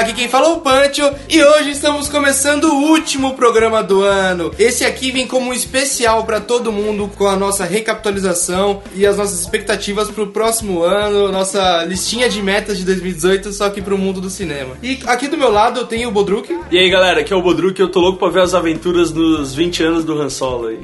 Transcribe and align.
Aqui 0.00 0.14
quem 0.14 0.28
fala 0.28 0.46
é 0.46 0.52
o 0.52 0.60
Pancho 0.60 1.14
e 1.28 1.44
hoje 1.44 1.72
estamos 1.72 2.08
começando 2.08 2.64
o 2.64 2.90
último 2.90 3.34
programa 3.34 3.82
do 3.82 4.00
ano. 4.00 4.50
Esse 4.58 4.82
aqui 4.82 5.10
vem 5.10 5.26
como 5.26 5.50
um 5.50 5.52
especial 5.52 6.24
para 6.24 6.40
todo 6.40 6.72
mundo 6.72 7.10
com 7.18 7.26
a 7.26 7.36
nossa 7.36 7.66
recapitalização 7.66 8.82
e 8.94 9.04
as 9.04 9.18
nossas 9.18 9.38
expectativas 9.38 10.10
pro 10.10 10.28
próximo 10.28 10.82
ano, 10.82 11.30
nossa 11.30 11.84
listinha 11.84 12.30
de 12.30 12.42
metas 12.42 12.78
de 12.78 12.84
2018, 12.86 13.52
só 13.52 13.68
que 13.68 13.82
pro 13.82 13.98
mundo 13.98 14.22
do 14.22 14.30
cinema. 14.30 14.74
E 14.82 15.00
aqui 15.04 15.28
do 15.28 15.36
meu 15.36 15.52
lado 15.52 15.80
eu 15.80 15.86
tenho 15.86 16.08
o 16.08 16.12
Bodruk. 16.12 16.50
E 16.70 16.78
aí 16.78 16.88
galera, 16.88 17.20
aqui 17.20 17.34
é 17.34 17.36
o 17.36 17.42
Bodruk 17.42 17.78
e 17.78 17.82
eu 17.82 17.90
tô 17.90 18.00
louco 18.00 18.18
pra 18.18 18.30
ver 18.30 18.40
as 18.40 18.54
aventuras 18.54 19.12
dos 19.12 19.54
20 19.54 19.82
anos 19.82 20.02
do 20.02 20.18
Han 20.18 20.30
Solo 20.30 20.68
aí. 20.68 20.78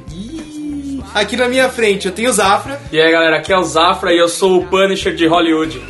Aqui 1.16 1.34
na 1.34 1.48
minha 1.48 1.70
frente 1.70 2.04
eu 2.04 2.12
tenho 2.12 2.28
o 2.28 2.32
Zafra. 2.32 2.78
E 2.92 3.00
aí 3.00 3.10
galera, 3.10 3.38
aqui 3.38 3.50
é 3.50 3.56
o 3.56 3.64
Zafra 3.64 4.12
e 4.12 4.18
eu 4.18 4.28
sou 4.28 4.58
o 4.58 4.66
Punisher 4.66 5.14
de 5.14 5.26
Hollywood. 5.26 5.80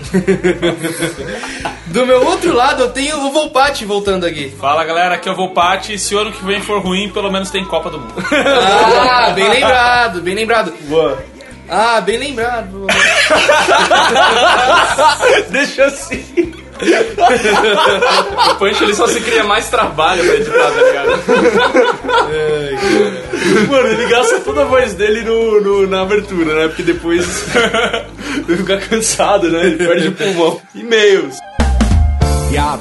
Do 1.86 2.06
meu 2.06 2.24
outro 2.24 2.54
lado 2.54 2.84
eu 2.84 2.90
tenho 2.90 3.26
o 3.26 3.32
Volpati 3.32 3.84
voltando 3.84 4.24
aqui. 4.24 4.50
Fala 4.50 4.84
galera, 4.84 5.16
aqui 5.16 5.28
é 5.28 5.32
o 5.32 5.34
Volpati 5.34 5.94
e 5.94 5.98
se 5.98 6.14
o 6.14 6.20
ano 6.20 6.30
que 6.30 6.44
vem 6.44 6.60
for 6.60 6.80
ruim, 6.80 7.10
pelo 7.10 7.28
menos 7.28 7.50
tem 7.50 7.64
Copa 7.64 7.90
do 7.90 7.98
Mundo. 7.98 8.14
Ah, 8.30 9.30
bem 9.30 9.48
lembrado, 9.48 10.22
bem 10.22 10.34
lembrado. 10.36 10.72
Boa. 10.82 11.18
Ah, 11.68 12.00
bem 12.00 12.18
lembrado. 12.18 12.86
Deixa 15.50 15.86
assim. 15.86 16.54
O 18.50 18.54
Punch 18.56 18.82
ele 18.82 18.94
só 18.94 19.06
se 19.06 19.20
cria 19.20 19.44
mais 19.44 19.68
trabalho 19.68 20.24
pra 20.24 20.34
editar, 20.34 20.70
tá 20.70 20.82
ligado? 20.82 21.10
Mano, 23.70 23.88
ele 23.88 24.06
gasta 24.06 24.40
toda 24.40 24.62
a 24.62 24.64
voz 24.64 24.94
dele 24.94 25.22
no, 25.22 25.60
no- 25.60 25.86
na 25.86 26.02
abertura, 26.02 26.54
né? 26.54 26.68
Porque 26.68 26.82
depois 26.82 27.24
ele 28.48 28.56
fica 28.58 28.78
cansado, 28.78 29.50
né? 29.50 29.60
Ele 29.66 29.76
perde 29.76 30.08
o 30.08 30.12
pulmão. 30.12 30.60
E-mails. 30.74 31.36
Ja 32.52 32.78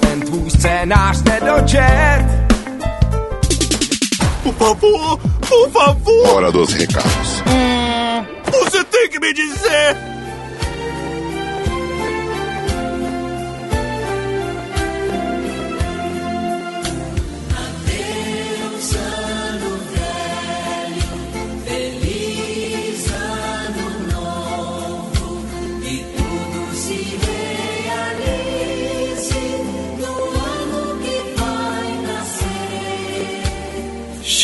Por 4.43 4.53
favor, 4.53 5.17
por 5.47 5.69
favor, 5.71 6.27
Hora 6.35 6.51
dos 6.51 6.71
recados. 6.73 7.43
você 8.51 8.83
tem 8.83 9.09
que 9.09 9.19
me 9.19 9.33
dizer. 9.33 9.97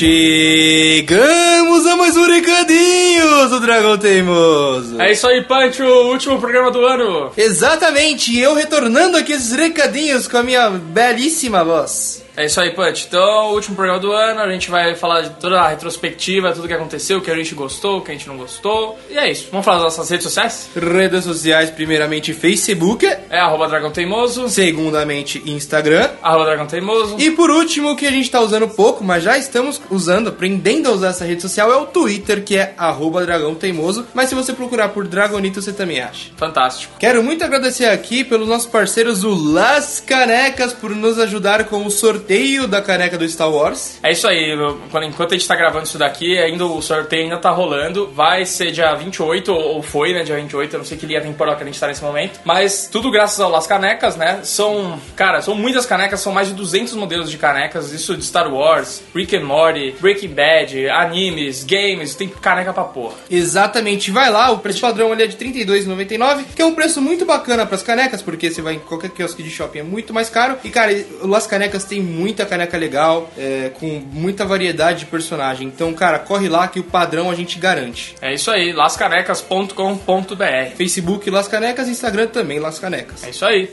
Chegamos 0.01 1.85
a 1.85 1.95
mais 1.95 2.17
um 2.17 2.25
recadinhos 2.25 3.51
do 3.51 3.59
Dragão 3.59 3.99
Teimoso. 3.99 4.99
É 4.99 5.11
isso 5.11 5.27
aí, 5.27 5.43
Punch, 5.43 5.79
o 5.79 6.11
último 6.11 6.39
programa 6.39 6.71
do 6.71 6.83
ano. 6.83 7.31
Exatamente, 7.37 8.35
eu 8.35 8.55
retornando 8.55 9.15
aqui 9.15 9.31
esses 9.31 9.51
recadinhos 9.51 10.27
com 10.27 10.37
a 10.37 10.43
minha 10.43 10.71
belíssima 10.71 11.63
voz. 11.63 12.23
É 12.41 12.45
isso 12.45 12.59
aí, 12.59 12.71
Punch. 12.71 13.05
Então, 13.07 13.51
o 13.51 13.53
último 13.53 13.75
programa 13.75 13.99
do 13.99 14.11
ano, 14.11 14.41
a 14.41 14.51
gente 14.51 14.71
vai 14.71 14.95
falar 14.95 15.21
de 15.21 15.29
toda 15.39 15.61
a 15.61 15.67
retrospectiva, 15.67 16.51
tudo 16.51 16.67
que 16.67 16.73
aconteceu, 16.73 17.19
o 17.19 17.21
que 17.21 17.29
a 17.29 17.35
gente 17.35 17.53
gostou, 17.53 17.99
o 17.99 18.01
que 18.01 18.09
a 18.09 18.15
gente 18.15 18.27
não 18.27 18.35
gostou. 18.35 18.97
E 19.11 19.15
é 19.15 19.29
isso. 19.29 19.49
Vamos 19.51 19.63
falar 19.63 19.77
das 19.83 19.95
nossas 19.95 20.09
redes 20.09 20.23
sociais? 20.23 20.67
Redes 20.75 21.23
sociais, 21.23 21.69
primeiramente 21.69 22.33
Facebook, 22.33 23.05
É 23.05 23.37
arroba 23.39 23.67
Dragão 23.67 23.91
Teimoso, 23.91 24.49
segundamente 24.49 25.39
Instagram. 25.45 26.09
arroba 26.23 26.45
Dragão 26.45 26.65
Teimoso. 26.65 27.17
E 27.19 27.29
por 27.29 27.51
último, 27.51 27.95
que 27.95 28.07
a 28.07 28.11
gente 28.11 28.31
tá 28.31 28.41
usando 28.41 28.67
pouco, 28.69 29.03
mas 29.03 29.21
já 29.23 29.37
estamos 29.37 29.79
usando, 29.91 30.29
aprendendo 30.29 30.89
a 30.89 30.93
usar 30.93 31.09
essa 31.09 31.23
rede 31.25 31.43
social, 31.43 31.71
é 31.71 31.75
o 31.75 31.85
Twitter, 31.85 32.43
que 32.43 32.57
é 32.57 32.73
arroba 32.75 33.23
Dragão 33.23 33.53
Teimoso. 33.53 34.07
Mas 34.15 34.29
se 34.29 34.33
você 34.35 34.51
procurar 34.51 34.89
por 34.89 35.07
Dragonito, 35.07 35.61
você 35.61 35.71
também 35.71 36.01
acha. 36.01 36.31
Fantástico. 36.37 36.95
Quero 36.97 37.21
muito 37.21 37.43
agradecer 37.45 37.85
aqui 37.85 38.23
pelos 38.23 38.47
nossos 38.47 38.67
parceiros, 38.67 39.23
o 39.23 39.29
Las 39.53 40.03
Canecas, 40.03 40.73
por 40.73 40.89
nos 40.89 41.19
ajudar 41.19 41.65
com 41.65 41.85
o 41.85 41.91
sorteio 41.91 42.30
da 42.67 42.81
caneca 42.81 43.17
do 43.17 43.27
Star 43.27 43.51
Wars. 43.51 43.99
É 44.01 44.11
isso 44.11 44.25
aí, 44.27 44.55
quando- 44.89 45.05
enquanto 45.07 45.31
a 45.33 45.37
gente 45.37 45.47
tá 45.47 45.55
gravando 45.55 45.85
isso 45.85 45.97
daqui, 45.97 46.37
ainda 46.37 46.65
o 46.65 46.81
sorteio 46.81 47.23
ainda 47.23 47.37
tá 47.37 47.49
rolando. 47.51 48.07
Vai 48.13 48.45
ser 48.45 48.71
dia 48.71 48.93
28, 48.95 49.51
ou 49.53 49.81
foi, 49.81 50.13
né? 50.13 50.23
Dia 50.23 50.35
28, 50.37 50.73
eu 50.73 50.77
não 50.79 50.85
sei 50.85 50.97
que 50.97 51.05
linha 51.05 51.19
temporal 51.21 51.55
que 51.57 51.63
a 51.63 51.65
gente 51.65 51.79
tá 51.79 51.87
nesse 51.87 52.01
momento. 52.03 52.39
Mas 52.45 52.87
tudo 52.91 53.11
graças 53.11 53.39
ao 53.41 53.49
Las 53.49 53.67
Canecas, 53.67 54.15
né? 54.15 54.39
São, 54.43 54.99
cara, 55.15 55.41
são 55.41 55.55
muitas 55.55 55.85
canecas, 55.85 56.21
são 56.21 56.31
mais 56.31 56.47
de 56.47 56.53
200 56.53 56.93
modelos 56.93 57.29
de 57.29 57.37
canecas. 57.37 57.91
Isso 57.91 58.15
de 58.15 58.23
Star 58.23 58.51
Wars, 58.53 59.01
Rick 59.13 59.35
and 59.35 59.43
Morty, 59.43 59.95
Breaking 59.99 60.29
Bad, 60.33 60.89
animes, 60.89 61.63
games, 61.65 62.15
tem 62.15 62.29
caneca 62.29 62.71
pra 62.71 62.83
porra. 62.85 63.15
Exatamente, 63.29 64.09
vai 64.11 64.29
lá, 64.29 64.51
o 64.51 64.59
preço 64.59 64.79
padrão 64.81 65.11
ali 65.11 65.23
é 65.23 65.27
de 65.27 65.35
R$ 65.35 65.51
32,99, 65.51 66.45
que 66.55 66.61
é 66.61 66.65
um 66.65 66.73
preço 66.73 67.01
muito 67.01 67.25
bacana 67.25 67.65
pras 67.65 67.83
canecas, 67.83 68.21
porque 68.21 68.49
você 68.49 68.61
vai 68.61 68.75
em 68.75 68.79
qualquer 68.79 69.09
quiosque 69.09 69.43
de 69.43 69.49
shopping 69.49 69.79
é 69.79 69.83
muito 69.83 70.13
mais 70.13 70.29
caro. 70.29 70.57
E 70.63 70.69
cara, 70.69 70.93
o 71.21 71.27
Las 71.27 71.45
Canecas 71.47 71.83
tem 71.83 72.01
muita 72.11 72.45
caneca 72.45 72.77
legal, 72.77 73.31
é, 73.37 73.71
com 73.73 74.01
muita 74.11 74.45
variedade 74.45 74.99
de 74.99 75.05
personagem. 75.05 75.67
Então, 75.67 75.93
cara, 75.93 76.19
corre 76.19 76.49
lá 76.49 76.67
que 76.67 76.79
o 76.79 76.83
padrão 76.83 77.31
a 77.31 77.35
gente 77.35 77.57
garante. 77.57 78.15
É 78.21 78.33
isso 78.33 78.51
aí, 78.51 78.73
lascanecas.com.br. 78.73 80.75
Facebook 80.75 81.29
Las 81.29 81.47
Canecas, 81.47 81.87
Instagram 81.87 82.27
também 82.27 82.59
Las 82.59 82.79
Canecas. 82.79 83.23
É 83.23 83.29
isso 83.29 83.45
aí. 83.45 83.69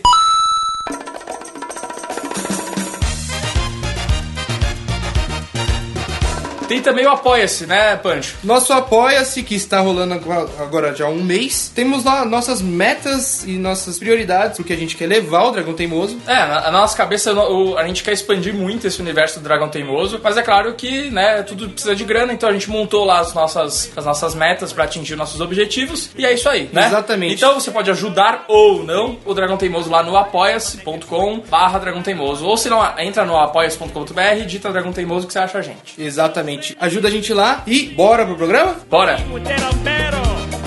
Tem 6.68 6.80
também 6.82 7.06
o 7.06 7.10
Apoia-se, 7.10 7.66
né, 7.66 7.96
Pancho? 7.96 8.36
Nosso 8.44 8.72
Apoia-se, 8.72 9.42
que 9.42 9.54
está 9.54 9.80
rolando 9.80 10.14
agora- 10.60 10.94
já 10.94 11.06
há 11.06 11.08
um 11.08 11.22
mês. 11.22 11.72
Temos 11.74 12.04
lá 12.04 12.24
nossas 12.24 12.60
metas 12.60 13.42
e 13.44 13.52
nossas 13.58 13.98
prioridades, 13.98 14.58
porque 14.58 14.72
a 14.72 14.76
gente 14.76 14.96
quer 14.96 15.06
levar 15.06 15.44
o 15.44 15.50
Dragão 15.50 15.72
Teimoso. 15.74 16.18
É, 16.26 16.34
na, 16.34 16.60
na 16.62 16.70
nossa 16.72 16.96
cabeça 16.96 17.32
o- 17.32 17.76
a 17.78 17.86
gente 17.86 18.02
quer 18.02 18.12
expandir 18.12 18.54
muito 18.54 18.86
esse 18.86 19.00
universo 19.00 19.40
do 19.40 19.44
Dragão 19.44 19.68
Teimoso, 19.68 20.20
mas 20.22 20.36
é 20.36 20.42
claro 20.42 20.74
que, 20.74 21.10
né, 21.10 21.42
tudo 21.42 21.68
precisa 21.70 21.96
de 21.96 22.04
grana, 22.04 22.32
então 22.32 22.48
a 22.48 22.52
gente 22.52 22.68
montou 22.70 23.04
lá 23.04 23.20
as 23.20 23.32
nossas, 23.34 23.90
as 23.96 24.04
nossas 24.04 24.34
metas 24.34 24.72
pra 24.72 24.84
atingir 24.84 25.16
nossos 25.16 25.40
objetivos, 25.40 26.10
e 26.16 26.24
é 26.26 26.32
isso 26.34 26.48
aí, 26.48 26.68
né? 26.72 26.86
Exatamente. 26.86 27.34
Então 27.34 27.54
você 27.54 27.70
pode 27.70 27.90
ajudar 27.90 28.44
ou 28.48 28.84
não 28.84 29.16
o 29.24 29.32
Dragão 29.34 29.56
Teimoso 29.56 29.90
lá 29.90 30.02
no 30.02 30.16
apoia-se.com 30.16 31.40
barra 31.48 31.78
Dragão 31.78 32.02
Teimoso, 32.02 32.44
ou 32.44 32.56
se 32.56 32.68
não, 32.68 32.82
entra 32.98 33.24
no 33.24 33.36
apoia-se.com.br 33.36 34.20
e 34.40 34.44
digita 34.44 34.70
Dragão 34.70 34.92
Teimoso 34.92 35.26
que 35.26 35.32
você 35.32 35.38
acha 35.38 35.58
a 35.58 35.62
gente. 35.62 35.94
Exatamente. 35.98 36.57
Ajuda 36.80 37.08
a 37.08 37.10
gente 37.10 37.32
lá 37.32 37.62
e 37.66 37.90
bora 37.90 38.24
pro 38.26 38.36
programa? 38.36 38.76
Bora! 38.90 39.18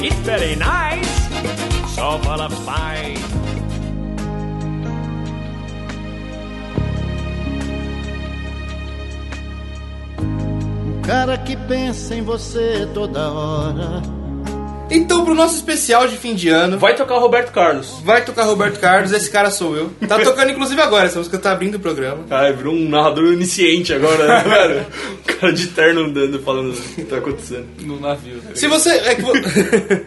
It's 0.01 0.15
very 0.25 0.55
nice. 0.55 1.07
So 1.95 2.17
full 2.23 2.41
of 2.41 2.55
spice. 2.55 3.21
Cara 11.03 11.37
que 11.37 11.55
pensa 11.55 12.15
em 12.15 12.21
você 12.23 12.87
toda 12.93 13.31
hora. 13.31 14.20
Então, 14.91 15.23
pro 15.23 15.33
nosso 15.33 15.55
especial 15.55 16.07
de 16.07 16.17
fim 16.17 16.35
de 16.35 16.49
ano, 16.49 16.77
vai, 16.77 16.91
Vai 16.91 16.95
tocar 16.95 17.15
o 17.15 17.19
Roberto 17.19 17.51
Carlos. 17.51 18.01
tocar 18.25 18.43
Roberto 18.43 18.79
Carlos, 18.79 19.11
esse 19.13 19.29
cara 19.31 19.49
sou 19.49 19.75
eu. 19.75 19.89
Tá 20.07 20.19
tocando 20.19 20.51
inclusive 20.51 20.81
agora, 20.81 21.05
essa 21.05 21.17
música 21.17 21.37
tá 21.37 21.51
abrindo 21.53 21.75
o 21.75 21.79
programa. 21.79 22.25
Ai, 22.29 22.51
virou 22.53 22.73
um 22.73 22.89
narrador 22.89 23.25
onisciente 23.25 23.93
agora, 23.93 24.27
né, 24.27 24.43
velho? 24.43 24.85
Um 25.21 25.33
cara 25.33 25.53
de 25.53 25.67
terno 25.67 26.01
andando 26.01 26.39
falando 26.39 26.73
o 26.73 26.73
que 26.73 27.03
tá 27.05 27.17
acontecendo. 27.17 27.67
No 27.79 27.99
navio. 27.99 28.41
Se 28.53 28.67
você. 28.67 28.89
É 28.89 29.15
que 29.15 29.21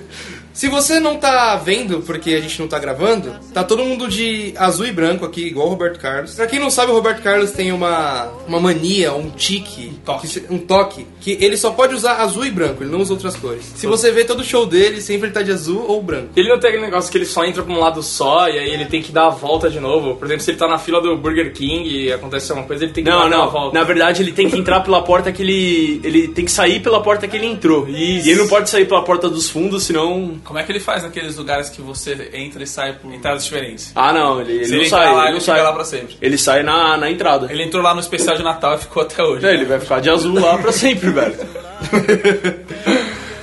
Se 0.54 0.68
você 0.68 1.00
não 1.00 1.16
tá 1.16 1.56
vendo, 1.56 2.00
porque 2.02 2.30
a 2.32 2.40
gente 2.40 2.60
não 2.60 2.68
tá 2.68 2.78
gravando, 2.78 3.34
tá 3.52 3.64
todo 3.64 3.82
mundo 3.84 4.06
de 4.08 4.54
azul 4.56 4.86
e 4.86 4.92
branco 4.92 5.24
aqui, 5.26 5.44
igual 5.48 5.66
o 5.66 5.70
Roberto 5.70 5.98
Carlos. 5.98 6.34
Pra 6.34 6.46
quem 6.46 6.60
não 6.60 6.70
sabe, 6.70 6.92
o 6.92 6.94
Roberto 6.94 7.20
Carlos 7.22 7.50
tem 7.50 7.72
uma, 7.72 8.28
uma 8.46 8.60
mania, 8.60 9.12
um 9.12 9.30
tique, 9.30 9.92
que 10.20 10.28
se- 10.28 10.44
um 10.48 10.58
toque, 10.58 11.06
que 11.20 11.36
ele 11.40 11.56
só 11.56 11.70
pode 11.72 11.92
usar 11.94 12.18
azul 12.22 12.46
e 12.46 12.52
branco, 12.52 12.84
ele 12.84 12.90
não 12.92 13.00
usa 13.00 13.12
outras 13.14 13.34
cores. 13.34 13.64
Se 13.74 13.86
você 13.88 14.12
vê 14.12 14.24
todo 14.24 14.44
show 14.44 14.64
dele, 14.64 15.00
sempre 15.02 15.26
ele 15.26 15.34
tá 15.34 15.42
de 15.42 15.50
azul 15.50 15.84
ou 15.88 16.00
branco. 16.00 16.28
Ele 16.36 16.48
não 16.48 16.60
tem 16.60 16.70
aquele 16.70 16.84
negócio 16.84 17.10
que 17.10 17.18
ele 17.18 17.26
só 17.26 17.44
entra 17.44 17.62
pra 17.64 17.74
um 17.74 17.80
lado 17.80 18.00
só 18.00 18.48
e 18.48 18.56
aí 18.56 18.70
ele 18.70 18.84
tem 18.86 19.02
que 19.02 19.10
dar 19.10 19.26
a 19.26 19.30
volta 19.30 19.68
de 19.68 19.80
novo. 19.80 20.14
Por 20.14 20.24
exemplo, 20.26 20.44
se 20.44 20.52
ele 20.52 20.58
tá 20.58 20.68
na 20.68 20.78
fila 20.78 21.00
do 21.00 21.16
Burger 21.16 21.52
King 21.52 21.88
e 21.88 22.12
acontece 22.12 22.52
alguma 22.52 22.66
coisa, 22.68 22.84
ele 22.84 22.92
tem 22.92 23.02
que 23.02 23.10
Não, 23.10 23.18
dar 23.18 23.26
uma 23.26 23.44
não. 23.44 23.50
volta. 23.50 23.76
Na 23.76 23.84
verdade, 23.84 24.22
ele 24.22 24.30
tem 24.32 24.48
que 24.48 24.56
entrar 24.56 24.80
pela 24.80 25.02
porta 25.02 25.32
que 25.32 25.42
ele. 25.42 26.00
Ele 26.04 26.28
tem 26.28 26.44
que 26.44 26.52
sair 26.52 26.80
pela 26.80 27.02
porta 27.02 27.26
que 27.26 27.36
ele 27.36 27.46
entrou. 27.46 27.88
Isso. 27.88 28.28
E 28.28 28.30
ele 28.30 28.40
não 28.40 28.48
pode 28.48 28.70
sair 28.70 28.86
pela 28.86 29.02
porta 29.02 29.28
dos 29.28 29.50
fundos, 29.50 29.82
senão. 29.82 30.36
Como 30.44 30.58
é 30.58 30.62
que 30.62 30.70
ele 30.70 30.80
faz 30.80 31.02
naqueles 31.02 31.36
lugares 31.36 31.70
que 31.70 31.80
você 31.80 32.30
entra 32.34 32.62
e 32.62 32.66
sai 32.66 32.92
por 32.92 33.12
entradas 33.12 33.44
diferentes? 33.44 33.90
Ah, 33.94 34.12
não, 34.12 34.40
ele, 34.40 34.52
ele 34.52 34.64
Se 34.66 34.70
não 34.72 34.78
ele 34.80 34.88
sai. 34.90 35.06
lá, 35.06 35.12
ele 35.12 35.22
ele 35.28 35.32
não 35.34 35.40
sai. 35.40 35.62
lá 35.62 35.72
pra 35.72 35.84
sempre. 35.84 36.16
Ele 36.20 36.36
sai 36.38 36.62
na, 36.62 36.96
na 36.98 37.10
entrada. 37.10 37.50
Ele 37.50 37.62
entrou 37.62 37.82
lá 37.82 37.94
no 37.94 38.00
especial 38.00 38.36
de 38.36 38.42
Natal 38.42 38.74
e 38.74 38.78
ficou 38.78 39.02
até 39.02 39.22
hoje. 39.22 39.46
É, 39.46 39.54
ele 39.54 39.64
vai 39.64 39.80
ficar 39.80 40.00
de 40.00 40.10
azul 40.10 40.38
lá 40.38 40.58
pra 40.58 40.70
sempre, 40.70 41.10
velho. 41.10 41.34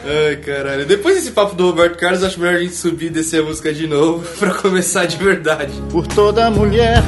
Ai, 0.03 0.35
caralho. 0.37 0.85
Depois 0.85 1.15
desse 1.15 1.31
papo 1.31 1.55
do 1.55 1.67
Roberto 1.67 1.97
Carlos, 1.97 2.23
acho 2.23 2.39
melhor 2.39 2.55
a 2.55 2.59
gente 2.59 2.75
subir 2.75 3.07
e 3.07 3.09
descer 3.09 3.41
a 3.41 3.45
música 3.45 3.71
de 3.73 3.87
novo 3.87 4.25
pra 4.39 4.53
começar 4.55 5.05
de 5.05 5.17
verdade. 5.17 5.71
Por 5.91 6.07
toda 6.07 6.49
mulher 6.49 7.03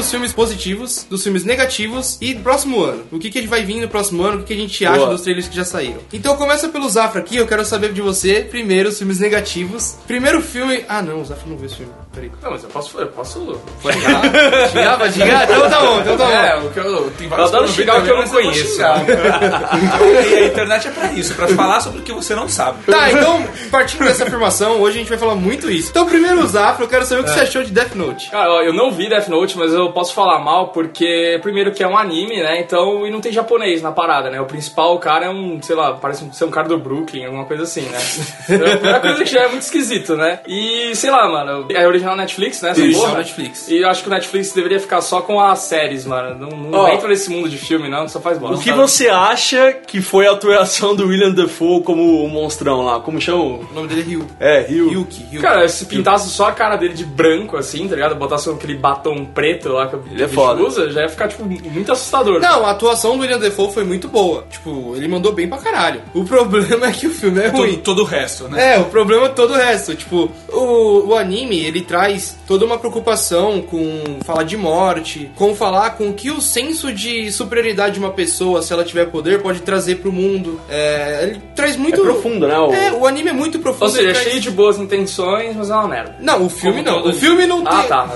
dos 0.00 0.10
filmes 0.10 0.32
positivos, 0.32 1.06
dos 1.08 1.22
filmes 1.22 1.44
negativos 1.44 2.16
e 2.20 2.32
do 2.34 2.42
próximo 2.42 2.82
ano. 2.82 3.04
O 3.12 3.18
que, 3.18 3.30
que 3.30 3.38
a 3.38 3.40
gente 3.42 3.50
vai 3.50 3.62
vir 3.62 3.80
no 3.80 3.88
próximo 3.88 4.22
ano, 4.22 4.36
o 4.36 4.40
que, 4.40 4.46
que 4.46 4.54
a 4.54 4.56
gente 4.56 4.86
acha 4.86 4.96
Boa. 4.98 5.10
dos 5.10 5.20
trailers 5.22 5.48
que 5.48 5.54
já 5.54 5.64
saíram. 5.64 5.98
Então 6.12 6.36
começa 6.36 6.68
pelo 6.68 6.88
Zafra 6.88 7.20
aqui, 7.20 7.36
eu 7.36 7.46
quero 7.46 7.64
saber 7.64 7.92
de 7.92 8.00
você, 8.00 8.40
primeiro, 8.40 8.88
os 8.88 8.98
filmes 8.98 9.18
negativos. 9.20 9.96
Primeiro 10.06 10.40
filme. 10.40 10.84
Ah 10.88 11.02
não, 11.02 11.20
o 11.20 11.24
Zafra 11.24 11.44
não 11.46 11.56
viu 11.56 11.66
esse 11.66 11.76
filme. 11.76 11.92
Peraí. 12.12 12.30
Não, 12.42 12.50
mas 12.50 12.64
eu 12.64 12.70
posso. 12.70 12.98
Eu 12.98 13.06
posso. 13.08 13.60
Xingar, 14.72 14.96
vai 14.96 15.12
xingar? 15.12 15.44
Então 15.44 15.70
tá 15.70 15.80
bom, 15.80 16.00
então 16.00 16.16
tá 16.16 16.24
bom. 16.24 16.32
É, 16.32 16.56
o 16.58 16.70
que 16.70 16.78
eu 16.80 17.10
tem 17.16 17.28
Eu 17.28 17.36
vários 17.48 17.70
xingar 17.70 18.00
o 18.00 18.04
que 18.04 18.10
eu 18.10 18.16
não 18.16 18.28
conheço. 18.28 18.64
vou 18.64 18.72
xingar. 18.72 19.04
E 20.30 20.34
a 20.38 20.46
internet 20.46 20.88
é 20.88 20.90
pra 20.90 21.12
isso, 21.12 21.34
pra 21.34 21.46
falar 21.48 21.80
sobre 21.80 22.00
o 22.00 22.02
que 22.02 22.12
você 22.12 22.34
não 22.34 22.48
sabe. 22.48 22.78
Tá, 22.84 23.12
então, 23.12 23.44
partindo 23.70 24.04
dessa 24.04 24.24
afirmação, 24.24 24.80
hoje 24.80 24.96
a 24.96 25.00
gente 25.00 25.08
vai 25.08 25.18
falar 25.18 25.36
muito 25.36 25.70
isso. 25.70 25.90
Então, 25.90 26.06
primeiro, 26.06 26.44
Zafra, 26.48 26.84
eu 26.84 26.88
quero 26.88 27.04
saber 27.04 27.20
o 27.20 27.24
que 27.24 27.30
você 27.30 27.40
achou 27.40 27.62
de 27.62 27.70
Death 27.70 27.94
Note. 27.94 28.30
Cara, 28.30 28.50
ó, 28.50 28.62
eu 28.62 28.72
não 28.72 28.90
vi 28.90 29.08
Death 29.08 29.28
Note, 29.28 29.56
mas 29.56 29.72
eu 29.72 29.89
posso 29.92 30.14
falar 30.14 30.38
mal 30.40 30.68
porque, 30.68 31.38
primeiro, 31.42 31.72
que 31.72 31.82
é 31.82 31.88
um 31.88 31.96
anime, 31.96 32.42
né? 32.42 32.60
Então, 32.60 33.06
e 33.06 33.10
não 33.10 33.20
tem 33.20 33.32
japonês 33.32 33.82
na 33.82 33.92
parada, 33.92 34.30
né? 34.30 34.40
O 34.40 34.46
principal 34.46 34.98
cara 34.98 35.26
é 35.26 35.30
um, 35.30 35.60
sei 35.62 35.76
lá, 35.76 35.94
parece 35.94 36.28
ser 36.32 36.44
um 36.44 36.50
cara 36.50 36.68
do 36.68 36.78
Brooklyn, 36.78 37.24
alguma 37.24 37.44
coisa 37.44 37.64
assim, 37.64 37.82
né? 37.82 37.98
É 38.48 38.54
a 38.72 38.76
primeira 38.76 39.00
coisa 39.00 39.24
que 39.24 39.30
já 39.30 39.42
é 39.42 39.48
muito 39.48 39.62
esquisito, 39.62 40.16
né? 40.16 40.40
E, 40.46 40.94
sei 40.94 41.10
lá, 41.10 41.28
mano, 41.28 41.66
é 41.70 41.86
original 41.86 42.16
Netflix, 42.16 42.62
né? 42.62 42.70
essa 42.70 42.80
Original 42.80 43.06
porra? 43.06 43.18
Netflix. 43.18 43.68
E 43.68 43.78
eu 43.78 43.88
acho 43.88 44.02
que 44.02 44.08
o 44.08 44.12
Netflix 44.12 44.52
deveria 44.52 44.80
ficar 44.80 45.00
só 45.00 45.20
com 45.20 45.40
as 45.40 45.60
séries, 45.60 46.04
mano. 46.04 46.34
Não, 46.34 46.56
não 46.56 46.78
Ó, 46.80 46.88
entra 46.88 47.08
nesse 47.08 47.30
mundo 47.30 47.48
de 47.48 47.58
filme, 47.58 47.88
não, 47.88 48.08
só 48.08 48.20
faz 48.20 48.38
bosta. 48.38 48.56
O 48.56 48.60
que 48.60 48.72
você 48.72 49.08
acha 49.08 49.72
que 49.72 50.00
foi 50.00 50.26
a 50.26 50.32
atuação 50.32 50.94
do 50.94 51.06
William 51.06 51.32
Dafoe 51.32 51.82
como 51.82 52.24
o 52.24 52.28
monstrão 52.28 52.82
lá? 52.82 53.00
Como 53.00 53.20
chama? 53.20 53.42
O 53.42 53.68
nome 53.74 53.88
dele 53.88 54.00
é 54.00 54.04
Ryu. 54.04 54.26
É, 54.40 54.60
Rio. 54.62 54.88
Ryuki, 54.90 55.22
Ryuki. 55.24 55.38
Cara, 55.38 55.68
se 55.68 55.86
pintasse 55.86 56.28
só 56.30 56.48
a 56.48 56.52
cara 56.52 56.76
dele 56.76 56.94
de 56.94 57.04
branco, 57.04 57.56
assim, 57.56 57.88
tá 57.88 57.94
ligado? 57.94 58.14
Botasse 58.14 58.48
aquele 58.50 58.74
batom 58.74 59.24
preto 59.24 59.70
lá 59.70 59.79
que 59.86 59.96
o 59.96 60.02
Ele 60.10 60.22
é 60.22 60.26
bicho 60.26 60.34
foda. 60.34 60.62
usa, 60.62 60.90
já 60.90 61.02
ia 61.02 61.08
ficar, 61.08 61.28
tipo, 61.28 61.44
muito 61.44 61.92
assustador. 61.92 62.40
Não, 62.40 62.66
a 62.66 62.70
atuação 62.70 63.16
do 63.16 63.22
William 63.22 63.38
Defoe 63.38 63.72
foi 63.72 63.84
muito 63.84 64.08
boa. 64.08 64.44
Tipo, 64.50 64.94
ele 64.96 65.08
mandou 65.08 65.32
bem 65.32 65.48
pra 65.48 65.58
caralho. 65.58 66.02
O 66.14 66.24
problema 66.24 66.86
é 66.86 66.92
que 66.92 67.06
o 67.06 67.10
filme 67.10 67.40
é 67.40 67.50
Todo, 67.50 67.58
ruim. 67.62 67.76
todo 67.78 68.02
o 68.02 68.04
resto, 68.04 68.48
né? 68.48 68.74
É, 68.74 68.78
o 68.78 68.84
problema 68.86 69.26
é 69.26 69.28
todo 69.30 69.52
o 69.52 69.56
resto. 69.56 69.94
Tipo, 69.94 70.30
o, 70.52 71.08
o 71.08 71.14
anime, 71.16 71.58
ele 71.64 71.82
traz 71.82 72.36
toda 72.46 72.64
uma 72.64 72.78
preocupação 72.78 73.60
com 73.62 74.02
falar 74.24 74.42
de 74.44 74.56
morte, 74.56 75.30
com 75.36 75.54
falar 75.54 75.90
com 75.90 76.12
que 76.12 76.30
o 76.30 76.40
senso 76.40 76.92
de 76.92 77.30
superioridade 77.32 77.94
de 77.94 78.00
uma 78.00 78.10
pessoa, 78.10 78.62
se 78.62 78.72
ela 78.72 78.84
tiver 78.84 79.06
poder, 79.06 79.40
pode 79.42 79.60
trazer 79.60 79.96
pro 79.96 80.12
mundo. 80.12 80.60
É, 80.68 81.20
ele 81.22 81.42
traz 81.54 81.76
muito... 81.76 82.00
É 82.00 82.04
profundo, 82.04 82.46
né? 82.46 82.58
O- 82.58 82.72
É, 82.72 82.92
o 82.92 83.06
anime 83.06 83.30
é 83.30 83.32
muito 83.32 83.58
profundo. 83.58 83.84
Ou 83.84 83.90
seja, 83.90 84.08
é 84.10 84.12
traz- 84.12 84.28
cheio 84.28 84.40
de 84.40 84.50
boas 84.50 84.78
intenções, 84.78 85.54
mas 85.56 85.70
é 85.70 85.74
uma 85.74 85.88
merda. 85.88 86.16
Não, 86.20 86.44
o 86.44 86.48
filme 86.48 86.82
Como 86.82 86.96
não. 86.96 87.02
todo- 87.04 87.10
O 87.14 87.18
filme 87.18 87.46
não 87.46 87.62
Ah, 87.66 87.78
tem... 87.80 87.88
tá. 87.88 88.08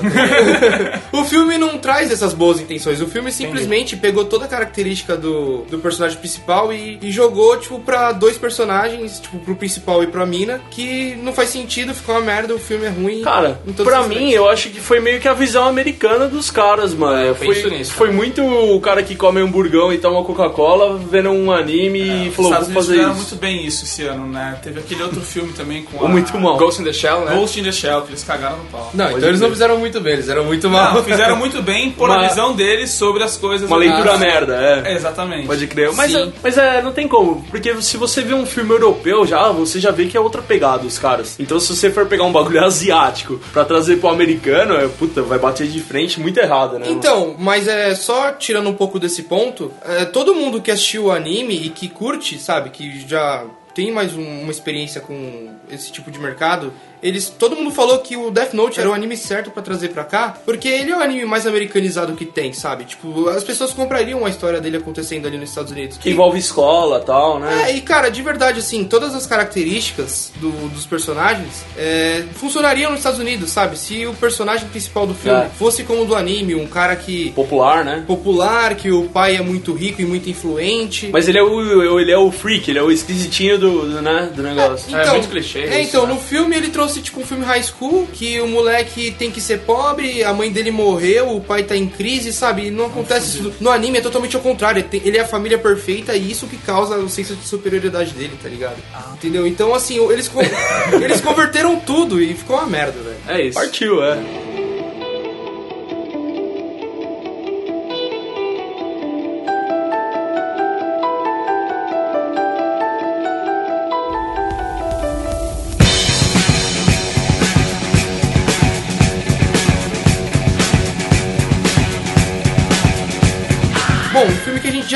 o 1.13 1.25
filme 1.25 1.54
não 1.59 1.79
traz 1.79 2.11
essas 2.11 2.33
boas 2.33 2.61
intenções. 2.61 3.01
O 3.01 3.07
filme 3.07 3.31
simplesmente 3.33 3.97
pegou 3.97 4.25
toda 4.25 4.45
a 4.45 4.49
característica 4.49 5.17
do, 5.17 5.63
do 5.71 5.79
personagem 5.79 6.19
principal 6.19 6.73
e, 6.73 6.99
e 7.03 7.11
jogou, 7.11 7.57
tipo, 7.57 7.79
pra 7.81 8.13
dois 8.13 8.39
personagens, 8.39 9.21
tipo, 9.21 9.39
pro 9.39 9.57
principal 9.57 10.03
e 10.03 10.07
pra 10.07 10.27
mina, 10.27 10.61
que 10.71 11.17
não 11.17 11.33
faz 11.33 11.51
sentido, 11.51 11.95
ficou 11.95 12.15
uma 12.15 12.21
merda, 12.21 12.55
o 12.55 12.59
filme 12.59 12.87
é 12.87 12.91
ruim. 12.91 13.23
Cara, 13.23 13.61
pra 13.83 14.03
mim, 14.05 14.31
eu 14.31 14.49
acho 14.49 14.71
que 14.71 14.81
foi 14.81 15.01
meio 15.01 15.21
que 15.21 15.29
a 15.29 15.35
visão 15.35 15.67
americana 15.67 16.27
dos 16.27 16.51
caras, 16.51 16.95
mano. 16.95 17.23
eu 17.23 17.35
foi, 17.35 17.55
penso 17.55 17.69
nisso, 17.71 17.93
foi 17.93 18.11
muito 18.11 18.43
o 18.43 18.81
cara 18.81 19.03
que 19.03 19.15
come 19.15 19.41
hamburgão 19.41 19.93
e 19.93 19.99
toma 19.99 20.23
Coca-Cola 20.25 20.99
vendo 20.99 21.31
um 21.31 21.53
anime 21.53 22.01
e 22.01 22.29
Os 22.29 22.35
falou, 22.35 22.53
vou 22.53 22.61
fazer 22.61 22.93
fizeram 22.93 23.13
isso. 23.13 23.17
muito 23.17 23.37
bem 23.37 23.67
isso 23.67 23.85
esse 23.85 24.03
ano, 24.05 24.27
né? 24.27 24.59
Teve 24.63 24.81
aquele 24.81 25.03
outro 25.03 25.21
filme 25.23 25.53
também 25.53 25.83
com 25.83 26.05
a... 26.05 26.09
muito 26.09 26.37
mal. 26.39 26.57
Ghost 26.57 26.81
in 26.81 26.85
the 26.85 26.93
Shell, 26.93 27.25
né? 27.25 27.35
Ghost 27.35 27.61
in 27.61 27.65
the 27.65 27.73
Shell, 27.73 28.03
que 28.03 28.11
eles 28.11 28.25
cagaram 28.25 28.59
no 28.59 28.65
pau. 28.65 28.91
Não, 28.95 29.11
então 29.17 29.29
eles 29.29 29.41
não 29.41 29.51
fizeram 29.51 29.79
muito 29.79 30.01
bem, 30.01 30.15
eles 30.15 30.25
fizeram 30.25 30.45
muito 30.45 30.69
mal. 30.71 30.95
Não, 30.95 31.05
fizeram 31.05 31.37
muito 31.37 31.44
bem 31.63 31.91
por 31.91 32.09
Uma- 32.11 32.25
a 32.25 32.29
visão 32.29 32.55
deles 32.55 32.91
sobre 32.91 33.23
as 33.23 33.37
coisas. 33.37 33.67
Uma 33.69 33.77
leitura 33.77 34.17
merda, 34.19 34.55
é. 34.85 34.93
É, 34.93 34.97
exatamente. 34.97 35.47
Pode 35.47 35.67
crer. 35.67 35.93
Mas, 35.95 36.11
Sim. 36.13 36.29
é, 36.29 36.33
mas 36.43 36.59
é, 36.59 36.83
não 36.83 36.93
tem 36.93 37.07
como. 37.09 37.43
Porque 37.51 37.81
se 37.83 37.97
você 37.97 38.23
vê 38.23 38.35
um 38.35 38.47
filme 38.47 38.71
europeu 38.71 39.27
já, 39.27 39.49
você 39.51 39.79
já 39.81 39.91
vê 39.91 40.07
que 40.07 40.17
é 40.17 40.21
outra 40.21 40.43
pegada 40.43 40.87
os 40.87 40.99
caras. 40.99 41.37
Então 41.39 41.59
se 41.61 41.75
você 41.75 41.91
for 41.91 42.07
pegar 42.07 42.25
um 42.25 42.33
bagulho 42.33 42.63
asiático 42.65 43.41
pra 43.53 43.65
trazer 43.65 43.97
pro 43.97 44.09
americano, 44.09 44.75
é, 44.75 44.89
puta, 44.89 45.23
vai 45.23 45.39
bater 45.39 45.67
de 45.67 45.81
frente 45.81 46.21
muito 46.21 46.39
errado, 46.39 46.79
né? 46.79 46.87
Então, 46.89 47.35
mas 47.39 47.69
é 47.69 47.95
só 47.95 48.33
tirando 48.33 48.69
um 48.69 48.75
pouco 48.75 48.99
desse 48.99 49.23
ponto, 49.25 49.71
é, 49.85 50.05
todo 50.05 50.35
mundo 50.35 50.61
que 50.61 50.71
assistiu 50.71 51.05
o 51.07 51.11
anime 51.13 51.55
e 51.55 51.69
que 51.69 51.89
curte, 51.89 52.39
sabe, 52.39 52.71
que 52.71 53.07
já 53.09 53.45
tem 53.75 53.91
mais 53.91 54.15
um- 54.15 54.43
uma 54.43 54.51
experiência 54.53 55.01
com 55.01 55.49
esse 55.71 55.91
tipo 55.91 56.09
de 56.11 56.19
mercado, 56.19 56.73
eles 57.05 57.29
todo 57.29 57.55
mundo 57.55 57.71
falou 57.71 57.99
que 57.99 58.17
o 58.17 58.31
Death 58.31 58.53
Note 58.55 58.81
era 58.81 58.89
o 58.91 58.93
anime 58.93 59.17
certo 59.17 59.51
pra 59.51 59.63
trazer 59.63 59.91
pra 59.91 60.03
cá, 60.05 60.37
porque 60.45 60.67
ele 60.69 60.91
é 60.91 60.97
o 60.97 61.01
anime 61.01 61.25
mais 61.25 61.47
americanizado 61.47 62.15
que 62.15 62.25
tem, 62.25 62.53
sabe? 62.53 62.85
Tipo, 62.85 63.29
as 63.29 63.45
pessoas 63.45 63.73
comprariam 63.73 64.25
a 64.27 64.31
história 64.31 64.61
dele 64.61 64.79
acontecendo 64.79 65.27
ali 65.27 65.37
nos 65.39 65.51
Estados 65.51 65.71
Unidos. 65.71 65.99
Que 65.99 66.11
envolve 66.11 66.39
escola 66.39 66.99
e 67.01 67.05
tal, 67.07 67.39
né? 67.39 67.71
É, 67.71 67.77
e 67.77 67.81
cara, 67.81 68.09
de 68.11 68.23
verdade, 68.23 68.59
assim, 68.61 68.85
todas 68.85 69.15
as 69.15 69.27
características 69.27 70.33
do- 70.41 70.69
dos 70.71 70.87
personagens 70.87 71.65
é, 71.77 72.25
funcionariam 72.35 72.91
nos 72.91 73.01
Estados 73.01 73.21
Unidos, 73.21 73.51
sabe? 73.51 73.79
Se 73.79 74.07
o 74.07 74.15
personagem 74.15 74.67
principal 74.69 75.07
do 75.07 75.15
filme 75.15 75.39
É. 75.43 75.49
fosse 75.59 75.83
como 75.85 76.03
o 76.03 76.07
do 76.07 76.15
anime, 76.15 76.55
um 76.55 76.67
cara 76.67 76.97
que 76.97 77.31
Popular, 77.33 77.85
né? 77.85 78.03
popular, 78.07 78.75
que 78.75 78.91
o 78.91 79.05
pai 79.09 79.37
é 79.37 79.43
muito 79.43 79.73
rico 79.73 80.01
e 80.01 80.05
muito 80.05 80.29
influente. 80.31 81.11
Mas 81.13 81.29
ele 81.29 81.39
é 81.39 81.43
o, 81.43 82.01
ele 82.01 82.11
é 82.13 82.19
o 82.19 82.31
freak, 82.31 82.71
ele 82.71 82.79
é 82.79 82.83
o 82.83 82.91
esquisitinho 82.91 83.59
do, 83.59 83.81
do, 83.91 84.03
né, 84.03 84.31
do 84.35 84.43
negócio. 84.43 84.95
É 84.97 85.11
muito 85.11 85.29
clichê 85.29 85.61
É, 85.61 85.81
isso, 85.81 85.91
então, 85.91 86.07
né? 86.07 86.15
no 86.15 86.21
filme 86.21 86.57
ele 86.57 86.69
trouxe 86.69 86.94
tipo 87.03 87.21
um 87.21 87.27
filme 87.27 87.45
high 87.45 87.63
school, 87.63 88.07
que 88.13 88.41
o 88.41 88.47
moleque 88.47 89.11
tem 89.13 89.31
que 89.31 89.41
ser 89.41 89.61
pobre, 89.61 90.23
a 90.25 90.33
mãe 90.33 90.51
dele 90.51 90.71
morreu, 90.71 91.37
o 91.37 91.41
pai 91.41 91.63
tá 91.63 91.77
em 91.77 91.89
crise, 91.89 92.33
sabe? 92.33 92.67
E 92.67 92.71
não 92.71 92.87
acontece 92.87 93.39
isso. 93.39 93.55
No 93.61 93.71
anime 93.71 93.99
é 93.99 94.01
totalmente 94.01 94.37
ao 94.37 94.43
contrário, 94.43 94.85
ele 94.93 95.19
é 95.19 95.21
a 95.21 95.27
família 95.27 95.59
perfeita 95.59 96.15
e 96.15 96.31
isso 96.31 96.47
que 96.47 96.57
causa 96.59 96.97
o 96.97 97.09
senso 97.09 97.35
de 97.35 97.47
superioridade 97.47 98.13
dele, 98.13 98.39
tá 98.43 98.49
ligado? 98.49 98.77
Ah. 98.93 99.13
Entendeu? 99.15 99.47
Então, 99.47 99.75
assim, 99.75 99.99
eles, 100.11 100.31
eles 101.03 101.21
converteram 101.21 101.79
tudo 101.81 102.21
e 102.21 102.35
ficou 102.35 102.57
uma 102.57 102.67
merda, 102.67 103.01
velho. 103.01 103.17
É 103.29 103.47
isso. 103.47 103.59
Partiu, 103.59 104.03
é. 104.03 104.19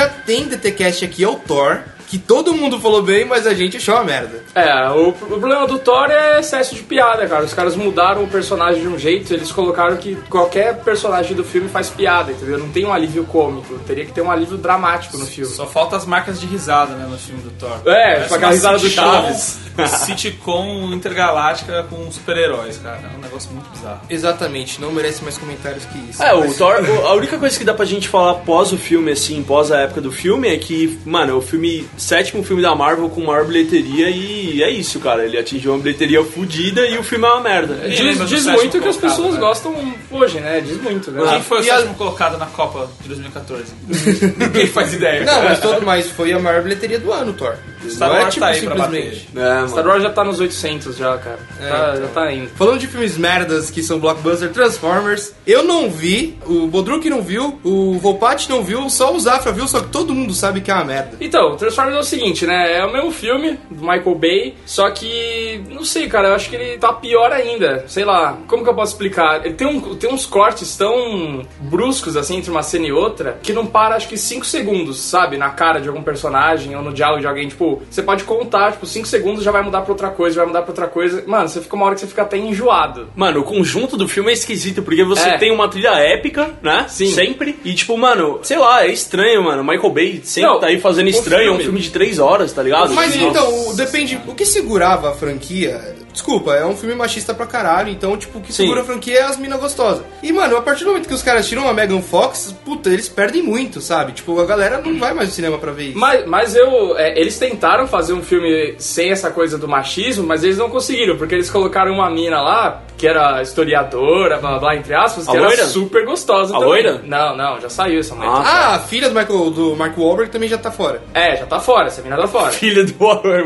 Filme 0.08 0.17
tem 0.28 0.46
DTCast 0.46 1.06
aqui 1.06 1.24
é 1.24 1.28
o 1.28 1.36
Thor, 1.36 1.80
que 2.08 2.18
todo 2.18 2.54
mundo 2.54 2.80
falou 2.80 3.02
bem, 3.02 3.24
mas 3.24 3.46
a 3.46 3.52
gente 3.52 3.76
achou 3.76 3.94
uma 3.94 4.04
merda. 4.04 4.42
É, 4.54 4.88
o, 4.90 5.08
o 5.08 5.12
problema 5.12 5.66
do 5.66 5.78
Thor 5.78 6.10
é 6.10 6.40
excesso 6.40 6.74
de 6.74 6.82
piada, 6.82 7.26
cara. 7.26 7.44
Os 7.44 7.52
caras 7.52 7.76
mudaram 7.76 8.24
o 8.24 8.28
personagem 8.28 8.80
de 8.80 8.88
um 8.88 8.98
jeito, 8.98 9.32
eles 9.32 9.52
colocaram 9.52 9.96
que 9.98 10.16
qualquer 10.28 10.78
personagem 10.80 11.36
do 11.36 11.44
filme 11.44 11.68
faz 11.68 11.90
piada, 11.90 12.32
entendeu? 12.32 12.58
Não 12.58 12.70
tem 12.70 12.86
um 12.86 12.92
alívio 12.92 13.24
cômico, 13.24 13.78
teria 13.86 14.06
que 14.06 14.12
ter 14.12 14.22
um 14.22 14.30
alívio 14.30 14.56
dramático 14.56 15.18
no 15.18 15.26
filme. 15.26 15.50
Só 15.50 15.66
falta 15.66 15.96
as 15.96 16.06
marcas 16.06 16.40
de 16.40 16.46
risada, 16.46 16.94
né, 16.94 17.06
no 17.08 17.18
filme 17.18 17.42
do 17.42 17.50
Thor. 17.50 17.80
É, 17.84 17.84
Parece 17.84 18.22
tipo 18.22 18.34
aquela 18.34 18.52
risada 18.52 18.78
do 18.78 18.88
Chaves. 18.88 19.58
Sitcom 20.06 20.92
intergaláctica 20.92 21.84
com 21.84 22.10
super-heróis, 22.10 22.78
cara. 22.78 23.00
É 23.14 23.16
um 23.16 23.20
negócio 23.20 23.50
muito 23.52 23.68
bizarro. 23.70 24.00
Exatamente, 24.08 24.80
não 24.80 24.92
merece 24.92 25.22
mais 25.22 25.36
comentários 25.36 25.84
que 25.84 25.98
isso. 26.10 26.22
É, 26.22 26.34
o 26.34 26.52
Thor, 26.54 26.76
a 27.06 27.12
única 27.12 27.38
coisa 27.38 27.56
que 27.56 27.64
dá 27.64 27.74
pra 27.74 27.84
gente 27.84 28.08
falar 28.08 28.34
pós 28.34 28.72
o 28.72 28.78
filme, 28.78 29.12
assim, 29.12 29.42
pós 29.42 29.70
a 29.70 29.80
época 29.80 30.00
do 30.00 30.10
filme, 30.18 30.48
é 30.48 30.56
que, 30.58 30.98
mano, 31.04 31.32
é 31.32 31.34
o 31.34 31.40
filme, 31.40 31.86
sétimo 31.96 32.42
filme 32.42 32.60
da 32.60 32.74
Marvel 32.74 33.08
com 33.08 33.22
maior 33.24 33.44
bilheteria 33.44 34.10
e 34.10 34.62
é 34.62 34.70
isso, 34.70 34.98
cara. 34.98 35.24
Ele 35.24 35.38
atingiu 35.38 35.72
uma 35.72 35.78
bilheteria 35.78 36.24
fodida 36.24 36.86
e 36.86 36.98
o 36.98 37.02
filme 37.04 37.24
é 37.24 37.28
uma 37.30 37.40
merda. 37.40 37.74
Quem 37.76 37.90
Diz, 37.90 38.28
diz 38.28 38.42
sétimo 38.42 38.56
muito 38.56 38.80
que 38.80 38.88
as 38.88 38.96
pessoas 38.96 39.34
né? 39.34 39.40
gostam 39.40 39.94
hoje, 40.10 40.40
né? 40.40 40.60
Diz 40.60 40.80
muito, 40.82 41.10
né? 41.12 41.22
Quem 41.30 41.42
foi 41.42 41.60
o 41.60 41.64
E 41.64 41.70
a- 41.70 41.76
sétimo 41.76 41.94
colocado 41.94 42.36
na 42.36 42.46
Copa 42.46 42.90
de 43.00 43.08
2014? 43.08 43.64
Ninguém 44.36 44.66
faz 44.66 44.92
ideia. 44.94 45.24
Não, 45.24 45.42
mas, 45.44 45.60
todo, 45.60 45.86
mas 45.86 46.10
foi 46.10 46.32
a 46.32 46.38
maior 46.38 46.62
bilheteria 46.62 46.98
do 46.98 47.12
ano, 47.12 47.32
Thor. 47.32 47.54
Star 47.88 48.10
é 48.10 48.20
Wars 48.22 48.34
tipo 48.34 48.46
tá 48.46 48.52
aí 48.52 48.60
pra 48.62 48.74
simplesmente. 48.74 49.28
É. 49.36 49.68
Star 49.68 49.86
Wars 49.86 50.02
já 50.02 50.10
tá 50.10 50.24
nos 50.24 50.40
800 50.40 50.96
já, 50.96 51.16
cara. 51.18 51.38
Tá- 51.58 51.96
Já 51.96 52.06
tá 52.08 52.32
indo. 52.32 52.48
Falando 52.56 52.78
de 52.78 52.86
filmes 52.86 53.16
merdas 53.16 53.70
que 53.70 53.82
são 53.82 53.98
blockbuster 53.98 54.50
Transformers, 54.50 55.32
eu 55.46 55.62
não 55.64 55.90
vi, 55.90 56.36
o 56.46 56.66
Bodruk 56.66 57.08
não 57.10 57.22
viu, 57.22 57.58
o 57.64 57.98
Volpat 57.98 58.48
não 58.48 58.62
viu, 58.62 58.88
só 58.90 59.14
o 59.14 59.20
Zafra 59.20 59.52
viu, 59.52 59.66
só 59.68 59.80
que 59.80 59.88
todo 59.88 60.14
mundo 60.14 60.32
sabe 60.34 60.60
que 60.60 60.70
é 60.70 60.74
uma 60.74 60.84
merda. 60.84 61.16
Então, 61.20 61.56
Transformers 61.56 61.96
é 61.96 62.00
o 62.00 62.04
seguinte, 62.04 62.46
né? 62.46 62.78
É 62.78 62.84
o 62.84 62.92
mesmo 62.92 63.10
filme 63.10 63.58
do 63.70 63.80
Michael 63.80 64.14
Bay, 64.14 64.54
só 64.66 64.90
que 64.90 65.62
não 65.70 65.84
sei, 65.84 66.08
cara, 66.08 66.28
eu 66.28 66.34
acho 66.34 66.48
que 66.50 66.56
ele 66.56 66.78
tá 66.78 66.92
pior 66.92 67.32
ainda. 67.32 67.84
Sei 67.88 68.04
lá, 68.04 68.36
como 68.46 68.62
que 68.64 68.70
eu 68.70 68.74
posso 68.74 68.92
explicar? 68.92 69.44
Ele 69.44 69.54
tem, 69.54 69.66
um, 69.66 69.94
tem 69.96 70.12
uns 70.12 70.26
cortes 70.26 70.76
tão 70.76 71.44
bruscos 71.60 72.16
assim 72.16 72.36
entre 72.36 72.50
uma 72.50 72.62
cena 72.62 72.86
e 72.86 72.92
outra 72.92 73.38
que 73.42 73.52
não 73.52 73.66
para 73.66 73.96
acho 73.96 74.08
que 74.08 74.16
5 74.16 74.44
segundos, 74.44 74.98
sabe? 75.00 75.36
Na 75.36 75.50
cara 75.50 75.80
de 75.80 75.88
algum 75.88 76.02
personagem 76.02 76.74
ou 76.76 76.82
no 76.82 76.92
diálogo 76.92 77.20
de 77.20 77.26
alguém, 77.26 77.48
tipo, 77.48 77.67
tipo, 77.76 77.82
você 77.90 78.02
pode 78.02 78.24
contar, 78.24 78.72
tipo, 78.72 78.86
5 78.86 79.06
segundos 79.06 79.44
já 79.44 79.50
vai 79.50 79.62
mudar 79.62 79.82
pra 79.82 79.92
outra 79.92 80.10
coisa, 80.10 80.36
vai 80.36 80.46
mudar 80.46 80.62
pra 80.62 80.70
outra 80.70 80.86
coisa. 80.86 81.22
Mano, 81.26 81.48
você 81.48 81.60
fica 81.60 81.76
uma 81.76 81.86
hora 81.86 81.94
que 81.94 82.00
você 82.00 82.06
fica 82.06 82.22
até 82.22 82.36
enjoado. 82.36 83.08
Mano, 83.14 83.40
o 83.40 83.44
conjunto 83.44 83.96
do 83.96 84.08
filme 84.08 84.30
é 84.30 84.32
esquisito, 84.32 84.82
porque 84.82 85.04
você 85.04 85.28
É. 85.30 85.38
tem 85.38 85.52
uma 85.52 85.68
trilha 85.68 85.90
épica, 85.90 86.50
né? 86.62 86.86
Sim. 86.88 87.06
Sempre. 87.08 87.58
E 87.64 87.74
tipo, 87.74 87.96
mano, 87.96 88.40
sei 88.42 88.58
lá, 88.58 88.84
é 88.84 88.88
estranho, 88.90 89.42
mano. 89.44 89.62
Michael 89.64 89.90
Bay 89.92 90.20
sempre 90.24 90.50
Não, 90.50 90.60
tá 90.60 90.66
aí 90.68 90.80
fazendo 90.80 91.08
estranho, 91.08 91.42
é 91.42 91.50
um 91.50 91.56
filme- 91.56 91.64
filme 91.64 91.80
de 91.80 91.90
três 91.90 92.18
horas, 92.18 92.52
tá 92.52 92.62
ligado? 92.62 92.94
Mas 92.94 93.14
Nossa. 93.16 93.28
então, 93.40 93.74
depende. 93.76 94.18
O 94.26 94.34
que 94.34 94.44
segurava 94.46 95.10
a 95.10 95.12
franquia. 95.12 95.96
Desculpa, 96.18 96.52
é 96.52 96.66
um 96.66 96.76
filme 96.76 96.96
machista 96.96 97.32
pra 97.32 97.46
caralho, 97.46 97.90
então, 97.90 98.16
tipo, 98.16 98.40
o 98.40 98.42
que 98.42 98.52
segura 98.52 98.80
a 98.80 98.84
franquia 98.84 99.20
é 99.20 99.22
as 99.22 99.36
minas 99.36 99.60
gostosas. 99.60 100.04
E, 100.20 100.32
mano, 100.32 100.56
a 100.56 100.60
partir 100.60 100.82
do 100.82 100.90
momento 100.90 101.06
que 101.06 101.14
os 101.14 101.22
caras 101.22 101.48
tiram 101.48 101.68
a 101.68 101.72
Megan 101.72 102.02
Fox, 102.02 102.52
puta, 102.64 102.90
eles 102.90 103.08
perdem 103.08 103.40
muito, 103.40 103.80
sabe? 103.80 104.10
Tipo, 104.10 104.40
a 104.40 104.44
galera 104.44 104.82
não 104.82 104.98
vai 104.98 105.14
mais 105.14 105.28
no 105.28 105.34
cinema 105.36 105.58
pra 105.58 105.70
ver 105.70 105.90
isso. 105.90 105.98
Mas, 105.98 106.26
mas 106.26 106.56
eu. 106.56 106.98
é, 106.98 107.16
eles 107.16 107.38
tentaram 107.38 107.86
fazer 107.86 108.14
um 108.14 108.22
filme 108.22 108.74
sem 108.78 109.12
essa 109.12 109.30
coisa 109.30 109.56
do 109.56 109.68
machismo, 109.68 110.26
mas 110.26 110.42
eles 110.42 110.58
não 110.58 110.68
conseguiram, 110.68 111.16
porque 111.16 111.36
eles 111.36 111.48
colocaram 111.48 111.94
uma 111.94 112.10
mina 112.10 112.42
lá, 112.42 112.82
que 112.98 113.06
era 113.06 113.40
historiadora, 113.40 114.38
blá 114.38 114.50
blá, 114.50 114.58
blá 114.58 114.76
entre 114.76 114.92
aspas, 114.94 115.26
A 115.28 115.30
que 115.30 115.36
era 115.36 115.46
loira? 115.46 115.64
super 115.66 116.04
gostosa 116.04 116.50
A 116.54 116.58
também. 116.58 116.68
loira? 116.68 117.00
Não, 117.04 117.36
não, 117.36 117.60
já 117.60 117.70
saiu 117.70 118.00
essa 118.00 118.14
mulher. 118.14 118.28
Ah. 118.30 118.42
Ah, 118.44 118.74
a 118.74 118.78
filha 118.80 119.08
do, 119.08 119.14
Michael, 119.14 119.50
do 119.50 119.76
Mark 119.76 119.96
Wahlberg 119.96 120.30
também 120.32 120.48
já 120.48 120.58
tá 120.58 120.70
fora. 120.70 121.00
É, 121.14 121.36
já 121.36 121.46
tá 121.46 121.60
fora, 121.60 121.86
essa 121.86 122.02
mina 122.02 122.16
tá 122.16 122.26
fora. 122.26 122.50
Filha 122.58 122.84
do 122.84 122.94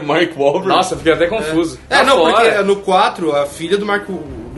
Mark 0.05 0.31
Wahlberg. 0.37 0.69
Nossa, 0.69 0.97
fiquei 0.97 1.13
até 1.13 1.27
confuso. 1.27 1.79
É, 1.91 1.99
Tá 1.99 2.05
não, 2.05 2.17
fora. 2.19 2.35
porque 2.35 2.63
no 2.63 2.77
4, 2.77 3.37
a 3.37 3.47
filha 3.47 3.77
do 3.77 3.85
Mark, 3.87 4.07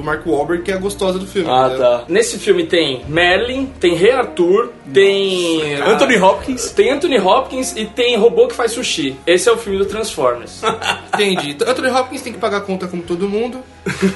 Mark 0.04 0.26
Wahlberg 0.26 0.62
que 0.62 0.70
é 0.70 0.74
a 0.74 0.78
gostosa 0.78 1.18
do 1.18 1.26
filme. 1.26 1.48
Ah, 1.50 1.66
entendeu? 1.68 1.78
tá. 1.84 2.04
Nesse 2.08 2.38
filme 2.38 2.66
tem 2.66 3.04
Merlin, 3.08 3.66
tem 3.80 3.94
Rei 3.94 4.12
Arthur, 4.12 4.70
tem. 4.92 5.74
Anthony 5.82 6.16
Hopkins. 6.18 6.70
Tem 6.70 6.90
Anthony 6.90 7.18
Hopkins 7.18 7.74
e 7.76 7.84
tem 7.86 8.16
robô 8.16 8.46
que 8.48 8.54
faz 8.54 8.72
sushi. 8.72 9.16
Esse 9.26 9.48
é 9.48 9.52
o 9.52 9.56
filme 9.56 9.78
do 9.78 9.84
Transformers. 9.86 10.62
Entendi. 11.14 11.56
Anthony 11.66 11.88
Hopkins 11.88 12.22
tem 12.22 12.32
que 12.32 12.38
pagar 12.38 12.60
conta 12.62 12.86
como 12.86 13.02
todo 13.02 13.28
mundo. 13.28 13.58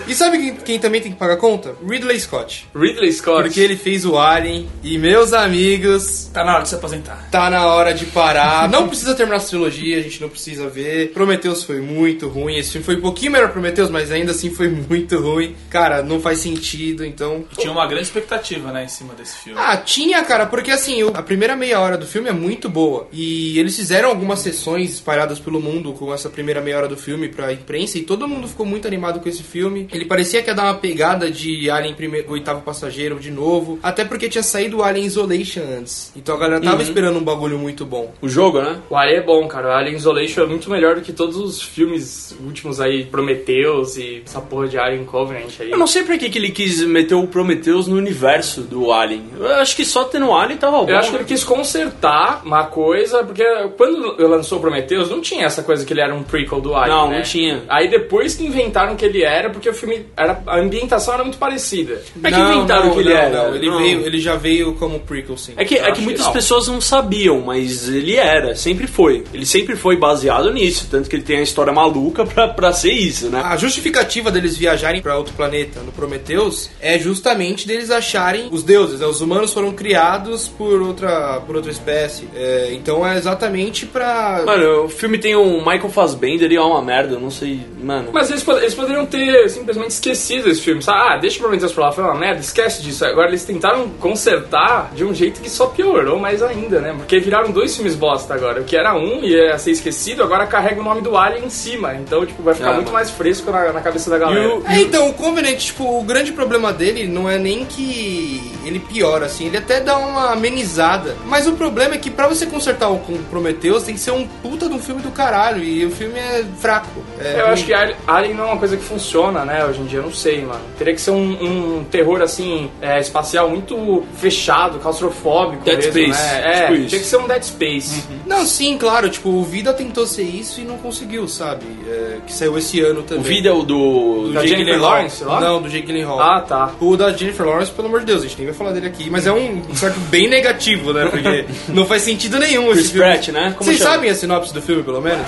E 0.06 0.14
sabe 0.14 0.38
quem, 0.38 0.54
quem 0.56 0.78
também 0.78 1.00
tem 1.00 1.12
que 1.12 1.18
pagar 1.18 1.36
conta? 1.36 1.74
Ridley 1.86 2.18
Scott. 2.20 2.66
Ridley 2.74 3.12
Scott. 3.12 3.42
Porque 3.42 3.60
ele 3.60 3.76
fez 3.76 4.04
o 4.04 4.18
Alien. 4.18 4.68
E 4.82 4.96
meus 4.98 5.32
amigos, 5.32 6.30
Tá 6.32 6.44
na 6.44 6.54
hora 6.54 6.62
de 6.62 6.68
se 6.70 6.74
aposentar. 6.74 7.28
tá 7.30 7.50
na 7.50 7.66
hora 7.66 7.92
de 7.92 8.06
parar. 8.06 8.68
Não 8.68 8.88
precisa 8.88 9.14
terminar 9.14 9.36
essa 9.36 9.48
trilogia, 9.48 9.98
a 9.98 10.02
gente 10.02 10.20
não 10.20 10.28
precisa 10.28 10.68
ver. 10.68 11.12
Prometheus 11.12 11.62
foi 11.64 11.80
muito 11.80 12.28
ruim. 12.28 12.56
Esse 12.56 12.72
filme 12.72 12.84
foi 12.84 12.96
um 12.96 13.00
pouquinho 13.00 13.32
melhor 13.32 13.48
que 13.48 13.52
Prometheus, 13.52 13.90
mas 13.90 14.10
ainda 14.10 14.32
assim 14.32 14.50
foi 14.50 14.68
muito 14.68 15.18
ruim. 15.18 15.54
Cara, 15.70 15.77
não 16.04 16.20
faz 16.20 16.38
sentido, 16.38 17.04
então. 17.04 17.44
Tinha 17.56 17.72
uma 17.72 17.86
grande 17.86 18.04
expectativa, 18.04 18.72
né, 18.72 18.84
em 18.84 18.88
cima 18.88 19.14
desse 19.14 19.38
filme. 19.38 19.58
Ah, 19.60 19.76
tinha, 19.76 20.22
cara, 20.24 20.46
porque 20.46 20.70
assim, 20.70 21.02
a 21.14 21.22
primeira 21.22 21.56
meia 21.56 21.80
hora 21.80 21.96
do 21.96 22.06
filme 22.06 22.28
é 22.28 22.32
muito 22.32 22.68
boa. 22.68 23.08
E 23.12 23.58
eles 23.58 23.76
fizeram 23.76 24.08
algumas 24.08 24.40
sessões 24.40 24.94
espalhadas 24.94 25.38
pelo 25.38 25.60
mundo 25.60 25.92
com 25.92 26.12
essa 26.12 26.28
primeira 26.28 26.60
meia 26.60 26.78
hora 26.78 26.88
do 26.88 26.96
filme 26.96 27.28
pra 27.28 27.52
imprensa 27.52 27.98
e 27.98 28.02
todo 28.02 28.28
mundo 28.28 28.48
ficou 28.48 28.66
muito 28.66 28.86
animado 28.86 29.20
com 29.20 29.28
esse 29.28 29.42
filme. 29.42 29.88
Ele 29.92 30.04
parecia 30.04 30.42
que 30.42 30.50
ia 30.50 30.54
dar 30.54 30.64
uma 30.64 30.74
pegada 30.74 31.30
de 31.30 31.70
Alien 31.70 31.94
primeiro, 31.94 32.30
oitavo 32.30 32.62
passageiro 32.62 33.18
de 33.18 33.30
novo. 33.30 33.78
Até 33.82 34.04
porque 34.04 34.28
tinha 34.28 34.42
saído 34.42 34.78
o 34.78 34.82
Alien 34.82 35.06
Isolation 35.06 35.62
antes. 35.78 36.12
Então 36.16 36.34
a 36.34 36.38
galera 36.38 36.60
tava 36.60 36.82
esperando 36.82 37.18
um 37.18 37.24
bagulho 37.24 37.58
muito 37.58 37.84
bom. 37.84 38.12
O 38.20 38.28
jogo, 38.28 38.60
né? 38.60 38.80
O 38.90 38.96
Alien 38.96 39.18
é 39.18 39.22
bom, 39.22 39.46
cara. 39.48 39.68
O 39.68 39.72
Alien 39.72 39.96
Isolation 39.96 40.42
é 40.42 40.46
muito 40.46 40.70
melhor 40.70 40.96
do 40.96 41.02
que 41.02 41.12
todos 41.12 41.36
os 41.36 41.62
filmes 41.62 42.36
últimos 42.44 42.80
aí, 42.80 43.04
Prometheus 43.04 43.96
e 43.96 44.22
essa 44.24 44.40
porra 44.40 44.68
de 44.68 44.78
Alien 44.78 45.04
Covenant 45.04 45.57
aí. 45.62 45.70
Eu 45.70 45.78
não 45.78 45.86
sei 45.86 46.02
por 46.02 46.16
que, 46.18 46.28
que 46.28 46.38
ele 46.38 46.50
quis 46.50 46.82
meter 46.84 47.14
o 47.14 47.26
Prometheus 47.26 47.86
no 47.86 47.96
universo 47.96 48.62
do 48.62 48.92
Alien. 48.92 49.24
Eu 49.38 49.54
acho 49.56 49.74
que 49.74 49.84
só 49.84 50.04
tendo 50.04 50.32
Alien 50.32 50.58
tava 50.58 50.78
bom. 50.78 50.88
Eu 50.88 50.98
acho 50.98 51.10
que 51.10 51.16
ele 51.16 51.24
quis 51.24 51.44
consertar 51.44 52.42
uma 52.44 52.66
coisa, 52.66 53.24
porque 53.24 53.44
quando 53.76 54.16
lançou 54.26 54.58
o 54.58 54.60
Prometheus, 54.60 55.10
não 55.10 55.20
tinha 55.20 55.46
essa 55.46 55.62
coisa 55.62 55.84
que 55.84 55.92
ele 55.92 56.00
era 56.00 56.14
um 56.14 56.22
prequel 56.22 56.60
do 56.60 56.74
Alien. 56.74 56.96
Não, 56.96 57.08
né? 57.08 57.16
não 57.16 57.22
tinha. 57.22 57.62
Aí 57.68 57.88
depois 57.88 58.34
que 58.34 58.44
inventaram 58.44 58.96
que 58.96 59.04
ele 59.04 59.22
era, 59.22 59.50
porque 59.50 59.68
o 59.68 59.74
filme 59.74 60.06
era. 60.16 60.40
A 60.46 60.58
ambientação 60.58 61.14
era 61.14 61.22
muito 61.22 61.38
parecida. 61.38 62.02
É 62.22 62.30
que 62.30 62.40
inventaram 62.40 62.90
que 62.90 63.00
ele 63.00 63.10
não, 63.10 63.16
era. 63.16 63.48
não. 63.48 63.54
Ele, 63.54 63.70
Não. 63.70 63.78
Veio, 63.78 64.06
ele 64.06 64.20
já 64.20 64.36
veio 64.36 64.74
como 64.74 65.00
prequel, 65.00 65.36
sim. 65.36 65.52
É 65.56 65.64
que, 65.64 65.76
é 65.76 65.90
que 65.92 66.00
muitas 66.00 66.22
que 66.22 66.28
não. 66.28 66.32
pessoas 66.32 66.68
não 66.68 66.80
sabiam, 66.80 67.40
mas 67.40 67.88
ele 67.88 68.16
era, 68.16 68.54
sempre 68.54 68.86
foi. 68.86 69.24
Ele 69.32 69.46
sempre 69.46 69.76
foi 69.76 69.96
baseado 69.96 70.52
nisso, 70.52 70.88
tanto 70.90 71.08
que 71.08 71.16
ele 71.16 71.22
tem 71.22 71.38
a 71.38 71.42
história 71.42 71.72
maluca 71.72 72.24
pra, 72.24 72.48
pra 72.48 72.72
ser 72.72 72.92
isso, 72.92 73.28
né? 73.28 73.40
A 73.44 73.56
justificativa 73.56 74.30
deles 74.30 74.56
viajarem 74.56 75.00
pra 75.02 75.16
outro 75.16 75.34
planeta 75.34 75.47
no 75.84 75.92
Prometheus 75.92 76.70
é 76.80 76.98
justamente 76.98 77.66
deles 77.66 77.90
acharem 77.90 78.48
os 78.50 78.62
deuses. 78.62 79.00
né? 79.00 79.06
Os 79.06 79.20
humanos 79.20 79.52
foram 79.52 79.72
criados 79.72 80.48
por 80.48 80.80
outra, 80.82 81.40
por 81.46 81.56
outra 81.56 81.70
espécie. 81.70 82.28
É, 82.34 82.70
então 82.72 83.06
é 83.06 83.16
exatamente 83.16 83.86
pra. 83.86 84.42
Mano, 84.44 84.84
o 84.84 84.88
filme 84.88 85.18
tem 85.18 85.34
o 85.36 85.58
Michael 85.58 85.88
Fassbender 85.90 86.50
e 86.52 86.56
é 86.56 86.60
uma 86.60 86.82
merda, 86.82 87.14
eu 87.14 87.20
não 87.20 87.30
sei, 87.30 87.60
mano. 87.82 88.10
Mas 88.12 88.30
eles, 88.30 88.42
pod- 88.42 88.58
eles 88.60 88.74
poderiam 88.74 89.06
ter 89.06 89.48
simplesmente 89.48 89.90
esquecido 89.90 90.48
esse 90.48 90.60
filme, 90.60 90.82
sabe? 90.82 90.98
Ah, 90.98 91.16
deixa 91.16 91.38
o 91.38 91.42
Prometheus 91.42 91.72
pra 91.72 91.84
lá, 91.86 91.92
foi 91.92 92.04
uma 92.04 92.14
merda, 92.14 92.40
esquece 92.40 92.82
disso. 92.82 93.04
Agora 93.04 93.28
eles 93.28 93.44
tentaram 93.44 93.88
consertar 93.98 94.90
de 94.94 95.04
um 95.04 95.14
jeito 95.14 95.40
que 95.40 95.48
só 95.50 95.66
piorou 95.66 96.18
mais 96.18 96.42
ainda, 96.42 96.80
né? 96.80 96.94
Porque 96.96 97.18
viraram 97.18 97.50
dois 97.50 97.74
filmes 97.74 97.94
bosta 97.94 98.34
agora. 98.34 98.60
O 98.60 98.64
que 98.64 98.76
era 98.76 98.94
um 98.94 99.22
e 99.22 99.30
ia 99.32 99.56
ser 99.58 99.70
esquecido, 99.70 100.22
agora 100.22 100.46
carrega 100.46 100.80
o 100.80 100.84
nome 100.84 101.00
do 101.00 101.16
Alien 101.16 101.44
em 101.46 101.50
cima. 101.50 101.94
Então, 101.94 102.24
tipo, 102.26 102.42
vai 102.42 102.54
ficar 102.54 102.70
Ah, 102.70 102.74
muito 102.74 102.86
mano. 102.86 102.94
mais 102.94 103.10
fresco 103.10 103.50
na, 103.50 103.72
na 103.72 103.80
cabeça 103.80 104.10
da 104.10 104.18
galera. 104.18 104.42
E 104.44 104.46
o- 104.48 104.62
É, 104.66 104.80
então, 104.80 105.08
o 105.08 105.14
Covenant, 105.38 105.58
tipo, 105.58 105.98
o 105.98 106.02
grande 106.02 106.32
problema 106.32 106.72
dele 106.72 107.06
não 107.06 107.28
é 107.30 107.38
nem 107.38 107.64
que 107.64 108.52
ele 108.64 108.80
piora, 108.80 109.26
assim, 109.26 109.46
ele 109.46 109.56
até 109.56 109.80
dá 109.80 109.96
uma 109.96 110.32
amenizada. 110.32 111.16
Mas 111.24 111.46
o 111.46 111.52
problema 111.52 111.94
é 111.94 111.98
que 111.98 112.10
pra 112.10 112.26
você 112.26 112.44
consertar 112.44 112.88
o 112.90 112.98
Prometheus 113.30 113.84
tem 113.84 113.94
que 113.94 114.00
ser 114.00 114.10
um 114.10 114.26
puta 114.42 114.68
de 114.68 114.74
um 114.74 114.78
filme 114.80 115.00
do 115.00 115.10
caralho. 115.10 115.62
E 115.62 115.86
o 115.86 115.90
filme 115.90 116.18
é 116.18 116.44
fraco. 116.58 116.88
É 117.20 117.34
Eu 117.34 117.44
ruim. 117.44 117.52
acho 117.52 117.64
que 117.64 117.72
Alien- 117.72 118.34
não 118.34 118.44
é 118.44 118.46
uma 118.48 118.56
coisa 118.58 118.76
que 118.76 118.82
funciona, 118.82 119.44
né? 119.44 119.64
Hoje 119.64 119.80
em 119.80 119.86
dia, 119.86 120.00
eu 120.00 120.02
não 120.02 120.12
sei, 120.12 120.42
mano. 120.44 120.60
Teria 120.76 120.94
que 120.94 121.00
ser 121.00 121.12
um, 121.12 121.78
um 121.78 121.84
terror, 121.84 122.20
assim, 122.20 122.68
é, 122.82 122.98
espacial 122.98 123.48
muito 123.48 124.04
fechado, 124.16 124.78
claustrofóbico 124.80 125.64
Dead 125.64 125.76
mesmo, 125.78 125.92
Space, 125.92 126.20
né? 126.22 126.42
É, 126.44 126.66
tipo 126.72 126.88
tinha 126.88 127.00
que 127.00 127.06
ser 127.06 127.16
um 127.16 127.28
Dead 127.28 127.42
Space. 127.44 128.02
Não, 128.26 128.44
sim, 128.44 128.76
claro, 128.76 129.08
tipo, 129.08 129.28
o 129.30 129.44
Vida 129.44 129.72
tentou 129.72 130.04
ser 130.06 130.22
isso 130.24 130.60
e 130.60 130.64
não 130.64 130.78
conseguiu, 130.78 131.26
sabe? 131.28 131.64
É, 131.86 132.16
que 132.26 132.32
saiu 132.32 132.58
esse 132.58 132.80
ano 132.80 133.02
também. 133.02 133.22
O 133.22 133.26
vídeo 133.26 133.48
é 133.50 133.54
o 133.54 133.62
do. 133.62 134.28
do 134.28 134.32
Jake 134.34 134.56
Gyllenhaal. 134.56 134.80
Lawrence 134.80 135.24
lá? 135.28 135.40
Não, 135.40 135.62
do 135.62 135.68
Jake 135.68 135.86
Gyllenhaal. 135.86 136.20
Ah, 136.20 136.40
tá. 136.40 136.72
O 136.80 136.96
da 136.96 137.12
Jennifer 137.12 137.46
Lawrence, 137.46 137.70
pelo 137.70 137.88
amor 137.88 138.00
de 138.00 138.06
Deus, 138.06 138.22
a 138.22 138.26
gente 138.26 138.36
nem 138.38 138.46
vai 138.46 138.54
falar 138.54 138.72
dele 138.72 138.86
aqui. 138.86 139.08
Mas 139.10 139.26
é 139.26 139.32
um 139.32 139.62
certo 139.74 139.98
bem 140.08 140.28
negativo, 140.28 140.92
né? 140.92 141.06
Porque 141.10 141.46
não 141.72 141.86
faz 141.86 142.02
sentido 142.02 142.38
nenhum 142.38 142.66
Chris 142.70 142.86
esse 142.86 142.92
filme. 142.92 143.06
Pratt, 143.08 143.28
né? 143.28 143.54
Como 143.56 143.64
Vocês 143.64 143.78
chama? 143.78 143.90
sabem 143.92 144.10
a 144.10 144.14
sinopse 144.14 144.52
do 144.52 144.62
filme, 144.62 144.82
pelo 144.82 145.00
menos? 145.00 145.26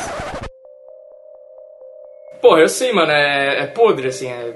Porra, 2.41 2.61
eu 2.61 2.69
sei, 2.69 2.93
mano, 2.93 3.11
é, 3.11 3.63
é 3.63 3.67
podre, 3.67 4.09
assim, 4.09 4.29
é. 4.29 4.55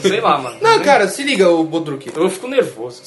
sei 0.00 0.20
lá, 0.20 0.38
mano. 0.38 0.56
Não, 0.60 0.80
cara, 0.80 1.06
se 1.08 1.22
liga, 1.22 1.48
o 1.48 1.62
Bodruk. 1.64 2.10
Eu 2.14 2.30
fico 2.30 2.48
nervoso. 2.48 3.02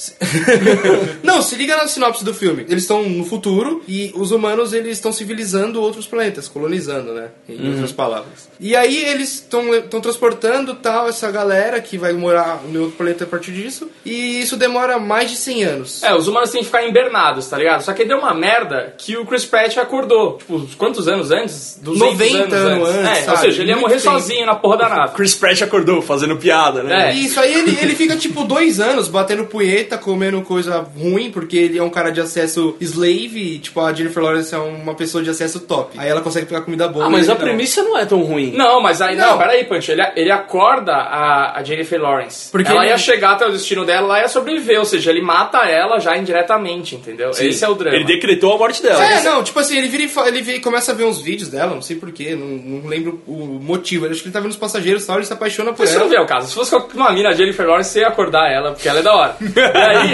Não, 1.24 1.42
se 1.42 1.56
liga 1.56 1.76
na 1.76 1.88
sinopse 1.88 2.24
do 2.24 2.34
filme. 2.34 2.66
Eles 2.70 2.84
estão 2.84 3.04
no 3.04 3.26
futuro 3.26 3.84
e 3.88 4.12
os 4.16 4.32
humanos 4.32 4.74
eles 4.74 4.94
estão 4.94 5.12
civilizando 5.12 5.82
outros 5.82 6.06
planetas, 6.06 6.48
colonizando, 6.48 7.14
né? 7.14 7.30
Em 7.50 7.72
outras 7.72 7.92
palavras. 7.92 8.50
E 8.60 8.76
aí 8.76 9.04
eles 9.06 9.34
estão 9.36 9.64
transportando 10.02 10.76
tal 10.76 11.08
essa 11.08 11.30
galera 11.32 11.82
que 11.82 11.98
vai 11.98 12.14
morar 12.14 12.62
no 12.68 12.84
outro 12.84 12.98
planeta 12.98 13.24
a 13.24 13.28
partir 13.28 13.52
disso. 13.52 13.90
E 14.06 14.42
isso 14.42 14.58
demora 14.58 15.00
mais 15.00 15.32
de 15.32 15.38
100 15.38 15.64
anos. 15.64 16.04
É, 16.04 16.14
os 16.16 16.28
humanos 16.28 16.52
têm 16.52 16.62
que 16.62 16.68
ficar 16.68 16.88
invernados, 16.88 17.48
tá 17.48 17.58
ligado? 17.58 17.82
Só 17.82 17.94
que 17.94 18.06
deu 18.06 18.20
uma 18.20 18.34
merda 18.34 18.94
que 18.98 19.18
o 19.18 19.26
Chris 19.26 19.46
Pratt 19.46 19.78
acordou. 19.78 20.38
Tipo, 20.38 20.68
quantos 20.78 21.08
anos 21.08 21.32
antes? 21.32 21.80
200 21.82 22.18
90 22.18 22.56
anos 22.56 22.90
antes, 22.90 23.28
É, 23.28 23.32
ou 23.32 23.38
seja, 23.38 23.62
ele 23.62 23.72
ia 23.72 23.78
morrer 23.88 24.00
sozinho 24.00 24.46
na 24.46 24.56
porra 24.56 24.78
da 24.78 24.90
nave. 24.90 25.14
Chris 25.16 25.36
Pratt 25.36 25.62
acordou 25.62 26.02
fazendo 26.02 26.36
piada, 26.38 26.84
né? 26.84 27.10
É. 27.12 27.16
E 27.16 27.26
Isso 27.26 27.40
aí 27.40 27.54
ele, 27.54 27.78
ele 27.82 27.96
fica 27.96 28.16
tipo 28.16 28.44
dois 28.44 28.80
anos 28.80 29.08
batendo 29.08 29.46
punheta, 29.46 29.98
comendo 29.98 30.42
coisa 30.42 30.80
ruim, 30.98 31.32
porque 31.32 31.58
ele 31.58 31.78
é 31.78 31.84
um 31.84 31.90
cara 31.90 32.12
de 32.12 32.22
acesso 32.22 32.76
slave 32.80 33.40
e 33.56 33.60
tipo 33.60 33.80
a 33.82 33.94
Jennifer 33.94 34.22
Lawrence 34.24 34.54
é 34.54 34.58
uma 34.58 34.94
pessoa 34.96 35.24
de 35.24 35.30
acesso 35.30 35.60
top. 35.62 35.98
Aí 36.00 36.10
ela 36.10 36.22
consegue 36.22 36.46
pegar 36.46 36.62
comida 36.62 36.88
boa. 36.88 37.06
Ah, 37.06 37.10
mas 37.10 37.24
ele 37.24 37.32
a 37.32 37.36
não. 37.36 37.42
premissa 37.42 37.84
não 37.84 37.98
é 37.98 38.06
tão 38.06 38.22
ruim. 38.24 38.52
Não, 38.56 38.82
mas 38.82 39.02
aí, 39.02 39.16
não, 39.16 39.32
Não. 39.32 39.38
peraí, 39.38 39.64
Punch, 39.66 39.92
ele, 39.92 40.02
ele 40.16 40.32
acorda 40.32 40.94
a, 40.94 41.60
a 41.60 41.64
Jennifer 41.64 42.02
Lawrence. 42.02 42.50
Porque 42.52 42.70
ela 42.72 42.82
ele- 42.84 42.92
ia 42.92 42.98
chegar 42.98 43.32
até 43.34 43.46
o 43.48 43.52
destino 43.52 43.86
dela, 43.86 44.08
ela 44.08 44.20
ia 44.22 44.28
sobreviver, 44.28 44.80
ou 44.80 44.86
seja, 44.86 45.12
ele 45.12 45.22
mata 45.22 45.60
ela 45.60 46.00
já 46.00 46.18
indiretamente, 46.18 46.96
entendeu? 46.96 47.32
Esse 47.32 47.64
é 47.64 47.70
o 47.70 47.76
drama. 47.76 47.96
Ele 47.96 48.06
decretou 48.06 48.54
a 48.54 48.58
morte 48.58 48.82
dela. 48.82 49.04
É, 49.04 49.22
não, 49.24 49.44
tipo 49.44 49.60
assim, 49.60 49.78
ele 49.78 49.88
vira 49.88 50.04
e 50.04 50.12
ele 50.28 50.42
vê- 50.42 50.60
começa 50.60 50.92
a 50.92 50.96
ver 50.96 51.04
uns 51.06 51.22
vídeos 51.22 51.50
dela, 51.50 51.74
não 51.74 51.82
sei 51.82 51.96
porquê, 51.96 52.36
não, 52.36 52.48
não 52.48 52.88
lembro 52.90 53.22
o 53.28 53.34
motivo. 53.62 53.77
Motivo. 53.78 54.06
Eu 54.06 54.12
acho 54.12 54.22
que 54.22 54.28
ele 54.28 54.34
tá 54.34 54.40
vendo 54.40 54.52
os 54.52 54.58
passageiros 54.58 55.04
e 55.04 55.08
tal, 55.08 55.16
ele 55.18 55.26
se 55.26 55.34
apaixona 55.34 55.72
por 55.72 55.80
Mas 55.80 55.90
você 55.90 55.96
ela. 55.96 56.04
não 56.04 56.12
vê 56.12 56.20
o 56.20 56.26
caso. 56.26 56.48
Se 56.48 56.54
fosse 56.56 56.76
uma 56.94 57.12
mina, 57.12 57.34
Jennifer 57.34 57.66
Lawrence, 57.68 57.90
você 57.92 58.02
ia 58.02 58.08
acordar 58.08 58.52
ela, 58.52 58.72
porque 58.72 58.88
ela 58.88 59.00
é 59.00 59.04
da 59.04 59.14
hora. 59.16 59.36
E 59.58 59.80
aí, 59.80 60.12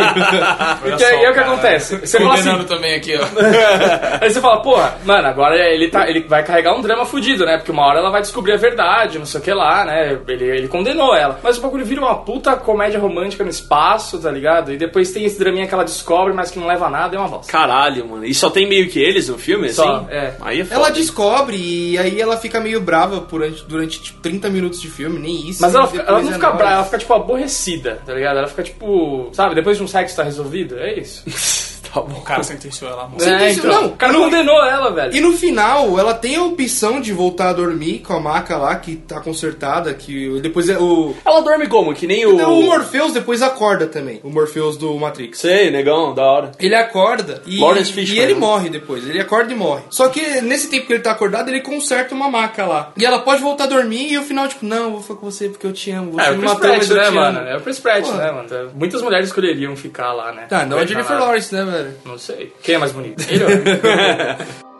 porque 0.81 1.03
aí 1.03 1.23
é 1.23 1.29
o 1.29 1.33
que 1.33 1.39
acontece. 1.39 1.97
Você 1.97 2.19
fala 2.19 2.33
assim, 2.35 2.63
também 2.65 2.95
aqui, 2.95 3.15
ó. 3.15 3.23
Aí 4.21 4.29
você 4.31 4.39
fala, 4.41 4.61
porra, 4.61 4.97
mano, 5.05 5.27
agora 5.27 5.55
ele, 5.57 5.89
tá, 5.89 6.07
ele 6.09 6.21
vai 6.21 6.43
carregar 6.43 6.73
um 6.75 6.81
drama 6.81 7.05
fudido, 7.05 7.45
né? 7.45 7.57
Porque 7.57 7.71
uma 7.71 7.85
hora 7.85 7.99
ela 7.99 8.09
vai 8.09 8.21
descobrir 8.21 8.53
a 8.53 8.57
verdade, 8.57 9.19
não 9.19 9.25
sei 9.25 9.39
o 9.39 9.43
que 9.43 9.53
lá, 9.53 9.85
né? 9.85 10.17
Ele, 10.27 10.45
ele 10.45 10.67
condenou 10.67 11.15
ela. 11.15 11.39
Mas 11.43 11.57
o 11.57 11.61
bagulho 11.61 11.85
vira 11.85 12.01
uma 12.01 12.15
puta 12.15 12.55
comédia 12.55 12.99
romântica 12.99 13.43
no 13.43 13.49
espaço, 13.49 14.19
tá 14.19 14.31
ligado? 14.31 14.71
E 14.71 14.77
depois 14.77 15.11
tem 15.11 15.25
esse 15.25 15.39
draminha 15.39 15.67
que 15.67 15.73
ela 15.73 15.83
descobre, 15.83 16.33
mas 16.33 16.51
que 16.51 16.59
não 16.59 16.67
leva 16.67 16.85
a 16.87 16.89
nada, 16.89 17.15
é 17.15 17.19
uma 17.19 17.27
bosta. 17.27 17.51
Caralho, 17.51 18.07
mano. 18.07 18.25
E 18.25 18.33
só 18.33 18.49
tem 18.49 18.67
meio 18.67 18.89
que 18.89 18.99
eles 18.99 19.29
no 19.29 19.37
filme, 19.37 19.67
assim? 19.67 19.75
Só, 19.75 20.05
é. 20.09 20.33
Aí 20.41 20.61
é 20.61 20.65
foda. 20.65 20.75
Ela 20.75 20.89
descobre 20.89 21.57
e 21.57 21.97
aí 21.97 22.19
ela 22.19 22.37
fica 22.37 22.59
meio 22.59 22.81
brava 22.81 23.21
durante, 23.53 23.69
durante 23.69 24.01
tipo, 24.01 24.19
30 24.21 24.49
minutos 24.49 24.81
de 24.81 24.89
filme, 24.89 25.19
nem 25.19 25.49
isso. 25.49 25.61
Mas 25.61 25.75
ela, 25.75 25.89
ela 25.95 26.21
não 26.21 26.29
é 26.29 26.33
fica 26.33 26.51
brava, 26.51 26.73
ela 26.73 26.83
fica, 26.85 26.97
tipo, 26.97 27.13
aborrecida, 27.13 28.01
tá 28.05 28.13
ligado? 28.13 28.37
Ela 28.37 28.47
fica, 28.47 28.63
tipo, 28.63 29.29
sabe, 29.33 29.55
depois 29.55 29.77
de 29.77 29.83
um 29.83 29.87
sexo 29.87 30.15
tá 30.15 30.23
resolvido, 30.23 30.77
é 30.79 30.99
isso. 30.99 31.23
Tá 31.93 32.01
bom. 32.01 32.17
O 32.17 32.21
cara 32.21 32.41
sentenciou 32.41 32.89
ela 32.89 33.09
é, 33.21 33.51
então, 33.51 33.69
não, 33.71 33.87
o 33.87 33.91
cara 33.91 34.13
não- 34.13 34.23
condenou 34.23 34.65
ela, 34.65 34.91
velho. 34.91 35.15
E 35.15 35.21
no 35.21 35.33
final, 35.33 35.99
ela 35.99 36.13
tem 36.13 36.35
a 36.35 36.43
opção 36.43 36.99
de 36.99 37.13
voltar 37.13 37.49
a 37.49 37.53
dormir 37.53 37.99
com 37.99 38.13
a 38.13 38.19
maca 38.19 38.57
lá, 38.57 38.75
que 38.75 38.95
tá 38.95 39.19
consertada, 39.19 39.93
que 39.93 40.39
depois 40.41 40.69
é 40.69 40.77
o... 40.77 41.13
Ela 41.23 41.41
dorme 41.41 41.67
como? 41.67 41.93
Que 41.93 42.07
nem 42.07 42.25
o... 42.25 42.33
Então, 42.33 42.59
o 42.59 42.63
Morpheus 42.63 43.13
depois 43.13 43.41
acorda 43.41 43.85
também, 43.85 44.19
o 44.23 44.29
Morpheus 44.29 44.75
do 44.77 44.97
Matrix. 44.97 45.39
Sei, 45.39 45.69
negão, 45.69 46.15
da 46.15 46.23
hora. 46.23 46.51
Ele 46.59 46.73
acorda 46.73 47.41
e, 47.45 47.59
Lawrence 47.59 47.93
e 47.99 48.19
ele 48.19 48.33
né? 48.33 48.39
morre 48.39 48.69
depois. 48.69 49.07
Ele 49.07 49.19
acorda 49.19 49.51
e 49.53 49.55
morre. 49.55 49.83
Só 49.89 50.09
que 50.09 50.41
nesse 50.41 50.69
tempo 50.69 50.87
que 50.87 50.93
ele 50.93 51.03
tá 51.03 51.11
acordado, 51.11 51.49
ele 51.49 51.61
conserta 51.61 52.15
uma 52.15 52.29
maca 52.29 52.65
lá. 52.65 52.91
E 52.97 53.05
ela 53.05 53.19
pode 53.19 53.41
voltar 53.41 53.65
a 53.65 53.67
dormir 53.67 54.11
e 54.11 54.17
o 54.17 54.23
final, 54.23 54.47
tipo, 54.47 54.65
não, 54.65 54.85
eu 54.85 54.91
vou 54.91 55.01
ficar 55.01 55.15
com 55.15 55.29
você 55.29 55.47
porque 55.49 55.67
eu 55.67 55.73
te 55.73 55.91
amo. 55.91 56.13
Você 56.13 56.27
É, 56.27 56.31
o 56.31 56.37
me 56.37 56.47
Chris 56.47 56.53
Pratt, 56.55 56.89
né, 56.89 57.09
mano? 57.11 57.39
É 57.39 57.57
o 57.57 57.61
Chris 57.61 57.79
Pratt, 57.79 58.07
né, 58.07 58.31
mano? 58.31 58.71
Muitas 58.73 59.01
mulheres 59.01 59.27
escolheriam 59.27 59.75
ficar 59.75 60.11
lá, 60.13 60.31
né? 60.31 60.45
Tá, 60.49 60.65
não 60.65 60.79
é 60.79 60.87
Jennifer. 60.87 61.19
Lawrence, 61.19 61.53
né, 61.53 61.63
velho? 61.63 61.82
Não 62.05 62.17
sei. 62.17 62.53
Quem 62.61 62.75
é 62.75 62.77
mais 62.77 62.91
bonito? 62.91 63.23
Ele 63.29 63.43
ou 63.43 63.49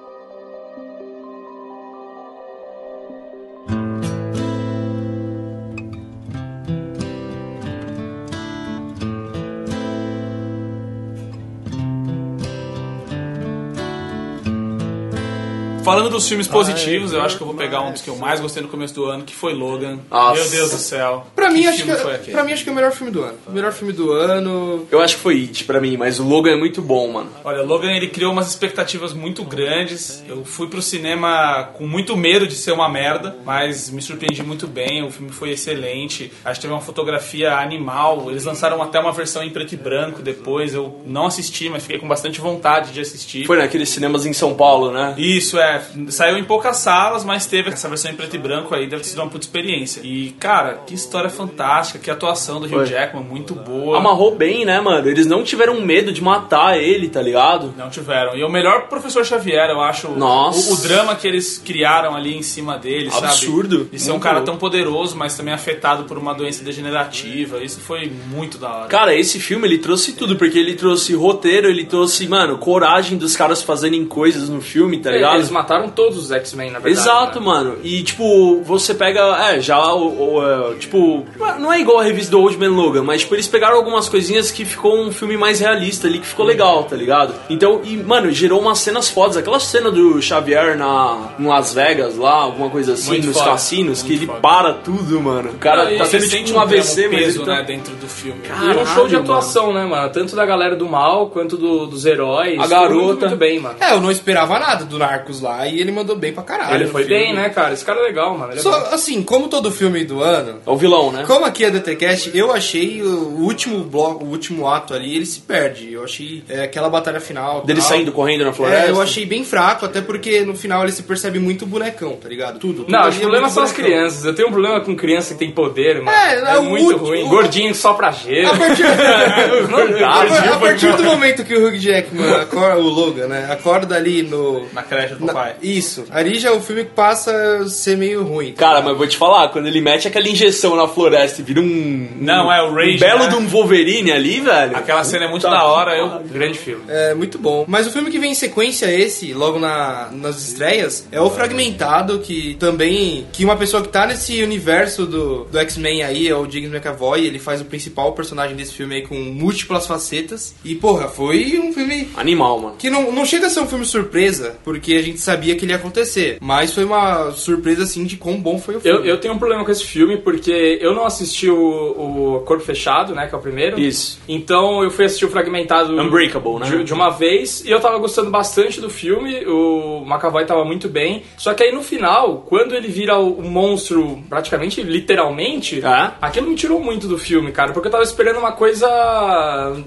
Falando 15.84 16.10
dos 16.10 16.28
filmes 16.28 16.48
positivos, 16.48 17.14
eu 17.14 17.22
acho 17.22 17.38
que 17.38 17.44
eu 17.44 17.48
vou 17.48 17.56
pegar 17.56 17.82
um 17.82 17.92
dos 17.92 18.02
que 18.02 18.10
eu 18.10 18.16
mais 18.16 18.40
gostei 18.40 18.64
no 18.64 18.70
começo 18.70 18.94
do 18.94 19.06
ano, 19.06 19.24
que 19.24 19.36
foi 19.36 19.54
Logan. 19.54 20.00
Nossa. 20.10 20.42
Meu 20.42 20.50
Deus 20.50 20.72
do 20.72 20.78
céu. 20.78 21.28
Pra 21.36 21.52
mim, 21.52 21.66
acho 21.66 21.78
que, 21.78 21.84
filme 21.84 22.00
foi 22.00 22.16
aquele? 22.16 22.32
pra 22.32 22.44
mim, 22.44 22.54
acho 22.54 22.64
que 22.64 22.70
é 22.70 22.72
o 22.72 22.76
melhor 22.76 22.92
filme 22.92 23.12
do 23.12 23.24
ano. 23.24 23.38
O 23.48 23.52
melhor 23.52 23.72
filme 23.72 23.94
do 23.94 24.12
ano. 24.12 24.88
Eu 24.92 25.02
acho 25.02 25.16
que 25.16 25.22
foi 25.22 25.42
It 25.42 25.66
pra 25.66 25.82
mim, 25.82 25.98
mas 25.98 26.20
o 26.20 26.24
Logan 26.24 26.52
é 26.52 26.56
muito 26.58 26.82
bom, 26.82 27.12
mano. 27.12 27.30
Olha, 27.44 27.62
Logan 27.62 27.92
ele 27.92 28.08
criou 28.08 28.32
umas 28.32 28.48
expectativas 28.50 29.14
muito 29.14 29.44
grandes. 29.44 30.24
Eu 30.28 30.46
fui 30.46 30.68
pro 30.68 30.82
cinema 30.82 31.70
com 31.74 31.86
muito 31.86 32.16
medo 32.16 32.48
de 32.48 32.56
ser 32.56 32.72
uma 32.72 32.88
merda, 32.88 33.36
mas 33.46 33.90
me 33.90 34.02
surpreendi 34.02 34.44
muito 34.44 34.68
bem. 34.68 35.04
O 35.04 35.12
filme 35.12 35.32
foi 35.32 35.52
excelente. 35.52 36.32
Acho 36.46 36.56
que 36.56 36.62
teve 36.62 36.74
uma 36.74 36.82
fotografia 36.82 37.56
animal. 37.58 38.30
Eles 38.30 38.46
lançaram 38.46 38.82
até 38.82 39.00
uma 39.00 39.12
versão 39.12 39.44
em 39.44 39.50
preto 39.50 39.74
e 39.74 39.78
branco 39.78 40.22
depois. 40.22 40.74
Eu 40.74 41.02
não 41.06 41.26
assisti, 41.26 41.70
mas 41.70 41.84
fiquei 41.84 42.00
com 42.00 42.08
bastante 42.08 42.40
vontade 42.40 42.92
de 42.92 43.02
assistir. 43.02 43.46
Foi 43.46 43.58
naqueles 43.58 43.90
cinemas 43.90 44.26
em 44.26 44.34
São 44.34 44.54
Paulo, 44.54 44.92
né? 44.92 45.16
Isso, 45.18 45.60
é. 45.60 45.73
Saiu 46.10 46.38
em 46.38 46.44
poucas 46.44 46.78
salas, 46.78 47.24
mas 47.24 47.46
teve 47.46 47.70
essa 47.70 47.88
versão 47.88 48.12
em 48.12 48.16
preto 48.16 48.36
e 48.36 48.40
branco 48.40 48.74
aí, 48.74 48.88
deve 48.88 49.04
ter 49.04 49.10
sido 49.10 49.22
uma 49.22 49.30
puta 49.30 49.46
experiência. 49.46 50.02
E, 50.04 50.32
cara, 50.40 50.80
que 50.86 50.94
história 50.94 51.30
fantástica, 51.30 52.00
que 52.00 52.10
atuação 52.10 52.60
do 52.60 52.68
Hugh. 52.68 52.86
Jackman, 52.86 53.24
muito 53.24 53.54
boa. 53.56 53.98
Amarrou 53.98 54.36
bem, 54.36 54.66
né, 54.66 54.80
mano? 54.80 55.08
Eles 55.08 55.26
não 55.26 55.44
tiveram 55.44 55.82
medo 55.82 56.12
de 56.12 56.22
matar 56.22 56.78
ele, 56.78 57.10
tá 57.10 57.22
ligado? 57.22 57.74
Não 57.78 57.90
tiveram. 57.90 58.36
E 58.36 58.44
o 58.44 58.50
melhor 58.50 58.88
professor 58.88 59.26
Xavier, 59.26 59.70
eu 59.70 59.82
acho. 59.82 60.10
Nossa. 60.12 60.72
O, 60.72 60.74
o 60.76 60.78
drama 60.82 61.16
que 61.16 61.28
eles 61.28 61.58
criaram 61.58 62.16
ali 62.16 62.36
em 62.36 62.42
cima 62.42 62.78
dele, 62.78 63.10
sabe? 63.12 63.28
Absurdo. 63.28 63.90
De 63.92 64.00
ser 64.00 64.12
um 64.12 64.20
cara 64.20 64.42
tão 64.42 64.58
poderoso, 64.58 65.16
mas 65.16 65.36
também 65.36 65.54
afetado 65.54 66.04
por 66.04 66.18
uma 66.18 66.34
doença 66.34 66.64
degenerativa. 66.64 67.64
Isso 67.64 67.80
foi 67.80 68.12
muito 68.30 68.58
da 68.58 68.70
hora. 68.70 68.88
Cara, 68.88 69.16
esse 69.16 69.40
filme 69.40 69.68
ele 69.68 69.78
trouxe 69.78 70.14
tudo, 70.14 70.36
porque 70.36 70.58
ele 70.58 70.76
trouxe 70.76 71.14
roteiro, 71.14 71.68
ele 71.68 71.86
trouxe, 71.86 72.28
mano, 72.28 72.58
coragem 72.58 73.18
dos 73.18 73.36
caras 73.36 73.62
fazerem 73.62 74.06
coisas 74.06 74.50
no 74.50 74.62
filme, 74.62 75.00
tá 75.00 75.12
ligado? 75.12 75.36
Eles 75.36 75.50
mataram 75.64 75.90
todos 75.90 76.18
os 76.18 76.32
X-Men, 76.32 76.72
na 76.72 76.80
verdade. 76.80 77.08
Exato, 77.08 77.40
né? 77.40 77.46
mano. 77.46 77.78
E, 77.84 78.04
tipo, 78.04 78.62
você 78.64 78.94
pega. 78.94 79.22
É, 79.50 79.60
já 79.60 79.94
o. 79.94 80.36
o, 80.36 80.72
é, 80.72 80.76
tipo. 80.76 81.26
Não 81.60 81.72
é 81.72 81.80
igual 81.80 82.00
a 82.00 82.04
revista 82.04 82.32
do 82.32 82.40
Old 82.40 82.58
Man 82.58 82.70
Logan, 82.70 83.04
mas, 83.04 83.22
tipo, 83.22 83.36
eles 83.36 83.48
pegaram 83.48 83.78
algumas 83.78 84.08
coisinhas 84.10 84.52
que 84.52 84.66
ficou 84.66 84.98
um 85.00 85.12
filme 85.12 85.38
mais 85.38 85.60
realista 85.60 86.08
ali, 86.08 86.20
que 86.20 86.28
ficou 86.28 86.46
legal, 86.46 86.84
tá 86.84 86.96
ligado? 86.96 87.34
Então, 87.50 87.82
e, 87.84 87.98
mano, 87.98 88.32
gerou 88.32 88.60
umas 88.60 88.80
cenas 88.80 89.10
fodas. 89.10 89.38
Aquela 89.38 89.60
cena 89.60 89.90
do 89.92 90.22
Xavier 90.22 90.78
na, 90.78 91.30
em 91.40 91.46
Las 91.46 91.74
Vegas 91.74 92.18
lá, 92.18 92.34
alguma 92.34 92.70
coisa 92.70 92.94
assim, 92.94 93.12
Muito 93.12 93.28
nos 93.28 93.38
foda, 93.38 93.52
cassinos, 93.52 94.02
que 94.04 94.14
ele 94.14 94.26
foda. 94.26 94.40
para 94.40 94.74
tudo, 94.74 95.22
mano. 95.22 95.52
O 95.52 95.58
cara 95.58 95.90
Não, 95.90 95.98
tá 95.98 96.06
tendo 96.06 96.22
sente 96.24 96.46
tipo 96.46 96.58
um 96.58 96.62
AVC, 96.62 96.96
drama, 97.02 97.14
mas 97.16 97.24
peso, 97.26 97.38
ele 97.40 97.46
tá... 97.46 97.56
né, 97.56 97.64
dentro 97.64 97.96
do 97.96 98.08
filme. 98.08 98.42
E 98.46 98.52
um 98.52 98.86
show 98.86 99.08
de 99.08 99.14
Caralho, 99.14 99.20
atuação, 99.20 99.74
né, 99.74 99.86
mano? 99.86 100.10
Tanto 100.12 100.36
da 100.36 100.46
galera 100.46 100.76
do 100.76 100.88
mal 100.88 101.28
quanto 101.28 101.58
do- 101.58 101.86
dos 101.88 102.06
heróis. 102.06 102.60
A 102.60 102.68
garota. 102.68 102.94
Muito, 103.04 103.20
muito 103.22 103.36
bem, 103.38 103.60
mano. 103.60 103.76
É, 103.80 103.94
eu 103.94 104.02
não 104.02 104.12
esperava 104.12 104.60
nada 104.60 104.86
do 104.86 104.98
Narcos 104.98 105.42
lá 105.42 105.53
e 105.68 105.80
ele 105.80 105.92
mandou 105.92 106.16
bem 106.16 106.34
pra 106.34 106.44
caralho. 106.44 106.76
Ele 106.76 106.88
foi 106.88 107.04
bem, 107.06 107.34
né, 107.34 107.50
cara? 107.50 107.74
Esse 107.74 107.84
cara 107.86 108.00
é 108.00 108.04
legal, 108.04 108.38
mano. 108.38 108.52
Ele 108.52 108.60
é 108.60 108.64
Só, 108.64 108.72
bom. 108.72 108.88
assim, 108.94 109.22
como 109.24 109.48
todo 109.48 109.72
filme 109.72 110.04
do 110.04 110.22
ano, 110.22 110.60
É 110.66 110.70
o 110.70 110.76
vilão, 110.76 111.12
né? 111.12 111.24
como 111.28 111.46
aqui 111.46 111.64
é 111.66 111.70
DTCast, 111.72 112.32
eu 112.38 112.52
achei 112.52 113.02
o 113.02 113.40
último 113.42 113.80
bloco, 113.84 114.26
o 114.26 114.30
último 114.30 114.68
ato 114.68 114.94
ali, 114.94 115.16
ele 115.16 115.26
se 115.26 115.40
perde. 115.42 115.92
Eu 115.94 116.04
achei 116.04 116.44
é, 116.50 116.64
aquela 116.64 116.90
batalha 116.90 117.20
final. 117.20 117.64
Dele 117.64 117.80
tal. 117.80 117.90
saindo 117.90 118.12
correndo 118.12 118.44
na 118.46 118.54
floresta. 118.54 118.88
É, 118.88 118.92
eu 118.92 119.02
achei 119.02 119.26
bem 119.26 119.44
fraco, 119.46 119.86
até 119.86 120.02
porque 120.02 120.42
no 120.42 120.56
final 120.56 120.84
ele 120.84 120.92
se 120.92 121.04
percebe 121.04 121.40
muito 121.40 121.66
bonecão, 121.66 122.14
tá 122.16 122.28
ligado? 122.30 122.60
Tudo. 122.60 122.84
tudo 122.84 122.92
Não, 122.92 123.08
os 123.08 123.16
é 123.16 123.20
problemas 123.20 123.42
muito 123.42 123.54
são 123.56 123.64
as 123.64 123.72
crianças. 123.72 124.26
Eu 124.26 124.34
tenho 124.34 124.48
um 124.48 124.52
problema 124.52 124.82
com 124.82 124.96
criança 124.96 125.34
que 125.34 125.40
tem 125.40 125.52
poder, 125.52 126.02
mano. 126.02 126.18
É, 126.18 126.34
É, 126.54 126.56
é 126.58 126.60
muito 126.60 126.86
último- 126.86 127.06
ruim. 127.08 127.24
o- 127.24 127.30
Gordinho 127.30 127.72
que 127.72 127.78
sopra 127.78 128.12
gelo. 128.12 128.52
A 128.54 128.58
partir, 128.58 128.84
Não 129.70 130.00
dá, 130.00 130.54
a 130.54 130.58
partir 130.60 130.94
do 130.96 131.04
momento 131.04 131.44
que 131.44 131.54
o 131.56 131.68
Hugh 131.68 131.78
Jackman 131.78 132.34
acorda, 132.36 132.80
o 132.80 132.88
Logan, 132.90 133.28
né, 133.28 133.48
acorda 133.52 133.96
ali 133.96 134.24
no... 134.24 134.66
Na 134.74 134.84
creche 134.84 135.16
do 135.16 135.26
na- 135.26 135.34
isso. 135.62 136.06
Ali 136.10 136.40
já 136.40 136.50
é 136.50 136.52
o 136.52 136.62
filme 136.62 136.84
que 136.84 136.92
passa 136.92 137.32
a 137.62 137.68
ser 137.68 137.98
meio 137.98 138.24
ruim. 138.24 138.54
tá 138.54 138.66
Cara, 138.66 138.82
mas 138.82 138.92
eu 138.92 138.98
vou 138.98 139.08
te 139.08 139.18
falar, 139.18 139.50
quando 139.50 139.68
ele 139.68 139.82
mete 139.82 140.08
aquela 140.08 140.28
injeção 140.28 140.76
na 140.76 140.88
floresta 140.88 141.42
e 141.42 141.44
vira 141.44 141.62
um. 141.62 142.10
Não, 142.20 142.52
é 142.52 142.62
o 142.64 142.74
Rage, 142.74 142.96
Um 142.96 143.00
belo 143.00 143.24
né? 143.24 143.30
de 143.30 143.36
um 143.36 143.48
Wolverine 143.48 144.12
ali, 144.12 144.40
velho. 144.40 144.76
Aquela 144.76 145.04
cena 145.04 145.26
é 145.26 145.30
muito 145.30 145.44
da 145.44 145.64
hora. 145.66 145.96
Eu. 145.98 146.20
Grande 146.32 146.58
filme. 146.58 146.84
É 146.88 147.14
muito 147.14 147.38
bom. 147.38 147.66
Mas 147.68 147.88
o 147.88 147.92
filme 147.92 148.10
que 148.10 148.20
vem 148.20 148.32
em 148.32 148.36
sequência 148.36 148.92
esse, 148.92 149.34
logo 149.34 149.60
na, 149.60 150.10
nas 150.12 150.48
estreias, 150.48 151.08
é 151.12 151.20
o 151.20 151.30
Fragmentado, 151.30 152.20
que 152.20 152.56
também. 152.56 153.28
Que 153.32 153.44
uma 153.46 153.56
pessoa 153.56 153.82
que 153.82 153.90
tá 153.90 154.06
nesse 154.06 154.42
universo 154.44 155.06
do, 155.06 155.46
do 155.46 155.60
X-Men 155.60 156.04
aí, 156.04 156.28
é 156.28 156.36
o 156.36 156.50
James 156.50 156.72
McAvoy, 156.72 157.26
ele 157.26 157.40
faz 157.40 157.62
o 157.62 157.66
principal 157.66 158.14
personagem 158.14 158.56
desse 158.56 158.74
filme 158.74 158.96
aí 158.96 159.02
com 159.02 159.16
múltiplas 159.16 159.88
facetas. 159.88 160.56
E, 160.64 160.76
porra, 160.76 161.08
foi 161.08 161.60
um 161.60 161.74
filme. 161.74 162.10
Animal, 162.16 162.60
mano. 162.60 162.76
Que 162.78 162.90
não, 162.90 163.12
não 163.12 163.26
chega 163.26 163.48
a 163.48 163.50
ser 163.50 163.60
um 163.60 163.68
filme 163.68 163.86
surpresa, 163.86 164.58
porque 164.64 164.94
a 164.94 165.02
gente 165.02 165.20
sabia 165.34 165.56
que 165.56 165.66
ele 165.66 165.72
ia 165.72 165.78
acontecer. 165.78 166.38
Mas 166.40 166.74
foi 166.74 166.84
uma 166.84 167.32
surpresa, 167.32 167.84
assim, 167.84 168.04
de 168.06 168.18
quão 168.18 168.40
bom 168.40 168.58
foi 168.60 168.76
o 168.78 168.80
filme. 168.82 169.00
Eu, 169.00 169.06
eu 169.06 169.18
tenho 169.20 169.34
um 169.34 169.40
problema 169.40 169.66
com 169.66 169.72
esse 169.72 169.84
filme 169.84 170.18
porque 170.18 170.78
eu 170.82 170.94
não 170.94 171.06
assisti 171.06 171.50
o, 171.50 171.58
o 171.58 172.40
Corpo 172.46 172.64
Fechado, 172.64 173.14
né? 173.16 173.28
Que 173.28 173.36
é 173.36 173.38
o 173.38 173.42
primeiro. 173.42 173.80
Isso. 173.80 174.20
Então 174.28 174.84
eu 174.84 174.92
fui 174.92 175.06
assistir 175.06 175.26
o 175.26 175.30
Fragmentado 175.30 175.94
Unbreakable, 176.00 176.60
né? 176.60 176.70
de, 176.70 176.84
de 176.84 176.94
uma 176.94 177.10
vez 177.10 177.64
e 177.66 177.72
eu 177.72 177.80
tava 177.80 177.98
gostando 177.98 178.30
bastante 178.30 178.80
do 178.80 178.90
filme. 178.90 179.46
O 179.46 180.04
McAvoy 180.06 180.46
tava 180.46 180.64
muito 180.64 180.88
bem. 180.88 181.24
Só 181.38 181.54
que 181.54 181.64
aí 181.64 181.72
no 181.74 181.82
final, 181.82 182.46
quando 182.48 182.76
ele 182.76 182.88
vira 182.88 183.18
o, 183.18 183.42
monstro, 183.44 184.24
praticamente, 184.30 184.82
literalmente, 184.82 185.84
É? 185.84 186.12
aquilo 186.22 186.48
me 186.50 186.56
tirou 186.56 186.80
muito 186.80 187.08
do 187.08 187.18
filme, 187.18 187.52
cara. 187.52 187.74
Porque 187.74 187.88
eu 187.88 187.92
tava 187.92 188.04
esperando 188.04 188.38
uma 188.38 188.52
coisa 188.52 188.88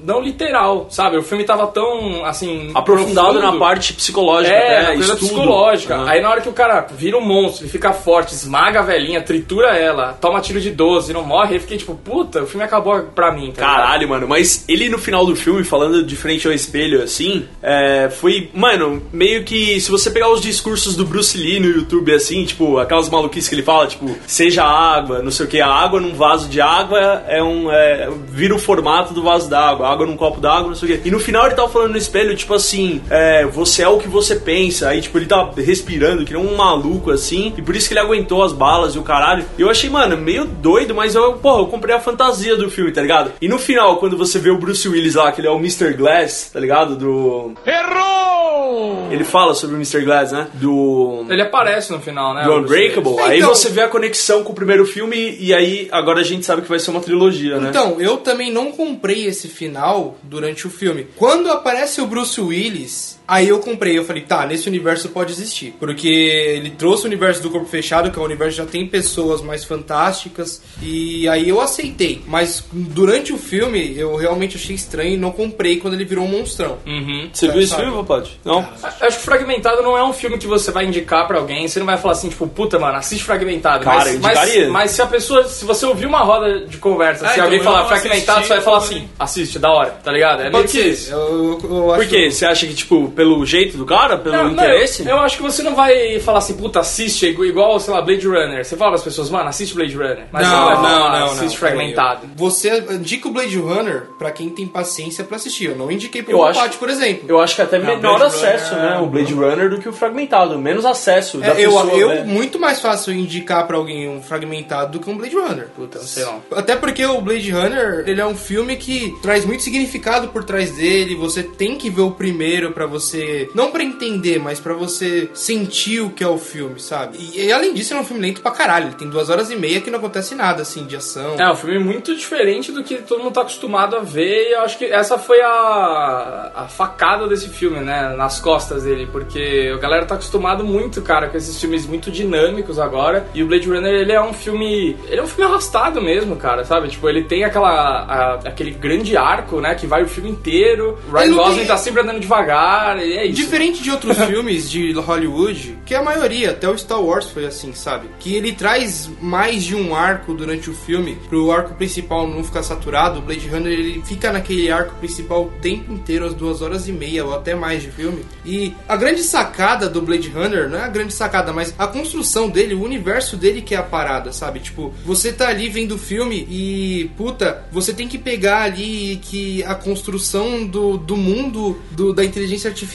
não 0.05 0.21
literal, 0.21 0.87
sabe? 0.91 1.17
O 1.17 1.23
filme 1.23 1.45
tava 1.45 1.67
tão, 1.69 2.25
assim. 2.25 2.71
Aprofundado 2.75 3.33
profundo. 3.39 3.53
na 3.53 3.59
parte 3.59 3.93
psicológica, 3.95 4.55
É, 4.55 4.83
né? 4.83 4.97
estudo. 4.97 5.19
Psicológica. 5.37 5.97
Ah. 5.97 6.11
Aí 6.11 6.21
na 6.21 6.31
hora 6.31 6.41
que 6.41 6.49
o 6.49 6.53
cara 6.53 6.87
vira 6.97 7.17
um 7.17 7.25
monstro, 7.25 7.65
ele 7.65 7.71
fica 7.71 7.93
forte, 7.93 8.35
esmaga 8.35 8.81
a 8.81 8.83
velhinha, 8.83 9.23
tritura 9.23 9.77
ela, 9.77 10.13
toma 10.15 10.41
tiro 10.41 10.61
de 10.61 10.71
12 10.71 11.11
e 11.11 11.15
não 11.15 11.25
morre, 11.25 11.57
eu 11.57 11.61
fiquei 11.61 11.77
tipo, 11.77 11.95
puta, 11.95 12.43
o 12.43 12.47
filme 12.47 12.65
acabou 12.65 13.01
pra 13.15 13.33
mim, 13.33 13.53
tá 13.53 13.63
ligado? 13.63 13.77
Caralho, 13.77 14.09
mano, 14.09 14.29
mas 14.29 14.65
ele 14.69 14.89
no 14.89 14.99
final 14.99 15.27
do 15.27 15.37
filme, 15.37 15.65
falando 15.65 16.03
de 16.03 16.17
frente 16.17 16.47
ao 16.47 16.53
espelho, 16.53 17.03
assim, 17.03 17.47
é, 17.63 18.09
foi, 18.11 18.51
mano, 18.55 19.03
meio 19.13 19.45
que 19.45 19.81
se 19.81 19.91
você 19.91 20.11
pegar 20.11 20.31
os 20.31 20.41
discursos 20.41 20.97
do 20.97 21.05
Bruce 21.05 21.37
Lee 21.37 21.61
no 21.61 21.69
YouTube, 21.69 22.13
assim, 22.13 22.45
tipo, 22.45 22.79
aquelas 22.79 23.09
maluquices 23.09 23.49
que 23.49 23.55
ele 23.55 23.63
fala, 23.63 23.87
tipo, 23.87 24.17
seja 24.27 24.65
água, 24.65 25.23
não 25.23 25.31
sei 25.31 25.47
o 25.47 25.49
que, 25.49 25.61
a 25.61 25.69
água 25.69 26.01
num 26.01 26.15
vaso 26.15 26.49
de 26.49 26.61
água 26.61 27.25
é 27.29 27.43
um, 27.43 27.71
é, 27.71 28.09
vira 28.29 28.55
o 28.55 28.59
formato 28.59 29.13
do 29.13 29.23
vaso 29.23 29.49
d'água, 29.49 29.89
água 29.89 30.07
num 30.07 30.17
copo 30.17 30.41
d'água, 30.41 30.69
não 30.69 30.75
sei 30.75 30.95
o 30.95 30.99
que. 30.99 31.09
E 31.09 31.11
no 31.11 31.21
final 31.21 31.47
ele 31.47 31.55
tava 31.55 31.69
falando 31.69 31.93
no 31.93 31.99
espelho, 31.99 32.37
tipo 32.37 32.55
assim, 32.55 33.01
é, 33.11 33.45
você 33.47 33.83
é 33.83 33.89
o 33.89 33.99
que 33.99 34.09
você 34.09 34.37
pensa, 34.37 34.89
aí, 34.89 35.01
tipo, 35.01 35.19
ele 35.19 35.26
ele 35.27 35.29
tá 35.29 35.51
respirando, 35.57 36.25
que 36.25 36.33
nem 36.33 36.43
um 36.43 36.57
maluco 36.57 37.11
assim, 37.11 37.53
e 37.57 37.63
por 37.63 37.75
isso 37.75 37.89
que 37.89 37.95
ele 37.95 38.01
aguentou 38.01 38.43
as 38.43 38.53
balas 38.53 38.95
e 38.95 38.99
o 38.99 39.03
caralho. 39.03 39.45
E 39.59 39.63
eu 39.63 39.69
achei, 39.69 39.91
mano, 39.91 40.17
meio 40.17 40.45
doido, 40.45 40.95
mas 40.95 41.15
eu, 41.15 41.35
porra, 41.35 41.61
eu 41.63 41.67
comprei 41.67 41.95
a 41.95 42.01
fantasia 42.01 42.57
do 42.57 42.71
filme, 42.71 42.93
tá 42.93 43.03
ligado? 43.03 43.33
E 43.41 43.49
no 43.49 43.59
final, 43.59 43.97
quando 43.99 44.17
você 44.17 44.39
vê 44.39 44.51
o 44.51 44.59
Bruce 44.59 44.89
Willis 44.89 45.15
lá, 45.15 45.31
que 45.33 45.41
ele 45.41 45.49
é 45.49 45.51
o 45.51 45.57
Mr. 45.59 45.93
Glass, 45.95 46.51
tá 46.53 46.61
ligado? 46.61 46.97
Do. 46.97 47.53
Errou! 47.67 49.09
Ele 49.11 49.25
fala 49.25 49.55
sobre 49.55 49.77
o 49.77 49.79
Mr. 49.79 50.03
Glass, 50.05 50.33
né? 50.33 50.49
Do. 50.55 51.25
Ele 51.29 51.43
aparece 51.43 51.93
no 51.93 52.01
final, 52.01 52.35
né? 52.35 52.45
Do 52.45 52.55
Unbreakable, 52.59 53.11
Willis. 53.13 53.25
aí 53.31 53.39
Então- 53.39 53.55
você 53.55 53.69
vê 53.71 53.83
a 53.83 53.89
conexão 53.89 54.43
com 54.43 54.53
o 54.53 54.55
primeiro 54.55 54.85
filme 54.87 55.37
e 55.41 55.55
aí 55.55 55.89
agora 55.93 56.21
a 56.21 56.25
gente 56.25 56.45
sabe 56.45 56.63
que 56.63 56.69
vai 56.69 56.79
ser 56.79 56.91
uma 56.91 57.01
trilogia, 57.01 57.59
né? 57.59 57.69
Então, 57.71 58.01
eu 58.01 58.19
também 58.19 58.53
não 58.53 58.73
comprei 58.73 59.27
esse 59.27 59.49
final 59.49 60.17
durante 60.23 60.67
o 60.67 60.71
filme. 60.71 61.07
Quando 61.17 61.51
aparece 61.51 62.01
o 62.01 62.07
Bruce 62.07 62.41
Willis, 62.41 63.16
aí 63.27 63.49
eu 63.49 63.59
comprei. 63.59 63.97
Eu 63.99 64.05
falei, 64.05 64.23
tá, 64.23 64.47
nesse 64.47 64.69
universo 64.69 65.09
pode 65.09 65.33
existir. 65.33 65.75
Porque 65.79 66.09
ele 66.09 66.71
trouxe 66.71 67.05
o 67.05 67.07
universo 67.07 67.43
do 67.43 67.51
corpo 67.51 67.67
fechado, 67.67 68.11
que 68.11 68.19
é 68.19 68.23
um 68.23 68.25
universo 68.25 68.57
que 68.57 68.63
já 68.65 68.69
tem 68.69 68.87
pessoas 68.87 69.43
mais 69.43 69.65
fantásticas. 69.65 70.63
E 70.83 71.29
aí 71.29 71.49
eu 71.49 71.61
aceitei. 71.61 72.23
Mas 72.27 72.65
durante 72.73 73.33
o 73.33 73.39
filme, 73.39 73.97
eu 73.99 74.17
realmente 74.17 74.57
achei 74.57 74.75
estranho 74.75 75.15
e 75.15 75.17
não 75.17 75.31
comprei 75.31 75.79
quando 75.79 75.95
ele 75.95 76.05
virou 76.05 76.25
um 76.25 76.29
monstrão. 76.29 76.79
Uhum. 76.87 77.29
Você 77.33 77.49
viu 77.49 77.61
esse 77.61 77.71
sabe? 77.71 77.85
filme, 77.85 77.99
Papade? 77.99 78.39
Não? 78.45 78.67
Acho 78.83 79.19
que 79.19 79.25
Fragmentado 79.25 79.83
não 79.83 79.97
é 79.97 80.05
um 80.05 80.13
filme 80.13 80.39
que 80.39 80.47
você 80.47 80.71
vai 80.71 80.85
indicar 80.85 81.27
pra 81.27 81.39
alguém, 81.39 81.67
você 81.67 81.79
não 81.79 81.87
vai 81.87 81.97
falar 81.97 82.13
assim, 82.13 82.29
tipo, 82.29 82.47
puta, 82.47 82.79
mano, 82.79 82.97
assiste 82.99 83.25
Fragmentado. 83.25 83.85
Cara, 83.85 84.05
mas, 84.05 84.15
indicaria. 84.15 84.63
mas, 84.65 84.73
mas 84.73 84.91
se 84.93 85.03
a 85.03 85.07
pessoa, 85.07 85.45
se 85.45 85.65
você 85.65 85.87
ouvir 85.87 86.07
uma 86.07 86.21
roda 86.21 86.67
de 86.67 86.79
conversa, 86.79 87.27
Ah, 87.27 87.29
se 87.29 87.35
então 87.35 87.45
alguém 87.45 87.61
falar 87.61 87.87
Fragmentado, 87.87 88.39
assistir, 88.39 88.49
você 88.49 88.55
vai 88.55 88.63
falar 88.63 88.79
assim, 88.79 89.09
assiste, 89.19 89.59
da 89.59 89.71
hora, 89.71 89.91
tá 90.03 90.13
ligado? 90.13 90.43
É 90.43 90.51
meio 90.51 90.65
que 90.65 90.79
isso. 90.79 91.13
Eu, 91.13 91.59
eu, 91.63 91.71
eu 91.71 91.93
acho 91.93 92.03
Por 92.03 92.09
quê? 92.09 92.31
Você 92.31 92.47
acha 92.47 92.67
que, 92.67 92.75
tipo, 92.75 93.11
pelo 93.17 93.45
jeito 93.47 93.77
do 93.79 93.85
cara? 93.87 94.17
Pelo 94.19 94.37
Não, 94.37 94.45
não, 94.45 94.53
interesse? 94.53 95.03
eu, 95.03 95.09
eu 95.09 95.19
acho 95.21 95.37
que 95.39 95.43
você 95.43 95.63
não 95.63 95.75
vai 95.75 96.21
falar 96.21 96.39
assim, 96.39 96.55
puta, 96.55 96.81
assiste, 96.81 97.27
igual, 97.27 97.47
igual, 97.47 97.81
sei 97.81 97.93
lá, 97.95 98.03
Blade 98.03 98.27
Runner. 98.27 98.65
Você 98.65 98.77
fala 98.77 98.91
pras 98.93 99.03
pessoas, 99.03 99.31
mano, 99.31 99.49
assiste 99.49 99.75
Blade 99.75 99.97
Runner. 99.97 100.27
Mas 100.31 100.47
você 100.47 100.55
não, 100.55 100.65
vai 100.67 100.75
não, 100.77 100.83
falar, 100.83 101.21
não, 101.21 101.27
assiste 101.27 101.43
não. 101.45 101.57
Fragmentado. 101.57 102.21
Você 102.37 102.85
indica 102.91 103.27
o 103.29 103.33
Blade 103.33 103.57
Runner 103.59 104.03
pra 104.19 104.31
quem 104.31 104.51
tem 104.51 104.67
paciência 104.67 105.25
pra 105.25 105.37
assistir. 105.37 105.67
Eu 105.71 105.77
não 105.77 105.91
indiquei 105.91 106.23
pro 106.23 106.39
Pati, 106.39 106.77
por 106.77 106.89
exemplo. 106.91 107.25
Eu 107.29 107.41
acho 107.41 107.57
que 107.57 107.63
até 107.63 107.79
Não, 107.79 107.87
menor 107.87 108.19
Blade 108.19 108.25
acesso, 108.35 108.75
Runner- 108.75 108.91
né? 108.91 108.99
O 108.99 109.07
Blade 109.07 109.33
Runner 109.35 109.71
do 109.71 109.79
que 109.81 109.89
o 109.89 109.93
fragmentado. 109.93 110.59
Menos 110.59 110.85
acesso 110.85 111.39
da 111.39 111.47
É, 111.49 111.51
eu, 111.65 111.71
pessoa, 111.73 111.93
eu 111.95 112.09
né? 112.09 112.25
muito 112.25 112.59
mais 112.59 112.81
fácil 112.81 113.13
indicar 113.15 113.67
pra 113.67 113.77
alguém 113.77 114.09
um 114.09 114.23
fragmentado 114.23 114.93
do 114.93 115.01
que 115.01 115.09
um 115.11 115.17
Blade 115.17 115.35
Runner. 115.35 115.69
Puta, 115.75 115.99
não 115.99 116.07
sei 116.07 116.25
não. 116.25 116.43
Até 116.53 116.77
porque 116.77 117.05
o 117.07 117.21
Blade 117.21 117.51
Runner, 117.51 118.05
ele 118.07 118.21
é 118.21 118.27
um 118.27 118.37
filme 118.37 118.77
que 118.77 119.15
traz 119.23 119.45
muito 119.45 119.63
significado 119.63 120.29
por 120.29 120.45
trás 120.45 120.73
dele. 120.73 121.15
Você 121.17 121.43
tem 121.43 121.77
que 121.77 121.89
ver 121.89 122.03
o 122.03 122.11
primeiro 122.11 122.73
pra 122.73 122.87
você, 122.87 123.06
não 123.55 123.71
pra 123.71 123.83
entender, 123.83 124.39
mas 124.39 124.59
pra 124.61 124.75
você 124.75 125.31
sentir 125.35 126.01
o 126.01 126.11
que 126.11 126.25
é 126.25 126.29
o 126.29 126.39
filme, 126.39 126.81
sabe? 126.81 127.17
E, 127.19 127.47
e 127.47 127.53
além 127.53 127.73
disso, 127.75 127.93
ele 127.93 128.01
é 128.01 128.03
um 128.03 128.07
filme 128.07 128.23
lento 128.23 128.41
pra 128.41 128.51
caralho. 128.51 128.87
Ele 128.87 128.95
tem 128.95 129.09
duas 129.09 129.29
horas 129.31 129.51
e 129.51 129.57
meia 129.57 129.81
que 129.81 129.91
não 129.91 129.99
acontece 129.99 130.35
nada 130.35 130.63
assim 130.63 130.85
de 130.87 130.97
ação. 130.97 131.37
É 131.39 131.51
um 131.51 131.57
filme 131.57 131.79
muito 131.79 132.15
diferente 132.15 132.73
do 132.73 132.83
que 132.83 132.97
todo 132.97 133.23
mundo 133.23 133.33
tá 133.35 133.43
acostumado 133.43 133.97
a 133.97 134.01
ver 134.01 134.49
e 134.49 134.53
eu 134.55 134.61
acho 134.63 134.79
que 134.79 134.85
essa 134.87 135.19
foi 135.19 135.41
a, 135.41 136.53
a 136.55 136.69
facada 136.69 137.27
desse 137.27 137.49
filme, 137.49 137.81
né? 137.81 138.15
Nas 138.17 138.41
costas 138.41 138.85
dele, 138.85 139.09
porque 139.11 139.73
a 139.75 139.79
galera 139.79 140.07
tá 140.07 140.15
acostumado 140.15 140.65
muito, 140.65 141.03
cara, 141.03 141.29
com 141.29 141.37
esses 141.37 141.59
filmes 141.61 141.87
muito 141.87 142.11
dinâmicos 142.11 142.79
agora 142.79 143.27
e 143.35 143.43
o 143.43 143.47
Blade 143.47 143.69
Runner, 143.69 143.93
ele 143.93 144.13
é 144.13 144.21
um 144.21 144.33
filme... 144.33 144.97
Ele 145.09 145.21
é 145.21 145.23
um 145.23 145.27
filme 145.27 145.45
arrastado 145.51 146.01
mesmo, 146.01 146.37
cara, 146.37 146.65
sabe? 146.65 146.89
Tipo, 146.89 147.09
ele 147.09 147.25
tem 147.25 147.45
aquela... 147.45 147.71
a- 147.71 148.35
aquele 148.47 148.71
grande 148.71 149.17
arco, 149.17 149.61
né? 149.61 149.75
Que 149.75 149.87
vai 149.87 150.03
o 150.03 150.09
filme 150.09 150.31
inteiro. 150.31 150.99
O 151.09 151.13
Ryan 151.17 151.35
Gosling 151.35 151.57
tem- 151.59 151.67
tá 151.67 151.77
sempre 151.77 152.03
andando 152.03 152.21
devagar 152.21 152.96
e 153.05 153.13
é 153.13 153.27
isso. 153.27 153.37
Diferente 153.37 153.83
de 153.83 153.91
outros 153.91 154.17
filmes 154.27 154.71
de 154.71 154.93
Hollywood, 154.93 155.79
que 155.85 155.95
a 155.95 156.03
maioria, 156.03 156.51
até 156.51 156.69
o 156.69 156.77
Star 156.77 157.03
Wars 157.03 157.27
foi 157.31 157.47
assim, 157.47 157.73
sabe? 157.73 158.09
Que 158.19 158.35
ele 158.35 158.53
traz 158.53 159.11
mais 159.21 159.65
de 159.65 159.75
um 159.75 159.95
arco 159.95 160.35
durante 160.35 160.71
o 160.71 160.75
filme, 160.75 161.17
pro 161.29 161.51
arco 161.51 161.75
principal 161.75 162.27
não 162.27 162.43
ficar 162.43 162.63
saturado. 162.63 163.19
O 163.19 163.23
Blade 163.23 163.49
Runner 163.49 163.73
ele 163.73 164.03
fica 164.05 164.33
naquele 164.33 164.71
arco 164.71 164.95
principal 164.97 165.45
o 165.45 165.61
tempo 165.61 165.93
inteiro, 165.93 166.27
as 166.27 166.35
duas 166.35 166.63
horas 166.63 166.89
e 166.89 166.93
meia 166.93 167.25
ou 167.25 167.35
até 167.35 167.55
mais 167.55 167.83
de 167.83 167.91
filme. 167.91 168.25
E 168.45 168.75
a 168.89 168.97
grande 168.97 169.23
sacada 169.23 169.89
do 169.89 170.03
Blade 170.03 170.29
Runner, 170.29 170.69
não 170.69 170.79
é 170.79 170.83
a 170.83 170.89
grande 170.89 171.13
sacada, 171.13 171.53
mas 171.53 171.75
a 171.79 171.87
construção 171.87 172.49
dele, 172.49 172.75
o 172.75 172.83
universo 172.83 173.37
dele 173.37 173.63
que 173.63 173.75
é 173.75 173.79
a 173.79 173.83
parada, 173.83 174.33
sabe? 174.33 174.61
Tipo, 174.61 174.93
você 175.05 175.33
tá 175.33 175.49
ali 175.49 175.69
vendo 175.69 175.93
o 175.93 175.99
filme 175.99 176.47
e, 176.51 177.11
puta, 177.17 177.65
você 177.71 177.93
tem 177.93 178.09
que 178.09 178.19
pegar 178.19 178.63
ali 178.63 179.21
que 179.23 179.63
a 179.65 179.75
construção 179.75 180.67
do, 180.67 180.97
do 180.97 181.17
mundo 181.17 181.81
do, 181.91 182.13
da 182.13 182.25
inteligência 182.25 182.69
artificial 182.69 182.86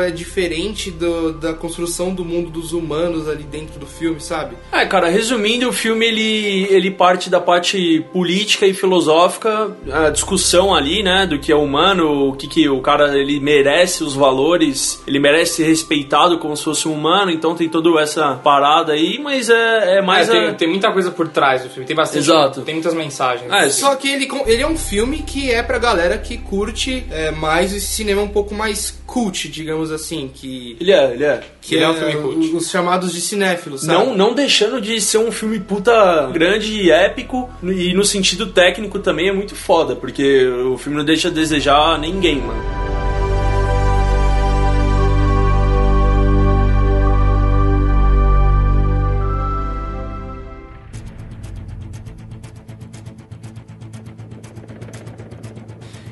é 0.00 0.10
diferente 0.10 0.90
do- 0.90 1.32
da 1.32 1.52
construção 1.52 2.14
do 2.14 2.24
mundo 2.24 2.50
dos 2.50 2.72
humanos 2.72 3.28
ali 3.28 3.42
dentro 3.44 3.78
do 3.78 3.86
filme, 3.86 4.20
sabe? 4.20 4.56
É, 4.72 4.84
cara, 4.86 5.08
resumindo, 5.08 5.68
o 5.68 5.72
filme 5.72 6.06
ele, 6.06 6.66
ele 6.70 6.90
parte 6.90 7.28
da 7.30 7.40
parte 7.40 8.04
política 8.12 8.66
e 8.66 8.72
filosófica, 8.74 9.70
a 9.92 10.10
discussão 10.10 10.74
ali, 10.74 11.02
né, 11.02 11.26
do 11.26 11.38
que 11.38 11.50
é 11.52 11.56
humano, 11.56 12.28
o 12.30 12.36
que, 12.36 12.46
que 12.46 12.68
o 12.68 12.80
cara 12.80 13.16
ele 13.18 13.40
merece 13.40 14.02
os 14.04 14.14
valores, 14.14 15.02
ele 15.06 15.18
merece 15.18 15.56
ser 15.56 15.64
respeitado 15.68 16.38
como 16.38 16.56
se 16.56 16.64
fosse 16.64 16.88
um 16.88 16.92
humano, 16.92 17.30
então 17.30 17.54
tem 17.54 17.68
toda 17.68 18.00
essa 18.00 18.34
parada 18.36 18.92
aí, 18.92 19.18
mas 19.22 19.48
é, 19.48 19.98
é 19.98 20.02
mais. 20.02 20.28
É, 20.28 20.32
tem, 20.32 20.48
a- 20.48 20.54
tem 20.54 20.68
muita 20.68 20.92
coisa 20.92 21.10
por 21.10 21.28
trás 21.28 21.62
do 21.62 21.70
filme, 21.70 21.86
tem 21.86 21.96
bastante. 21.96 22.18
Exato. 22.22 22.62
Tem 22.62 22.74
muitas 22.74 22.94
mensagens. 22.94 23.50
É, 23.52 23.68
Só 23.70 23.94
que 23.96 24.08
ele, 24.08 24.28
ele 24.46 24.62
é 24.62 24.66
um 24.66 24.76
filme 24.76 25.18
que 25.18 25.50
é 25.50 25.62
pra 25.62 25.78
galera 25.78 26.16
que 26.18 26.36
curte 26.38 27.04
é, 27.10 27.30
mais 27.30 27.74
esse 27.74 27.86
cinema 27.86 28.22
um 28.22 28.28
pouco 28.28 28.54
mais 28.54 28.90
cult, 29.10 29.48
digamos 29.48 29.90
assim, 29.90 30.30
que, 30.32 30.76
Ele 30.80 30.92
é, 30.92 31.12
ele 31.12 31.24
é. 31.24 31.42
que 31.60 31.74
Ele 31.74 31.84
é 31.84 31.86
é, 31.86 31.90
um 31.90 31.94
filme 31.94 32.14
cult. 32.14 32.56
os 32.56 32.70
chamados 32.70 33.12
de 33.12 33.20
cinéfilos, 33.20 33.82
sabe? 33.82 33.92
Não, 33.92 34.16
não 34.16 34.34
deixando 34.34 34.80
de 34.80 35.00
ser 35.00 35.18
um 35.18 35.32
filme 35.32 35.58
puta 35.58 36.30
grande 36.32 36.80
e 36.80 36.90
épico, 36.92 37.50
e 37.62 37.92
no 37.92 38.04
sentido 38.04 38.46
técnico 38.46 39.00
também 39.00 39.28
é 39.28 39.32
muito 39.32 39.56
foda, 39.56 39.96
porque 39.96 40.46
o 40.46 40.78
filme 40.78 40.96
não 40.96 41.04
deixa 41.04 41.26
a 41.26 41.30
desejar 41.30 41.98
ninguém, 41.98 42.36
mano. 42.36 42.89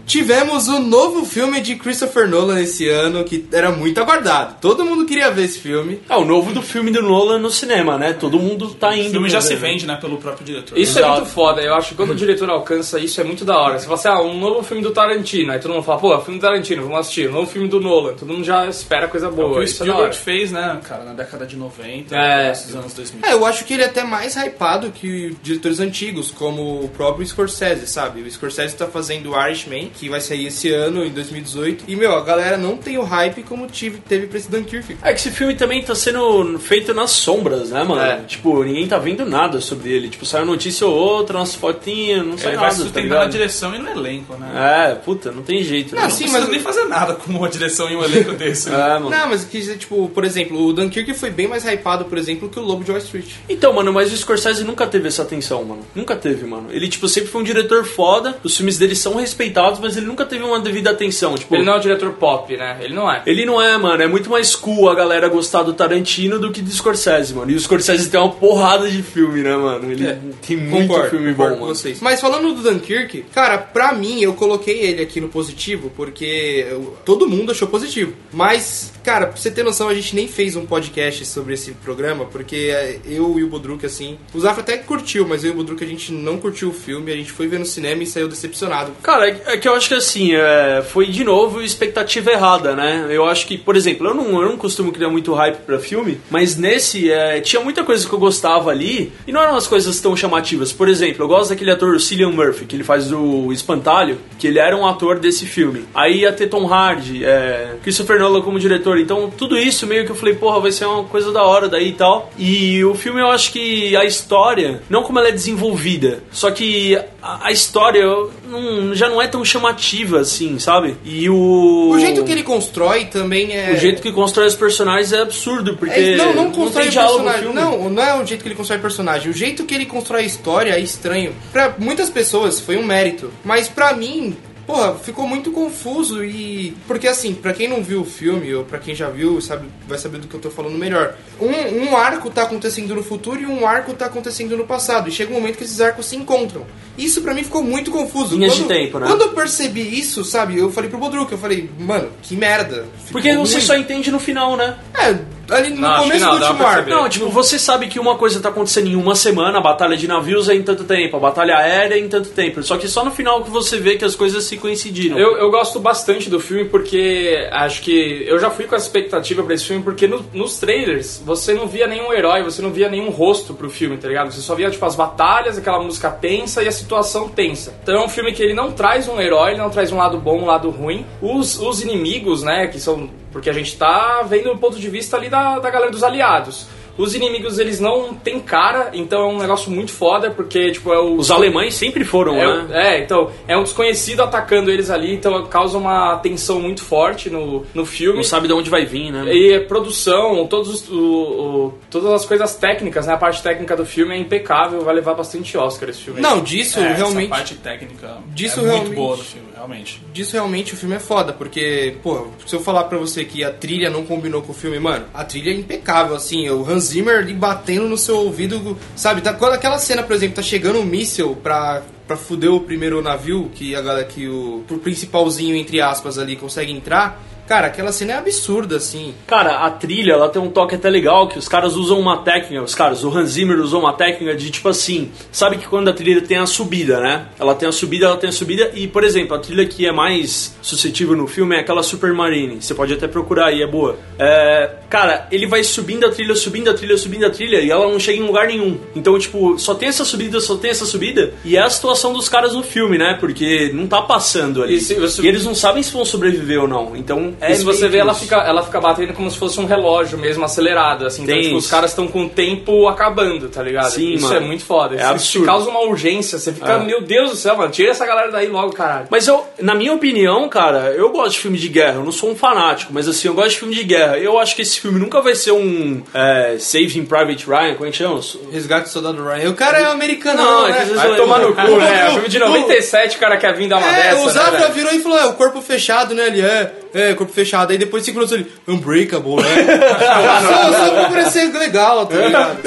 Tivemos 0.09 0.68
o 0.68 0.79
novo 0.79 1.23
filme 1.27 1.61
de 1.61 1.77
Christopher 1.77 2.27
Nolan 2.27 2.59
esse 2.62 2.88
ano, 2.88 3.23
que 3.25 3.47
era 3.53 3.71
muito 3.71 4.01
aguardado. 4.01 4.57
Todo 4.59 4.83
mundo 4.83 5.05
queria 5.05 5.31
ver 5.31 5.44
esse 5.44 5.59
filme. 5.59 6.01
É 6.09 6.16
o 6.16 6.25
novo 6.25 6.51
do 6.51 6.62
filme 6.62 6.90
do 6.90 7.03
Nolan 7.03 7.38
no 7.38 7.51
cinema, 7.51 7.99
né? 7.99 8.14
Todo 8.14 8.38
mundo 8.38 8.71
tá 8.75 8.97
indo. 8.97 9.09
O 9.09 9.11
filme 9.11 9.29
já 9.29 9.42
se 9.42 9.55
ver. 9.55 9.68
vende, 9.68 9.87
né, 9.87 9.97
pelo 10.01 10.16
próprio 10.16 10.47
diretor. 10.47 10.79
Isso 10.79 10.99
Exato. 10.99 11.12
é 11.12 11.16
muito 11.18 11.31
foda, 11.31 11.61
eu 11.61 11.75
acho 11.75 11.90
que 11.90 11.94
quando 11.94 12.12
o 12.12 12.14
diretor 12.14 12.49
alcança 12.49 12.99
isso 12.99 13.21
é 13.21 13.25
muito 13.25 13.44
da 13.44 13.59
hora. 13.59 13.79
Você 13.79 13.85
fala 13.85 13.99
assim, 13.99 14.09
ah, 14.09 14.21
um 14.23 14.38
novo 14.40 14.62
filme 14.62 14.83
do 14.83 14.92
Tarantino, 14.92 15.53
aí 15.53 15.59
todo 15.61 15.73
mundo 15.75 15.83
fala, 15.83 16.01
pô, 16.01 16.14
é 16.14 16.21
filme 16.23 16.38
do 16.40 16.42
Tarantino, 16.42 16.83
vamos 16.85 17.01
assistir. 17.01 17.29
Um 17.29 17.33
novo 17.35 17.51
filme 17.51 17.68
do 17.68 17.79
Nolan, 17.79 18.14
todo 18.14 18.33
mundo 18.33 18.44
já 18.44 18.66
espera 18.66 19.09
coisa 19.09 19.29
O 19.29 19.31
que 19.31 19.37
boa. 19.37 19.59
o 19.59 19.62
é. 19.62 19.66
Spielberg 19.66 20.16
fez, 20.16 20.51
né, 20.51 20.81
cara, 20.88 21.05
na 21.05 21.12
década 21.12 21.44
de 21.44 21.55
90, 21.55 22.16
É. 22.16 22.53
anos 22.75 22.94
2000. 22.94 23.21
É, 23.29 23.35
eu 23.35 23.44
acho 23.44 23.62
que 23.66 23.75
ele 23.75 23.83
é 23.83 23.87
até 23.87 24.05
mais 24.05 24.37
hypado 24.37 24.90
que 24.90 25.37
diretores 25.42 25.81
antigos, 25.81 26.31
como 26.31 26.83
o 26.83 26.88
próprio 26.88 27.27
Scorsese, 27.27 27.87
sabe? 27.87 28.23
O 28.23 28.31
Scorsese 28.31 28.75
tá 28.75 28.87
fazendo 28.87 29.33
o 29.33 29.47
Irishman, 29.47 29.90
que 29.98 30.08
vai 30.08 30.20
sair 30.20 30.46
esse 30.46 30.70
ano, 30.72 31.04
em 31.04 31.11
2018. 31.11 31.84
E, 31.88 31.96
meu, 31.96 32.14
a 32.14 32.22
galera 32.22 32.56
não 32.56 32.76
tem 32.76 32.98
o 32.98 33.02
hype 33.02 33.42
como 33.42 33.66
tive, 33.66 33.98
teve 33.98 34.26
pra 34.26 34.38
esse 34.38 34.50
Dunkirk. 34.50 34.96
É 35.02 35.12
que 35.12 35.18
esse 35.20 35.30
filme 35.30 35.54
também 35.54 35.82
tá 35.82 35.94
sendo 35.94 36.58
feito 36.58 36.94
nas 36.94 37.11
sombras, 37.11 37.70
né, 37.70 37.82
mano? 37.82 38.00
É. 38.00 38.16
Tipo, 38.26 38.62
ninguém 38.62 38.87
tá 38.87 38.98
vendo 38.98 39.24
nada 39.26 39.61
sobre 39.61 39.90
ele. 39.92 40.08
Tipo, 40.08 40.24
sai 40.24 40.42
uma 40.42 40.52
notícia 40.52 40.87
ou 40.87 40.94
outra, 40.94 41.38
umas 41.38 41.54
fotinhas, 41.54 42.24
não 42.24 42.38
sai 42.38 42.50
Ele 42.52 42.56
vai 42.56 42.66
nada, 42.66 42.76
tá 42.76 42.82
sustentar 42.82 43.02
na 43.08 43.14
ligado? 43.16 43.30
direção 43.32 43.74
e 43.74 43.78
no 43.78 43.88
elenco, 43.90 44.34
né? 44.37 44.88
É, 44.90 44.94
puta, 44.94 45.32
não 45.32 45.42
tem 45.42 45.62
jeito. 45.62 45.94
Não, 45.94 46.02
né? 46.02 46.11
sim, 46.11 46.26
Não 46.26 46.32
mas... 46.32 46.48
nem 46.48 46.61
fazer 46.61 46.84
nada 46.84 47.14
com 47.14 47.32
uma 47.32 47.48
direção 47.48 47.90
e 47.90 47.96
um 47.96 48.02
elenco 48.04 48.32
desse. 48.38 48.70
né? 48.70 48.76
É, 48.76 48.88
mano. 48.94 49.11
Não, 49.11 49.28
mas 49.28 49.44
quis 49.44 49.62
dizer, 49.64 49.78
tipo, 49.78 50.08
por 50.08 50.24
exemplo, 50.24 50.64
o 50.64 50.72
Dunkirk 50.72 51.12
foi 51.14 51.30
bem 51.30 51.48
mais 51.48 51.64
hypado, 51.64 52.04
por 52.04 52.16
exemplo, 52.18 52.48
que 52.48 52.58
o 52.58 52.62
Lobo 52.62 52.84
de 52.84 52.90
Wall 52.90 53.00
Street. 53.00 53.26
Então, 53.48 53.72
mano, 53.72 53.92
mas 53.92 54.12
o 54.12 54.16
Scorsese 54.16 54.64
nunca 54.64 54.87
teve 54.87 55.08
essa 55.08 55.22
atenção, 55.22 55.64
mano. 55.64 55.82
Nunca 55.94 56.14
teve, 56.16 56.46
mano. 56.46 56.68
Ele, 56.70 56.88
tipo, 56.88 57.08
sempre 57.08 57.30
foi 57.30 57.40
um 57.40 57.44
diretor 57.44 57.84
foda, 57.84 58.38
os 58.42 58.56
filmes 58.56 58.78
dele 58.78 58.94
são 58.94 59.16
respeitados, 59.16 59.80
mas 59.80 59.88
ele 59.96 60.07
nunca 60.07 60.24
teve 60.24 60.42
uma 60.44 60.61
devida 60.61 60.90
atenção. 60.90 61.35
Tipo, 61.37 61.55
Ele 61.55 61.64
não 61.64 61.74
é 61.74 61.77
um 61.77 61.81
diretor 61.81 62.12
pop, 62.12 62.57
né? 62.57 62.79
Ele 62.81 62.94
não 62.94 63.11
é. 63.11 63.22
Ele 63.27 63.44
não 63.46 63.61
é, 63.61 63.77
mano. 63.79 64.03
É 64.03 64.07
muito 64.07 64.31
mais 64.31 64.55
cool 64.55 64.88
a 64.88 64.94
galera 64.94 65.29
gostar 65.29 65.62
do 65.62 65.72
Tarantino 65.72 66.38
do 66.38 66.51
que 66.53 66.61
do 66.61 66.70
Scorsese, 66.70 67.35
mano. 67.35 67.51
E 67.51 67.55
o 67.55 67.61
Scorsese 67.61 68.11
tem 68.11 68.18
uma 68.20 68.31
porrada 68.33 68.88
de 68.90 69.03
filme, 69.03 69.42
né, 69.42 69.57
mano? 69.57 69.90
Ele 69.90 70.07
É, 70.07 70.18
tem 70.46 70.57
muito 70.57 70.88
Concordo, 70.88 71.11
filme 71.11 71.31
concordo 71.33 71.55
bom, 71.57 71.61
mano. 71.62 71.74
vocês. 71.74 72.01
Mas 72.01 72.20
falando 72.20 72.55
do 72.55 72.62
Dunkirk, 72.62 73.22
cara, 73.35 73.59
pra 73.59 73.92
mim, 73.92 74.20
eu 74.20 74.35
coloquei 74.35 74.79
ele 74.81 75.03
aqui 75.03 75.20
no 75.20 75.29
positivo, 75.29 75.90
porque 75.96 76.66
eu- 76.70 76.96
todo 77.05 77.29
mundo 77.29 77.53
achou 77.53 77.68
positivo. 77.68 78.12
Mas, 78.33 78.92
cara, 79.03 79.27
pra 79.27 79.37
você 79.37 79.51
ter 79.51 79.62
noção, 79.62 79.88
a 79.88 79.94
gente 79.94 80.14
nem 80.14 80.29
fez 80.29 80.57
um 80.57 80.64
podcast 80.66 81.24
sobre 81.27 81.55
esse 81.55 81.72
programa, 81.72 82.24
porque 82.27 82.70
é, 82.72 82.98
eu 83.07 83.38
e 83.38 83.44
o 83.44 83.48
Bodruk, 83.48 83.85
assim... 83.85 84.18
O 84.35 84.40
Zafra 84.40 84.62
até 84.62 84.77
curtiu, 84.77 85.27
mas 85.27 85.44
eu 85.44 85.51
e 85.51 85.53
o 85.53 85.57
Bodruk, 85.57 85.83
a 85.83 85.87
gente 85.87 86.12
não 86.12 86.38
curtiu 86.38 86.68
o 86.68 86.72
filme, 86.72 87.12
a 87.12 87.16
gente 87.16 87.33
foi 87.33 87.46
ver 87.46 87.59
no 87.59 87.66
cinema 87.66 88.03
e 88.03 88.07
saiu 88.07 88.29
decepcionado. 88.29 88.92
Cara, 89.03 89.29
é 89.29 89.38
é 89.48 89.57
que 89.57 89.66
eu 89.68 89.74
acho 89.79 89.88
que 89.88 89.95
assim, 89.95 90.35
é, 90.35 90.83
foi 90.83 91.07
de 91.07 91.25
novo 91.25 91.62
expectativa 91.62 92.31
errada, 92.31 92.75
né? 92.75 93.07
Eu 93.11 93.25
acho 93.25 93.47
que, 93.47 93.57
por 93.57 93.77
exemplo, 93.77 94.07
eu 94.07 94.14
não, 94.14 94.43
eu 94.43 94.49
não 94.49 94.57
costumo 94.57 94.93
criar 94.93 95.09
muito 95.09 95.33
hype 95.33 95.59
pra 95.64 95.79
filme, 95.79 96.21
mas 96.31 96.57
nesse 96.57 97.11
é, 97.11 97.41
tinha 97.41 97.62
muita 97.62 97.85
coisa 97.85 98.07
que 98.07 98.12
eu 98.12 98.19
gostava 98.19 98.71
ali 98.71 99.12
e 99.27 99.33
não 99.33 99.41
eram 99.41 99.57
as 99.57 99.67
coisas 99.67 100.01
tão 100.01 100.17
chamativas. 100.17 100.73
Por 100.73 100.88
exemplo, 100.88 101.25
eu 101.25 101.29
gosto 101.29 101.51
daquele 101.51 101.71
ator 101.71 101.99
Cillian 102.01 102.31
Murphy, 102.31 102.67
que 102.67 102.77
ele 102.77 102.85
faz 102.85 103.11
o 103.12 103.53
Espantalho, 103.53 104.19
que 104.38 104.47
ele 104.47 104.59
era 104.59 104.77
um 104.77 104.87
ator 104.87 105.19
desse 105.19 105.47
filme. 105.47 105.85
Aí 105.95 106.21
ia 106.21 106.33
ter 106.33 106.49
Tom 106.49 106.67
Hardy, 106.67 107.25
é, 107.25 107.77
Christopher 107.83 108.19
Nolan 108.19 108.43
como 108.43 108.59
diretor. 108.59 108.99
Então, 108.99 109.31
tudo 109.31 109.57
isso 109.57 109.87
meio 109.87 110.05
que 110.05 110.12
eu 110.12 110.17
falei, 110.17 110.35
porra, 110.35 110.61
vai 110.61 110.73
ser 110.73 110.85
uma 110.87 111.05
coisa 111.05 111.33
da 111.33 111.43
hora 111.43 111.69
daí 111.69 111.91
e 111.91 111.93
tal. 111.93 112.31
E 112.37 112.85
o 112.85 112.95
filme 112.95 113.21
eu 113.21 113.31
acho 113.31 113.53
que 113.53 113.97
a 113.97 114.05
história, 114.05 114.83
não 114.91 115.03
como 115.03 115.19
ela 115.19 115.29
é 115.29 115.33
desenvolvida, 115.33 116.23
só 116.31 116.51
que 116.51 116.97
a, 117.23 117.47
a 117.47 117.53
história 117.53 118.05
não- 118.48 118.94
já 118.94 119.08
não 119.08 119.20
é 119.20 119.28
tão 119.28 119.44
chamativa 119.44 120.20
assim, 120.20 120.58
sabe? 120.58 120.96
E 121.04 121.28
o. 121.28 121.90
O 121.92 122.00
jeito 122.00 122.24
que 122.24 122.32
ele 122.32 122.42
constrói 122.42 123.04
também 123.06 123.52
é. 123.56 123.72
O 123.72 123.76
jeito 123.76 124.00
que 124.02 124.11
constrói 124.12 124.46
os 124.46 124.54
personagens 124.54 125.12
é 125.12 125.20
absurdo, 125.20 125.76
porque. 125.76 125.94
É, 125.98 126.16
não, 126.16 126.34
não 126.34 126.50
constrói 126.50 126.84
tem 126.84 126.88
o 126.88 126.92
diálogo 126.92 127.18
no 127.24 127.30
personagem. 127.30 127.54
Não, 127.54 127.90
não 127.90 128.02
é 128.02 128.20
o 128.20 128.26
jeito 128.26 128.42
que 128.42 128.48
ele 128.48 128.54
constrói 128.54 128.78
personagem. 128.80 129.30
O 129.30 129.34
jeito 129.34 129.64
que 129.64 129.74
ele 129.74 129.87
constrói 129.87 130.22
a 130.22 130.26
história 130.26 130.72
é 130.72 130.80
estranho. 130.80 131.32
Pra 131.52 131.74
muitas 131.78 132.11
pessoas 132.11 132.58
foi 132.61 132.76
um 132.76 132.84
mérito. 132.84 133.30
Mas 133.44 133.68
pra 133.68 133.92
mim, 133.92 134.37
porra, 134.68 134.94
ficou 134.98 135.26
muito 135.26 135.50
confuso 135.50 136.22
e. 136.22 136.76
Porque 136.87 137.09
assim, 137.09 137.33
pra 137.35 137.54
quem 137.54 137.66
não 137.66 137.83
viu 137.83 138.02
o 138.02 138.04
filme, 138.04 138.54
ou 138.54 138.64
pra 138.64 138.78
quem 138.78 138.94
já 138.94 139.09
viu, 139.09 139.40
sabe, 139.40 139.66
vai 139.88 139.98
saber 139.98 140.18
do 140.18 140.28
que 140.28 140.35
eu 140.35 140.40
tô 140.40 140.50
falando 140.50 140.76
melhor. 140.76 141.14
Um, 141.40 141.87
um 141.90 141.96
arco 141.96 142.31
tá 142.31 142.42
acontecendo 142.42 142.94
no 142.94 143.02
futuro 143.02 143.40
e 143.40 143.46
um 143.46 143.66
arco 143.66 143.94
tá 143.94 144.04
acontecendo 144.07 144.57
no 144.59 144.66
passado. 144.66 145.09
E 145.09 145.12
chega 145.12 145.33
um 145.33 145.37
momento 145.40 145.57
que 145.57 145.64
esses 145.64 145.81
arcos 145.81 146.04
se 146.07 146.16
encontram. 146.16 146.66
Isso 146.98 147.22
pra 147.22 147.33
mim 147.33 147.42
ficou 147.42 147.62
muito 147.64 147.90
confuso. 147.90 148.37
Linhas 148.37 148.52
de 148.54 148.61
Quando- 148.64 148.68
tempo, 148.68 148.98
né? 148.98 149.07
Quando 149.07 149.22
eu 149.22 149.28
percebi 149.33 149.98
isso, 149.98 150.22
sabe, 150.22 150.59
eu 150.59 150.70
falei 150.70 150.90
pro 150.90 150.98
Bodruk, 150.98 151.33
eu 151.33 151.38
falei, 151.38 151.70
mano, 151.78 152.11
que 152.22 152.37
merda. 152.37 152.85
Porque 153.11 153.35
você 153.37 153.54
ruim. 153.54 153.64
só 153.64 153.74
entende 153.76 154.11
no 154.11 154.20
final, 154.20 154.54
né? 154.57 154.76
É, 154.94 155.16
ali 155.50 155.70
no 155.70 155.80
Não, 155.80 156.02
começo 156.02 156.24
não, 156.24 156.38
do 156.38 156.44
último 156.44 156.66
arco. 156.66 156.90
Não, 156.90 157.08
tipo, 157.08 157.28
você 157.28 157.58
sabe 157.58 157.87
que 157.88 157.98
uma 157.98 158.16
coisa 158.16 158.40
tá 158.40 158.48
acontecendo 158.48 158.88
em 158.88 158.96
uma 158.96 159.14
semana, 159.14 159.58
a 159.58 159.61
batalha 159.61 159.96
de 159.96 160.06
navios 160.08 160.48
é 160.48 160.54
em 160.54 160.62
tanto 160.62 160.84
tempo, 160.84 161.16
a 161.16 161.20
batalha 161.20 161.56
aérea 161.56 161.94
é 161.94 161.98
em 161.98 162.08
tanto 162.08 162.30
tempo. 162.30 162.62
Só 162.62 162.76
que 162.76 162.88
só 162.88 163.04
no 163.04 163.11
final 163.11 163.42
que 163.42 163.50
você 163.50 163.78
vê 163.78 163.96
que 163.96 164.04
as 164.04 164.14
coisas 164.14 164.44
se 164.44 164.56
coincidiram. 164.56 165.18
Eu, 165.18 165.37
eu 165.38 165.50
gosto 165.50 165.78
bastante 165.80 166.28
do 166.30 166.38
filme 166.40 166.64
porque 166.66 167.48
acho 167.52 167.82
que 167.82 168.24
eu 168.26 168.38
já 168.38 168.50
fui 168.50 168.64
com 168.66 168.74
a 168.74 168.78
expectativa 168.78 169.42
pra 169.42 169.54
esse 169.54 169.64
filme 169.64 169.82
porque 169.82 170.06
no- 170.06 170.24
nos 170.32 170.58
trailers 170.58 171.22
você 171.24 171.54
não 171.54 171.66
via 171.66 171.87
nenhum 171.87 172.12
herói, 172.12 172.42
você 172.42 172.61
não 172.62 172.70
via 172.70 172.88
nenhum 172.88 173.11
rosto 173.11 173.54
pro 173.54 173.70
filme, 173.70 173.96
tá 173.96 174.08
ligado? 174.08 174.32
Você 174.32 174.40
só 174.40 174.54
via 174.54 174.70
tipo 174.70 174.84
as 174.84 174.94
batalhas, 174.94 175.58
aquela 175.58 175.82
música 175.82 176.11
tensa 176.11 176.62
e 176.62 176.68
a 176.68 176.72
situação 176.72 177.28
tensa. 177.28 177.74
Então 177.82 177.94
é 177.94 178.04
um 178.04 178.08
filme 178.08 178.32
que 178.32 178.42
ele 178.42 178.54
não 178.54 178.72
traz 178.72 179.08
um 179.08 179.20
herói, 179.20 179.50
ele 179.52 179.58
não 179.61 179.70
traz 179.70 179.90
um 179.92 179.96
lado 179.96 180.18
bom, 180.18 180.40
um 180.42 180.46
lado 180.46 180.70
ruim. 180.70 181.04
Os, 181.20 181.58
os 181.61 181.82
inimigos, 181.82 182.42
né, 182.42 182.66
que 182.66 182.78
são 182.80 183.08
porque 183.38 183.48
a 183.48 183.53
gente 183.53 183.77
tá 183.77 184.22
vendo 184.29 184.51
o 184.51 184.59
ponto 184.59 184.77
de 184.81 184.90
vista 184.90 185.16
ali 185.16 185.29
da, 185.29 185.61
da 185.61 185.70
galera 185.70 185.92
dos 185.92 186.03
aliados. 186.03 186.66
Os 186.98 187.14
inimigos, 187.14 187.61
eles 187.61 187.79
não 187.79 188.12
têm 188.12 188.40
cara, 188.40 188.90
então 188.92 189.20
é 189.20 189.27
um 189.33 189.38
negócio 189.38 189.70
muito 189.70 189.92
foda, 189.92 190.33
porque, 190.33 190.72
tipo, 190.72 190.92
é 190.92 190.98
o... 190.98 191.14
Os 191.14 191.31
alemães 191.31 191.74
sempre 191.74 192.05
foram, 192.05 192.35
É, 192.35 192.62
né? 192.64 192.66
é, 192.96 192.98
então, 193.05 193.31
é 193.46 193.57
um 193.57 193.62
desconhecido 193.62 194.20
atacando 194.20 194.68
eles 194.68 194.90
ali, 194.90 195.14
então 195.14 195.46
causa 195.46 195.79
uma 195.79 196.16
tensão 196.16 196.59
muito 196.59 196.83
forte 196.83 197.31
no, 197.31 197.64
no 197.72 197.87
filme. 197.87 198.16
Não 198.16 198.24
sabe 198.24 198.48
de 198.48 198.53
onde 198.53 198.68
vai 198.68 198.85
vir, 198.85 199.12
né? 199.12 199.33
E 199.33 199.55
a 199.55 199.61
produção, 199.61 200.44
todos 200.48 200.68
os- 200.68 200.88
o- 200.90 200.96
o- 200.96 201.74
todas 201.88 202.12
as 202.12 202.27
coisas 202.27 202.57
técnicas, 202.57 203.07
né? 203.07 203.14
A 203.14 203.16
parte 203.16 203.40
técnica 203.44 203.77
do 203.77 203.87
filme 203.87 204.16
é 204.16 204.18
impecável, 204.18 204.81
vai 204.81 204.96
levar 204.96 205.14
bastante 205.14 205.57
Oscar 205.57 205.88
esse 205.90 206.01
filme. 206.01 206.20
Não, 206.20 206.40
disso 206.42 206.81
É, 206.81 206.94
realmente. 206.94 207.27
Essa 207.27 207.29
parte 207.37 207.55
técnica 207.55 208.16
Disso 208.35 208.59
é 208.59 208.62
muito 208.62 208.72
realmente- 208.72 208.96
boa 208.96 209.16
do 209.16 209.22
filme, 209.22 209.46
realmente. 209.59 210.01
Disso 210.12 210.33
realmente 210.33 210.75
o 210.75 210.77
filme 210.77 210.94
é 210.94 211.01
foda, 211.01 211.33
porque, 211.33 211.97
pô, 212.03 212.29
se 212.47 212.55
eu 212.55 212.61
falar 212.61 212.85
pra 212.85 212.97
você 212.97 213.25
que 213.25 213.42
a 213.42 213.53
trilha 213.53 213.90
não 213.90 214.07
combinou 214.07 214.40
com 214.40 214.53
o 214.53 214.55
filme, 214.55 214.79
mano, 214.79 215.07
a 215.12 215.25
trilha 215.25 215.51
é 215.51 215.55
impecável, 215.55 216.14
assim, 216.14 216.49
o 216.49 216.64
Hans 216.64 216.85
Zimmer 216.85 217.18
ali 217.18 217.35
batendo 217.35 217.88
no 217.88 217.99
seu 217.99 218.18
ouvido, 218.18 218.79
sabe? 218.94 219.21
Tá, 219.21 219.35
quando 219.35 219.55
aquela 219.55 219.79
cena, 219.79 220.03
por 220.03 220.14
exemplo, 220.14 220.37
tá 220.37 220.42
chegando 220.42 220.79
um 220.79 220.85
míssel 220.85 221.37
pra, 221.37 221.83
pra 222.07 222.16
fuder 222.16 222.53
o 222.53 222.61
primeiro 222.61 223.03
navio, 223.03 223.51
que 223.53 223.75
a 223.75 223.83
galera 223.83 224.07
que 224.07 224.29
o, 224.29 224.64
o 224.71 224.79
principalzinho, 224.79 225.57
entre 225.57 225.81
aspas, 225.81 226.18
ali 226.18 226.37
consegue 226.37 226.73
entrar, 226.73 227.21
cara, 227.48 227.68
aquela 227.68 227.90
cena 227.92 228.12
é 228.12 228.16
absurda, 228.18 228.76
assim. 228.76 229.14
Cara, 229.26 229.64
a 229.64 229.70
trilha, 229.70 230.12
ela 230.12 230.28
tem 230.28 230.40
um 230.40 230.50
toque 230.50 230.74
até 230.74 230.90
legal, 230.90 231.28
que 231.28 231.38
os 231.38 231.48
caras 231.48 231.74
usam 231.76 231.98
uma 231.98 232.18
técnica, 232.18 232.62
os 232.62 232.74
caras, 232.74 233.02
o 233.02 233.11
Hans 233.16 233.30
Zimmer 233.30 233.58
usou 233.61 233.80
uma 233.80 233.92
técnica 233.92 234.34
de 234.37 234.50
tipo 234.50 234.68
assim, 234.68 235.11
sabe 235.32 235.56
que 235.58 235.66
quando 235.66 235.88
a 235.88 235.92
trilha 235.92 236.20
tem 236.20 236.37
a 236.37 236.46
subida, 236.46 237.00
né? 237.00 237.26
Ela 237.38 237.54
tem 237.54 237.68
a 237.68 237.72
subida, 237.72 238.06
ela 238.06 238.16
tem 238.16 238.28
a 238.28 238.32
subida, 238.32 238.70
e 238.74 238.87
por 238.87 239.02
exemplo, 239.04 239.34
a 239.34 239.38
trilha 239.38 239.66
que 239.66 239.87
é 239.87 239.92
mais 239.92 240.56
suscetível 240.61 241.16
no 241.16 241.26
filme 241.26 241.56
é 241.56 241.61
aquela 241.61 241.82
Supermarine, 241.82 242.61
você 242.61 242.74
pode 242.74 242.92
até 242.92 243.08
procurar 243.08 243.46
aí, 243.46 243.62
é 243.62 243.66
boa. 243.66 243.98
É, 244.18 244.70
cara, 244.90 245.26
ele 245.30 245.46
vai 245.46 245.64
subindo 245.64 246.04
a 246.04 246.11
trilha, 246.11 246.34
subindo 246.34 246.68
a 246.70 246.74
trilha, 246.74 246.96
subindo 246.96 247.24
a 247.24 247.30
trilha, 247.30 247.61
e 247.61 247.70
ela 247.70 247.88
não 247.90 247.98
chega 247.98 248.18
em 248.18 248.26
lugar 248.26 248.46
nenhum. 248.46 248.78
Então, 248.94 249.18
tipo, 249.18 249.58
só 249.58 249.74
tem 249.74 249.88
essa 249.88 250.04
subida, 250.04 250.40
só 250.40 250.56
tem 250.56 250.70
essa 250.70 250.84
subida, 250.84 251.32
e 251.44 251.56
é 251.56 251.61
a 251.62 251.70
situação 251.70 252.12
dos 252.12 252.28
caras 252.28 252.52
no 252.54 252.62
filme, 252.62 252.98
né? 252.98 253.16
Porque 253.18 253.70
não 253.72 253.87
tá 253.87 254.02
passando 254.02 254.62
ali. 254.62 254.74
E 254.76 254.80
se 254.80 254.94
você- 254.94 255.22
E 255.22 255.26
eles 255.26 255.44
não 255.44 255.54
sabem 255.54 255.82
se 255.82 255.92
vão 255.92 256.04
sobreviver 256.04 256.61
ou 256.61 256.68
não. 256.68 256.96
Então, 256.96 257.34
é 257.40 257.53
e 257.53 257.57
se 257.57 257.64
você 257.64 257.88
vê, 257.88 257.98
ela 257.98 258.14
fica, 258.14 258.37
ela 258.37 258.62
fica 258.62 258.81
batendo 258.81 259.12
como 259.12 259.31
se 259.31 259.38
fosse 259.38 259.59
um 259.61 259.66
relógio 259.66 260.18
mesmo, 260.18 260.44
acelerado, 260.44 261.07
assim. 261.07 261.22
Então, 261.22 261.35
Tem 261.35 261.44
tipo, 261.44 261.57
os 261.57 261.70
caras 261.70 261.90
estão 261.90 262.07
com 262.09 262.24
o 262.24 262.29
tempo 262.29 262.88
acabando, 262.88 263.48
tá 263.48 263.62
ligado? 263.62 263.90
Sim, 263.90 264.14
Isso 264.14 264.24
mano. 264.27 264.37
é 264.37 264.40
muito 264.40 264.64
foda. 264.64 264.94
É 264.94 264.98
Isso 264.98 265.07
absurdo. 265.11 265.46
causa 265.46 265.70
uma 265.70 265.81
urgência. 265.83 266.38
Você 266.38 266.53
fica, 266.53 266.72
É. 266.72 266.79
meu 266.79 267.03
Deus 267.03 267.31
do 267.31 267.37
céu, 267.37 267.57
mano, 267.57 267.70
tira 267.70 267.90
essa 267.90 268.05
galera 268.07 268.31
daí 268.31 268.48
logo, 268.48 268.72
caralho. 268.72 269.07
Mas 269.11 269.27
eu, 269.27 269.44
na 269.61 269.74
minha 269.74 269.92
opinião, 269.92 270.48
cara, 270.48 270.92
eu 270.96 271.11
gosto 271.11 271.33
de 271.33 271.38
filme 271.40 271.59
de 271.59 271.68
guerra. 271.68 271.94
Eu 271.96 272.05
não 272.05 272.12
sou 272.12 272.31
um 272.31 272.37
fanático, 272.37 272.92
mas 272.92 273.09
assim, 273.09 273.29
eu 273.29 273.35
gosto 273.35 273.51
de 273.51 273.59
filme 273.59 273.74
de 273.74 273.85
guerra. 273.85 274.18
Eu 274.18 274.38
acho 274.38 274.55
que 274.57 274.62
esse 274.62 274.81
filme 274.81 274.98
nunca 274.98 275.20
vai 275.20 275.35
ser 275.35 275.53
um 275.53 276.03
é, 276.14 276.57
Saving 276.59 277.05
Private 277.05 277.46
Ryan, 277.46 277.74
como 277.74 277.87
é 277.87 277.90
que 277.90 277.96
chama? 277.96 278.20
Resgate 278.53 278.85
do 278.85 278.88
Soldado 278.90 279.22
Ryan. 279.24 279.51
O 279.51 279.55
cara 279.55 279.79
é 279.79 279.85
americano, 279.87 280.42
Não, 280.42 280.61
não, 280.62 280.68
é 280.68 280.72
né? 280.72 280.85
Vai 280.94 281.16
tomar 281.16 281.38
no 281.40 281.55
cu, 281.55 281.61
né? 281.79 282.09
o- 282.09 282.12
filme 282.14 282.29
de 282.29 282.37
o- 282.38 282.48
97, 282.48 283.16
o 283.16 283.20
cara 283.20 283.37
quer 283.37 283.55
vir 283.55 283.68
dar 283.68 283.79
uma 283.79 283.88
É, 283.88 284.03
dessa, 284.11 284.22
o 284.22 284.27
né, 284.27 284.33
Zafra 284.33 284.59
velho? 284.61 284.72
virou 284.74 284.92
e 284.92 285.01
falou, 285.01 285.18
é, 285.18 285.27
o 285.27 285.33
corpo 285.35 285.61
fechado, 285.61 286.14
né? 286.14 286.27
Ele 286.27 286.40
é, 286.40 286.72
é, 286.94 287.14
corpo 287.29 287.33
fechado. 287.33 287.71
Aí 287.71 287.79
depois 287.79 288.05
segurou 288.05 288.29
ele, 288.33 288.51
unbreakable, 288.67 289.37
né? 289.37 289.67
só, 290.43 290.73
só 290.73 290.91
pra 290.91 291.09
parecer 291.11 291.53
legal, 291.53 292.07
tá 292.07 292.17
ligado? 292.17 292.59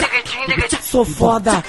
Sou 0.81 1.03
foda. 1.03 1.63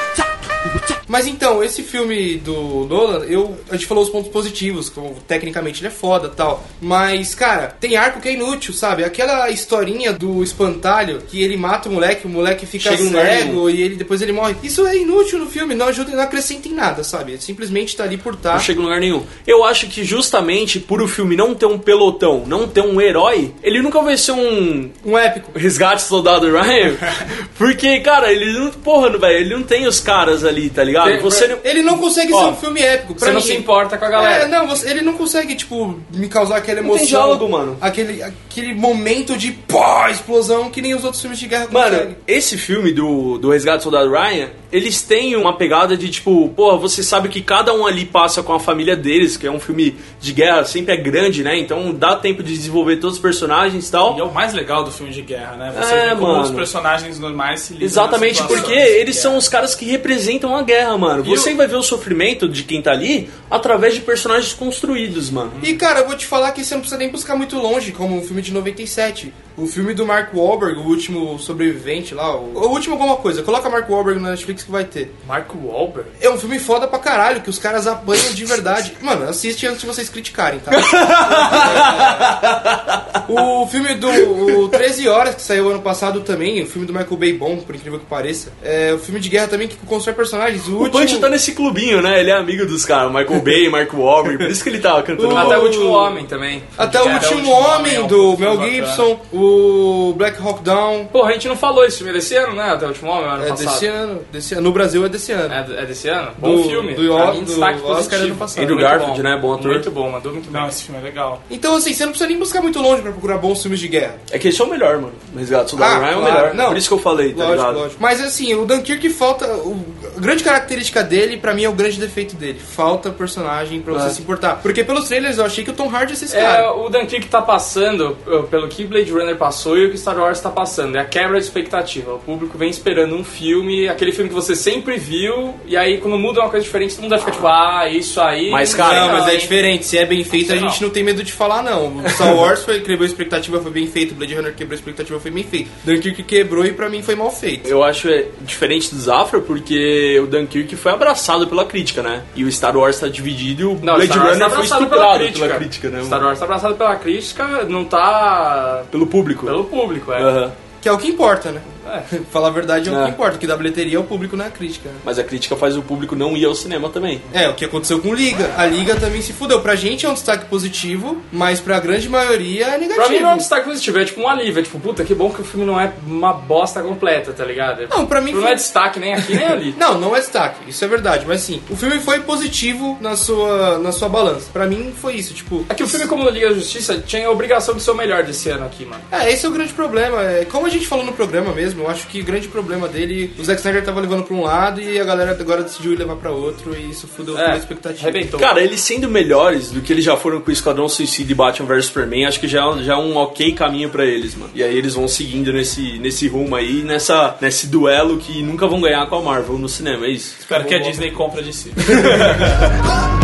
Mas 1.09 1.27
então, 1.27 1.62
esse 1.62 1.83
filme 1.83 2.37
do 2.37 2.87
Nolan, 2.88 3.25
eu, 3.27 3.57
a 3.70 3.75
gente 3.75 3.87
falou 3.87 4.03
os 4.03 4.11
pontos 4.11 4.31
positivos, 4.31 4.88
como 4.88 5.14
tecnicamente 5.27 5.81
ele 5.81 5.88
é 5.88 5.90
foda 5.90 6.29
e 6.29 6.37
tal. 6.37 6.66
Mas, 6.81 7.35
cara, 7.35 7.77
tem 7.81 7.96
arco 7.96 8.20
que 8.20 8.29
é 8.29 8.33
inútil, 8.33 8.72
sabe? 8.72 9.05
Aquela 9.05 9.51
historinha 9.51 10.12
do 10.12 10.42
espantalho, 10.42 11.22
que 11.29 11.42
ele 11.42 11.57
mata 11.57 11.88
o 11.88 11.92
moleque, 11.92 12.27
o 12.27 12.31
moleque 12.31 12.66
fica 12.66 12.96
Chega 12.96 13.11
cego 13.11 13.68
e 13.68 13.83
ele 13.83 13.96
depois 13.96 14.22
ele 14.22 14.33
morre. 14.33 14.55
Isso 14.62 14.87
é 14.87 14.96
inútil 14.96 15.38
no 15.38 15.46
filme, 15.46 15.75
não 15.75 15.87
ajuda, 15.87 16.12
não 16.12 16.22
acrescenta 16.22 16.68
em 16.68 16.72
nada, 16.75 17.03
sabe? 17.03 17.33
Ele 17.33 17.40
simplesmente 17.40 17.96
tá 17.96 18.05
ali 18.05 18.16
por 18.16 18.37
tá. 18.37 18.55
Não 18.55 18.61
chega 18.61 18.81
em 18.81 18.85
lugar 18.85 19.01
nenhum. 19.01 19.25
Eu 19.46 19.64
acho 19.64 19.87
que 19.88 20.05
justamente 20.05 20.79
por 20.81 21.03
o 21.03 21.09
filme 21.09 21.37
não 21.37 21.55
ter 21.55 21.66
um 21.66 21.79
pelotão, 21.79 22.44
não 22.46 22.66
ter 22.66 22.83
um 22.83 23.01
herói, 23.01 23.53
ele 23.62 23.83
nunca 23.83 24.01
vai 24.01 24.16
ser 24.16 24.33
um 24.33 24.90
Um 25.05 25.16
épico. 25.18 25.51
resgate 25.55 26.03
soldado 26.03 26.51
Ryan. 26.51 26.96
Porque, 27.57 28.01
cara, 28.01 28.33
ele 28.33 28.53
não. 28.53 28.70
Porra, 28.70 29.11
velho, 29.16 29.38
ele 29.38 29.55
não 29.55 29.62
tem 29.62 29.87
os 29.87 30.01
caras 30.01 30.44
ali, 30.44 30.52
tá 30.71 30.83
ligado? 30.85 31.07
Tem- 31.09 31.21
Você 31.21 31.47
não. 31.49 31.59
Ele 31.65 31.83
não 31.83 31.99
consegue 31.99 32.33
Ó, 32.33 32.41
ser 32.45 32.51
um 32.51 32.57
filme 32.57 32.81
épico. 32.83 33.15
Pra 33.15 33.27
Você 33.27 33.33
não 33.33 33.41
mim. 33.41 33.47
se 33.47 33.55
importa 33.55 33.99
com 33.99 34.05
a 34.05 34.09
galera. 34.09 34.45
É, 34.45 34.49
não, 34.49 34.67
você- 34.67 34.88
ele 34.91 35.03
não 35.03 35.15
consegue, 35.15 35.55
tipo, 35.55 35.99
me 36.12 36.29
causar 36.29 36.57
aquela 36.57 36.81
Não 36.81 36.88
emoção. 36.88 36.99
tem 36.99 37.07
diálogo, 37.09 37.49
mano. 37.49 37.77
Aquele, 37.81 38.23
aquele 38.23 38.75
momento 38.75 39.37
de 39.37 39.53
pó, 39.53 40.09
explosão 40.09 40.71
que 40.71 40.81
nem 40.83 40.95
os 40.95 41.05
outros 41.05 41.21
filmes 41.21 41.38
de 41.38 41.47
guerra 41.47 41.69
Mano, 41.71 41.91
conseguem. 41.97 42.17
esse 42.27 42.57
filme 42.59 42.93
do, 42.93 43.38
do 43.38 43.51
Resgate 43.51 43.79
do 43.79 43.83
Soldado 43.85 44.11
Ryan, 44.11 44.49
eles 44.71 45.03
têm 45.03 45.37
uma 45.37 45.57
pegada 45.57 45.97
de 45.97 46.09
tipo, 46.09 46.49
porra, 46.51 46.77
você 46.79 47.03
sabe 47.03 47.29
que 47.29 47.43
cada 47.43 47.75
um 47.75 47.87
ali 47.87 48.05
passa 48.07 48.43
com 48.43 48.53
a 48.55 48.61
família 48.61 48.97
deles, 48.97 49.37
que 49.37 49.47
é 49.47 49.51
um 49.51 49.61
filme 49.61 49.95
de 50.21 50.33
guerra, 50.33 50.65
sempre 50.65 50.95
é 50.95 50.97
grande, 50.97 51.43
né? 51.43 51.59
Então 51.59 51.93
dá 51.93 52.17
tempo 52.17 52.43
de 52.43 52.55
desenvolver 52.55 52.97
todos 52.97 53.17
os 53.17 53.23
personagens 53.23 53.88
e 53.88 53.93
tal. 53.93 54.17
E 54.17 54.21
é 54.21 54.25
o 54.25 54.33
mais 54.33 54.53
legal 54.55 54.83
do 54.85 54.91
filme 54.91 55.12
de 55.12 55.21
guerra, 55.23 55.57
né? 55.57 55.73
Você 55.79 55.93
É, 55.95 56.09
vê 56.11 56.17
como 56.17 56.33
mano. 56.33 56.43
os 56.45 56.51
personagens 56.51 57.19
normais 57.19 57.61
se 57.61 57.77
Exatamente, 57.83 58.43
porque 58.45 58.73
eles 58.73 59.17
são 59.17 59.37
os 59.37 59.49
caras 59.49 59.75
que 59.75 59.85
representam 59.85 60.42
a 60.57 60.63
guerra, 60.63 60.97
mano. 60.99 61.23
Você 61.25 61.53
o- 61.53 61.57
vai 61.57 61.67
ver 61.67 61.77
o 61.77 61.83
sofrimento 61.83 62.49
de 62.49 62.65
quem 62.65 62.81
tá 62.83 62.93
ali 62.93 63.31
através 63.51 63.95
de 63.95 64.01
personagens 64.01 64.53
construídos, 64.53 65.31
mano. 65.31 65.53
E 65.63 65.75
cara, 65.75 66.01
eu 66.01 66.07
vou 66.07 66.17
te 66.17 66.27
falar 66.27 66.53
que 66.53 66.65
você 66.65 66.75
não 66.75 66.81
precisa 66.81 66.99
nem 66.99 67.11
buscar 67.11 67.37
muito 67.37 67.57
longe, 67.59 67.93
como 67.93 68.19
o 68.19 68.23
filme 68.23 68.43
de 68.43 68.53
97. 68.53 69.33
O 69.57 69.67
filme 69.67 69.95
do 69.95 70.07
Mark 70.07 70.35
Wahlberg, 70.35 70.79
o 70.79 70.85
último 70.85 71.38
sobrevivente 71.38 72.15
lá, 72.15 72.35
o, 72.35 72.53
o 72.55 72.69
último 72.69 72.95
alguma 72.95 73.17
coisa. 73.17 73.43
Coloca 73.43 73.69
Mark 73.69 73.88
Wahlberg 73.88 74.21
na 74.21 74.31
Netflix 74.31 74.62
que 74.62 74.71
vai 74.71 74.85
ter. 74.85 75.15
Mark 75.27 75.49
Wahlberg? 75.55 76.11
É 76.21 76.31
um 76.31 76.38
filme 76.38 76.59
foda 76.59 76.87
pra 76.87 76.99
caralho, 76.99 77.41
que 77.41 77.51
os 77.51 77.59
caras 77.59 77.87
apanham 77.87 78.33
de 78.33 78.45
verdade. 78.45 78.97
Mano, 79.03 79.29
assiste 79.29 79.67
antes 79.67 79.81
de 79.81 79.87
vocês 79.87 80.09
criticarem, 80.09 80.61
tá? 80.61 80.73
o 83.29 83.67
filme 83.67 83.95
do 83.95 84.62
o 84.62 84.69
13 84.69 85.09
Horas, 85.09 85.35
que 85.35 85.43
saiu 85.43 85.69
ano 85.69 85.83
passado 85.83 86.21
também, 86.21 86.62
o 86.62 86.67
filme 86.67 86.87
do 86.87 86.93
Michael 86.93 87.17
Bay 87.17 87.33
bom, 87.33 87.57
por 87.59 87.75
incrível 87.75 87.99
que 87.99 88.07
pareça. 88.07 88.53
É 88.62 88.93
o 88.93 88.99
filme 88.99 89.21
de 89.21 89.29
guerra 89.29 89.49
também 89.49 89.69
que 89.69 89.77
constrói 89.77 90.15
personagens 90.15 90.67
o, 90.69 90.73
O 90.73 90.83
último... 90.83 91.01
Punch 91.01 91.19
tá 91.19 91.29
nesse 91.29 91.53
clubinho, 91.53 92.01
né? 92.01 92.21
Ele 92.21 92.31
é 92.31 92.35
amigo 92.35 92.67
dos 92.67 92.85
caras, 92.85 93.12
Michael 93.12 93.43
Bay, 93.43 93.69
Mark 93.69 93.93
Wahlberg, 93.93 94.38
por 94.38 94.51
isso 94.51 94.62
que 94.62 94.69
ele 94.69 94.79
tava 94.79 95.03
cantando. 95.03 95.37
Até 95.37 95.59
o 95.59 95.62
último 95.62 95.91
homem 95.91 96.27
também. 96.27 96.62
Até 96.79 97.01
o 97.01 97.09
último, 97.09 97.43
Último 97.43 97.53
Homem, 97.53 97.77
Homem 97.77 97.95
é 97.95 98.01
um 98.01 98.07
do 98.07 98.38
Mel 98.38 98.57
bacana. 98.57 98.73
Gibson, 98.73 99.21
o 99.43 100.13
Black 100.15 100.41
Hawk 100.43 100.63
Down. 100.63 101.07
Porra, 101.07 101.31
a 101.31 101.33
gente 101.33 101.49
não 101.49 101.57
falou 101.57 101.85
esse 101.85 101.99
filme 101.99 102.11
é 102.13 102.15
desse 102.15 102.35
ano, 102.37 102.55
né? 102.55 102.71
Até 102.71 102.85
o 102.85 102.89
último 102.89 103.11
homem, 103.11 103.25
ano 103.31 103.45
É 103.45 103.49
passado. 103.49 103.67
desse 103.73 103.87
ano, 103.87 104.21
desse 104.33 104.55
ano. 104.55 104.63
No 104.63 104.73
Brasil 104.73 105.05
é 105.05 105.09
desse 105.09 105.33
ano. 105.33 105.53
É, 105.53 105.83
é 105.83 105.87
desse 105.87 106.09
ano? 106.09 106.31
Bom 106.39 106.57
Do- 106.57 106.63
filme. 106.65 106.95
do 106.95 107.13
Pra 107.15 107.33
mim, 107.33 107.45
destaque 107.45 107.79
do 107.81 107.87
Oscar 107.89 108.21
ano 108.21 108.35
passado. 108.37 108.63
Andrew 108.63 108.79
Garfield, 108.79 109.17
bom. 109.17 109.29
né? 109.29 109.39
Bom 109.41 109.53
ator. 109.55 109.71
Muito 109.73 109.91
bom, 109.91 110.11
mandou 110.11 110.33
muito 110.33 110.51
bem. 110.51 110.61
Não, 110.61 110.69
esse 110.69 110.85
filme 110.85 111.01
é 111.01 111.05
legal. 111.05 111.43
Então, 111.51 111.77
assim, 111.77 111.93
você 111.93 112.05
não 112.05 112.13
precisa 112.13 112.29
nem 112.29 112.39
buscar 112.39 112.63
muito 112.63 112.81
longe 112.81 113.03
pra 113.03 113.11
procurar 113.13 113.39
bons 113.39 113.61
filmes 113.63 113.81
de 113.81 113.89
guerra. 113.89 114.17
É 114.31 114.39
que 114.39 114.49
esse 114.49 114.61
é 114.61 114.65
o 114.65 114.69
melhor, 114.71 114.97
mano. 114.97 115.13
Resgate 115.37 115.65
do 115.65 115.71
Soldado 115.71 115.95
Ah, 115.95 115.99
Ryan 115.99 116.11
é 116.13 116.17
o 116.17 116.21
claro. 116.21 116.35
melhor. 116.37 116.55
Não. 116.55 116.67
Por 116.69 116.77
isso 116.77 116.89
que 116.89 116.95
eu 116.95 116.99
falei, 116.99 117.33
tá 117.33 117.45
Lógico, 117.45 117.57
ligado? 117.59 117.79
lógico. 117.79 118.03
Mas 118.03 118.21
assim, 118.21 118.55
o 118.55 118.65
Dunkirk 118.65 119.09
falta. 119.11 119.47
o- 119.53 119.85
a 120.17 120.21
grande 120.21 120.45
característica 120.45 121.03
dele, 121.03 121.37
pra 121.37 121.55
mim, 121.55 121.65
é 121.65 121.69
o 121.69 121.73
grande 121.73 121.99
defeito 121.99 122.37
dele. 122.37 122.59
Falta 122.61 123.11
personagem 123.11 123.81
pra 123.81 123.95
você 123.95 124.07
É. 124.07 124.11
se 124.11 124.21
importar. 124.23 124.57
Porque 124.63 124.85
pelos 124.85 125.09
trailers 125.09 125.39
eu 125.39 125.45
achei 125.45 125.65
que 125.65 125.71
o 125.71 125.75
Tom 125.75 125.89
Hardy 125.89 126.13
ia 126.13 126.17
ser 126.17 126.25
esse 126.27 126.37
É, 126.37 126.43
cara. 126.43 126.73
o 126.75 126.89
Dunkirk 126.89 127.27
tá 127.29 127.41
passando 127.43 128.17
pelo 128.51 128.69
que 128.69 128.85
Blade 128.85 129.11
Runner 129.11 129.32
passou 129.35 129.77
e 129.77 129.87
o 129.87 129.90
que 129.90 129.99
Star 129.99 130.18
Wars 130.18 130.40
tá 130.40 130.51
passando. 130.51 130.97
É 130.97 131.01
a 131.01 131.05
quebra 131.05 131.38
de 131.38 131.45
expectativa. 131.45 132.14
O 132.14 132.18
público 132.18 132.57
vem 132.57 132.71
esperando 132.71 133.14
um 133.14 133.25
filme, 133.25 133.88
aquele 133.88 134.12
filme 134.12 134.29
que 134.29 134.35
você 134.35 134.55
sempre 134.55 134.97
viu, 134.97 135.55
e 135.66 135.77
aí 135.77 135.99
quando 135.99 136.18
muda 136.18 136.40
uma 136.40 136.49
coisa 136.49 136.64
diferente, 136.64 136.95
todo 136.95 137.03
mundo 137.03 137.11
vai 137.11 137.18
ficar 137.18 137.33
tipo, 137.33 137.47
ah, 137.47 137.88
isso 137.88 138.21
aí. 138.21 138.51
Mas, 138.51 138.75
cara, 138.75 139.07
não, 139.07 139.12
mas 139.12 139.29
é 139.29 139.37
diferente. 139.37 139.87
Se 139.87 139.99
é 139.99 140.07
bem 140.07 140.25
feito, 140.25 140.53
a 140.53 140.57
gente 140.57 140.83
não 140.83 140.90
tem 140.90 141.03
medo 141.03 141.23
de 141.23 141.33
falar, 141.33 141.62
não. 141.62 141.99
O 141.99 142.09
Star 142.09 142.35
Wars 142.35 142.64
foi, 142.64 142.81
quebrou 142.81 143.03
a 143.03 143.07
expectativa, 143.07 143.61
foi 143.61 143.71
bem 143.71 143.87
feito. 143.87 144.12
O 144.12 144.14
Blade 144.14 144.35
Runner 144.35 144.55
quebrou 144.55 144.75
a 144.75 144.79
expectativa, 144.79 145.21
foi 145.21 145.31
bem 145.31 145.45
feito. 145.45 145.71
Dunkirk 145.85 146.23
quebrou 146.25 146.64
e 146.64 146.73
pra 146.73 146.88
mim 146.88 147.03
foi 147.03 147.14
mal 147.14 147.31
feito. 147.31 147.68
Eu 147.68 147.83
acho 147.83 148.09
é, 148.09 148.27
diferente 148.42 148.95
do 148.95 149.01
Zafra 149.01 149.40
porque 149.40 150.18
o 150.23 150.27
Dunkirk 150.27 150.77
foi 150.77 150.92
abraçado 150.92 151.47
pela 151.47 151.64
crítica, 151.64 152.03
né? 152.03 152.23
E 152.35 152.45
o 152.45 152.53
Star 152.53 152.77
Wars 152.77 152.99
tá 152.99 153.09
dividido 153.09 153.62
e 153.62 153.64
o 153.64 153.79
Não, 153.83 153.95
Blade 153.95 154.18
Wars 154.18 154.33
Runner 154.33 154.38
tá 154.38 154.51
foi 154.51 154.64
abraçado 154.64 154.83
estuprado 154.83 155.33
pela 155.33 155.49
crítica, 155.57 155.88
né? 155.88 156.05
Star? 156.05 156.23
Wars 156.23 156.38
tá 156.38 156.45
abraçado 156.45 156.75
pela 156.75 156.97
crítica, 156.97 157.64
não 157.64 157.85
tá 157.85 158.83
Pelo 158.90 159.07
público. 159.07 159.22
Pelo 159.47 159.65
público, 159.65 160.13
é. 160.13 160.23
Aham. 160.23 160.53
Que 160.81 160.89
é 160.89 160.93
o 160.93 160.99
que 160.99 161.09
importa, 161.09 161.53
né? 161.53 161.61
É. 161.87 162.18
Falar 162.31 162.49
a 162.49 162.51
verdade 162.51 162.88
é, 162.88 162.92
o 162.92 163.01
É. 163.01 163.05
que 163.05 163.11
importa. 163.11 163.37
O 163.37 163.38
que 163.38 163.47
dá 163.47 163.57
bilheteria 163.57 163.97
é 163.97 164.01
o 164.01 164.05
público, 164.05 164.37
não 164.37 164.45
é 164.45 164.49
a 164.49 164.51
crítica. 164.51 164.88
né? 164.88 164.95
Mas 165.05 165.18
a 165.18 165.25
crítica 165.25 165.57
faz 165.57 165.77
o 165.77 165.83
público 165.83 166.14
não 166.16 166.37
ir 166.37 166.45
ao 166.45 166.55
cinema 166.55 166.88
também. 166.88 167.21
É, 167.33 167.49
o 167.49 167.55
que 167.55 167.64
aconteceu 167.64 167.99
com 168.01 168.14
Liga. 168.14 168.51
A 168.57 168.66
Liga 168.66 168.97
também 168.97 169.21
se 169.23 169.33
fudeu. 169.33 169.61
Pra 169.61 169.75
gente 169.75 170.07
é 170.07 170.09
um 170.09 170.14
destaque 170.14 170.47
positivo, 170.47 171.21
mas 171.33 171.61
pra 171.61 171.79
grande 171.81 172.09
maioria 172.09 172.66
é 172.66 172.79
negativo. 172.79 172.95
Pra 172.95 173.09
mim 173.09 173.21
não 173.21 173.31
é 173.31 173.35
um 173.35 173.38
destaque 173.38 173.66
positivo, 173.68 173.99
é 173.99 174.05
tipo 174.05 174.21
um 174.21 174.29
alívio. 174.29 174.61
É 174.61 174.62
tipo, 174.62 174.79
puta, 174.81 175.05
que 175.05 175.14
bom 175.14 175.31
que 175.31 175.40
o 175.40 175.45
filme 175.45 175.64
não 175.66 175.81
é 175.81 175.92
uma 176.07 176.33
bosta 176.33 176.83
completa, 176.83 177.33
tá 177.33 177.45
ligado? 177.45 177.87
Não, 177.88 178.07
pra 178.07 178.21
mim 178.21 178.33
Não 178.33 178.42
foi- 178.42 178.53
é 178.53 178.55
destaque 178.55 178.99
nem 179.01 179.14
aqui 179.14 179.35
nem 179.35 179.47
ali. 179.47 179.75
Não, 179.79 179.99
não 179.99 180.14
é 180.16 180.21
destaque, 180.21 180.68
isso 180.68 180.85
é 180.85 180.88
verdade, 180.88 181.25
mas 181.27 181.40
sim, 181.40 181.61
o 181.68 181.77
filme 181.77 181.99
foi 181.99 182.21
positivo 182.21 182.97
na 183.01 183.16
sua, 183.16 183.79
na 183.79 183.90
sua 183.92 184.09
balança. 184.09 184.49
Pra 184.53 184.66
mim 184.66 184.92
foi 184.97 185.14
isso, 185.14 185.33
tipo. 185.35 185.64
É 185.68 185.75
que 185.75 185.83
o 185.83 185.88
filme 185.88 186.07
como 186.07 186.29
Liga 186.29 186.49
da 186.49 186.55
Justiça 186.55 186.99
tinha 186.99 187.27
a 187.27 187.31
obrigação 187.31 187.75
de 187.75 187.83
ser 187.83 187.90
o 187.90 187.95
melhor 187.95 188.23
desse 188.23 188.49
ano 188.51 188.64
aqui, 188.66 188.85
mano. 188.85 189.03
É, 189.11 189.31
esse 189.33 189.45
é 189.47 189.49
o 189.49 189.53
grande 189.53 189.73
problema. 189.73 190.23
É, 190.23 190.45
como 190.45 190.66
a 190.66 190.68
gente 190.68 190.87
falou 190.87 191.05
no 191.05 191.12
programa 191.12 191.53
mesmo, 191.53 191.72
eu 191.81 191.89
acho 191.89 192.07
que 192.09 192.21
o 192.21 192.25
grande 192.25 192.49
problema 192.49 192.87
dele, 192.89 193.33
o 193.39 193.45
Zack 193.45 193.61
Snyder 193.61 193.85
tava 193.85 194.01
levando 194.01 194.25
pra 194.25 194.35
um 194.37 194.43
lado 194.43 194.81
e 194.81 194.99
a 195.01 195.05
galera 195.05 195.33
agora 195.39 195.63
decidiu 195.63 195.97
levar 195.97 196.17
pra 196.17 196.31
outro 196.31 196.77
e 196.77 196.91
isso 196.91 197.07
fudeu 197.07 197.35
toda 197.35 197.49
a 197.51 197.55
É, 197.55 197.59
expectativa. 197.59 198.09
arrebentou. 198.09 198.39
Cara, 198.41 198.61
eles 198.63 198.81
sendo 198.81 199.09
melhores 199.09 199.71
do 199.71 199.81
que 199.81 199.93
eles 199.93 200.05
já 200.05 200.17
foram 200.17 200.41
com 200.41 200.51
o 200.51 200.53
Esquadrão 200.53 200.89
Suicida 200.89 201.33
e 201.33 201.35
Batman 201.35 201.67
vs 201.69 201.87
Superman, 201.87 202.27
acho 202.27 202.41
que 202.41 202.49
já, 202.49 202.65
é- 202.65 202.83
já 202.83 202.93
é 202.95 202.97
um 202.97 203.17
ok 203.17 203.53
caminho 203.53 203.89
pra 203.91 204.05
eles, 204.05 204.35
mano. 204.35 204.51
E 204.55 204.63
aí 204.63 204.77
eles 204.77 204.95
vão 204.95 205.07
seguindo 205.09 205.53
nesse, 205.53 205.99
nesse 205.99 206.29
rumo 206.29 206.55
aí, 206.57 206.83
nessa, 206.83 207.37
nesse 207.41 207.67
duelo 207.67 208.19
que 208.19 208.43
nunca 208.43 208.67
vão 208.67 208.81
ganhar 208.81 209.07
com 209.09 209.17
a 209.17 209.23
Marvel 209.23 209.59
no 209.59 209.69
cinema, 209.69 210.07
é 210.07 210.11
isso. 210.11 210.35
Espero 210.41 210.65
que 210.65 210.75
a 210.75 210.79
Disney 210.79 211.11
compre 211.11 211.43
de 211.43 211.53
si. 211.53 211.73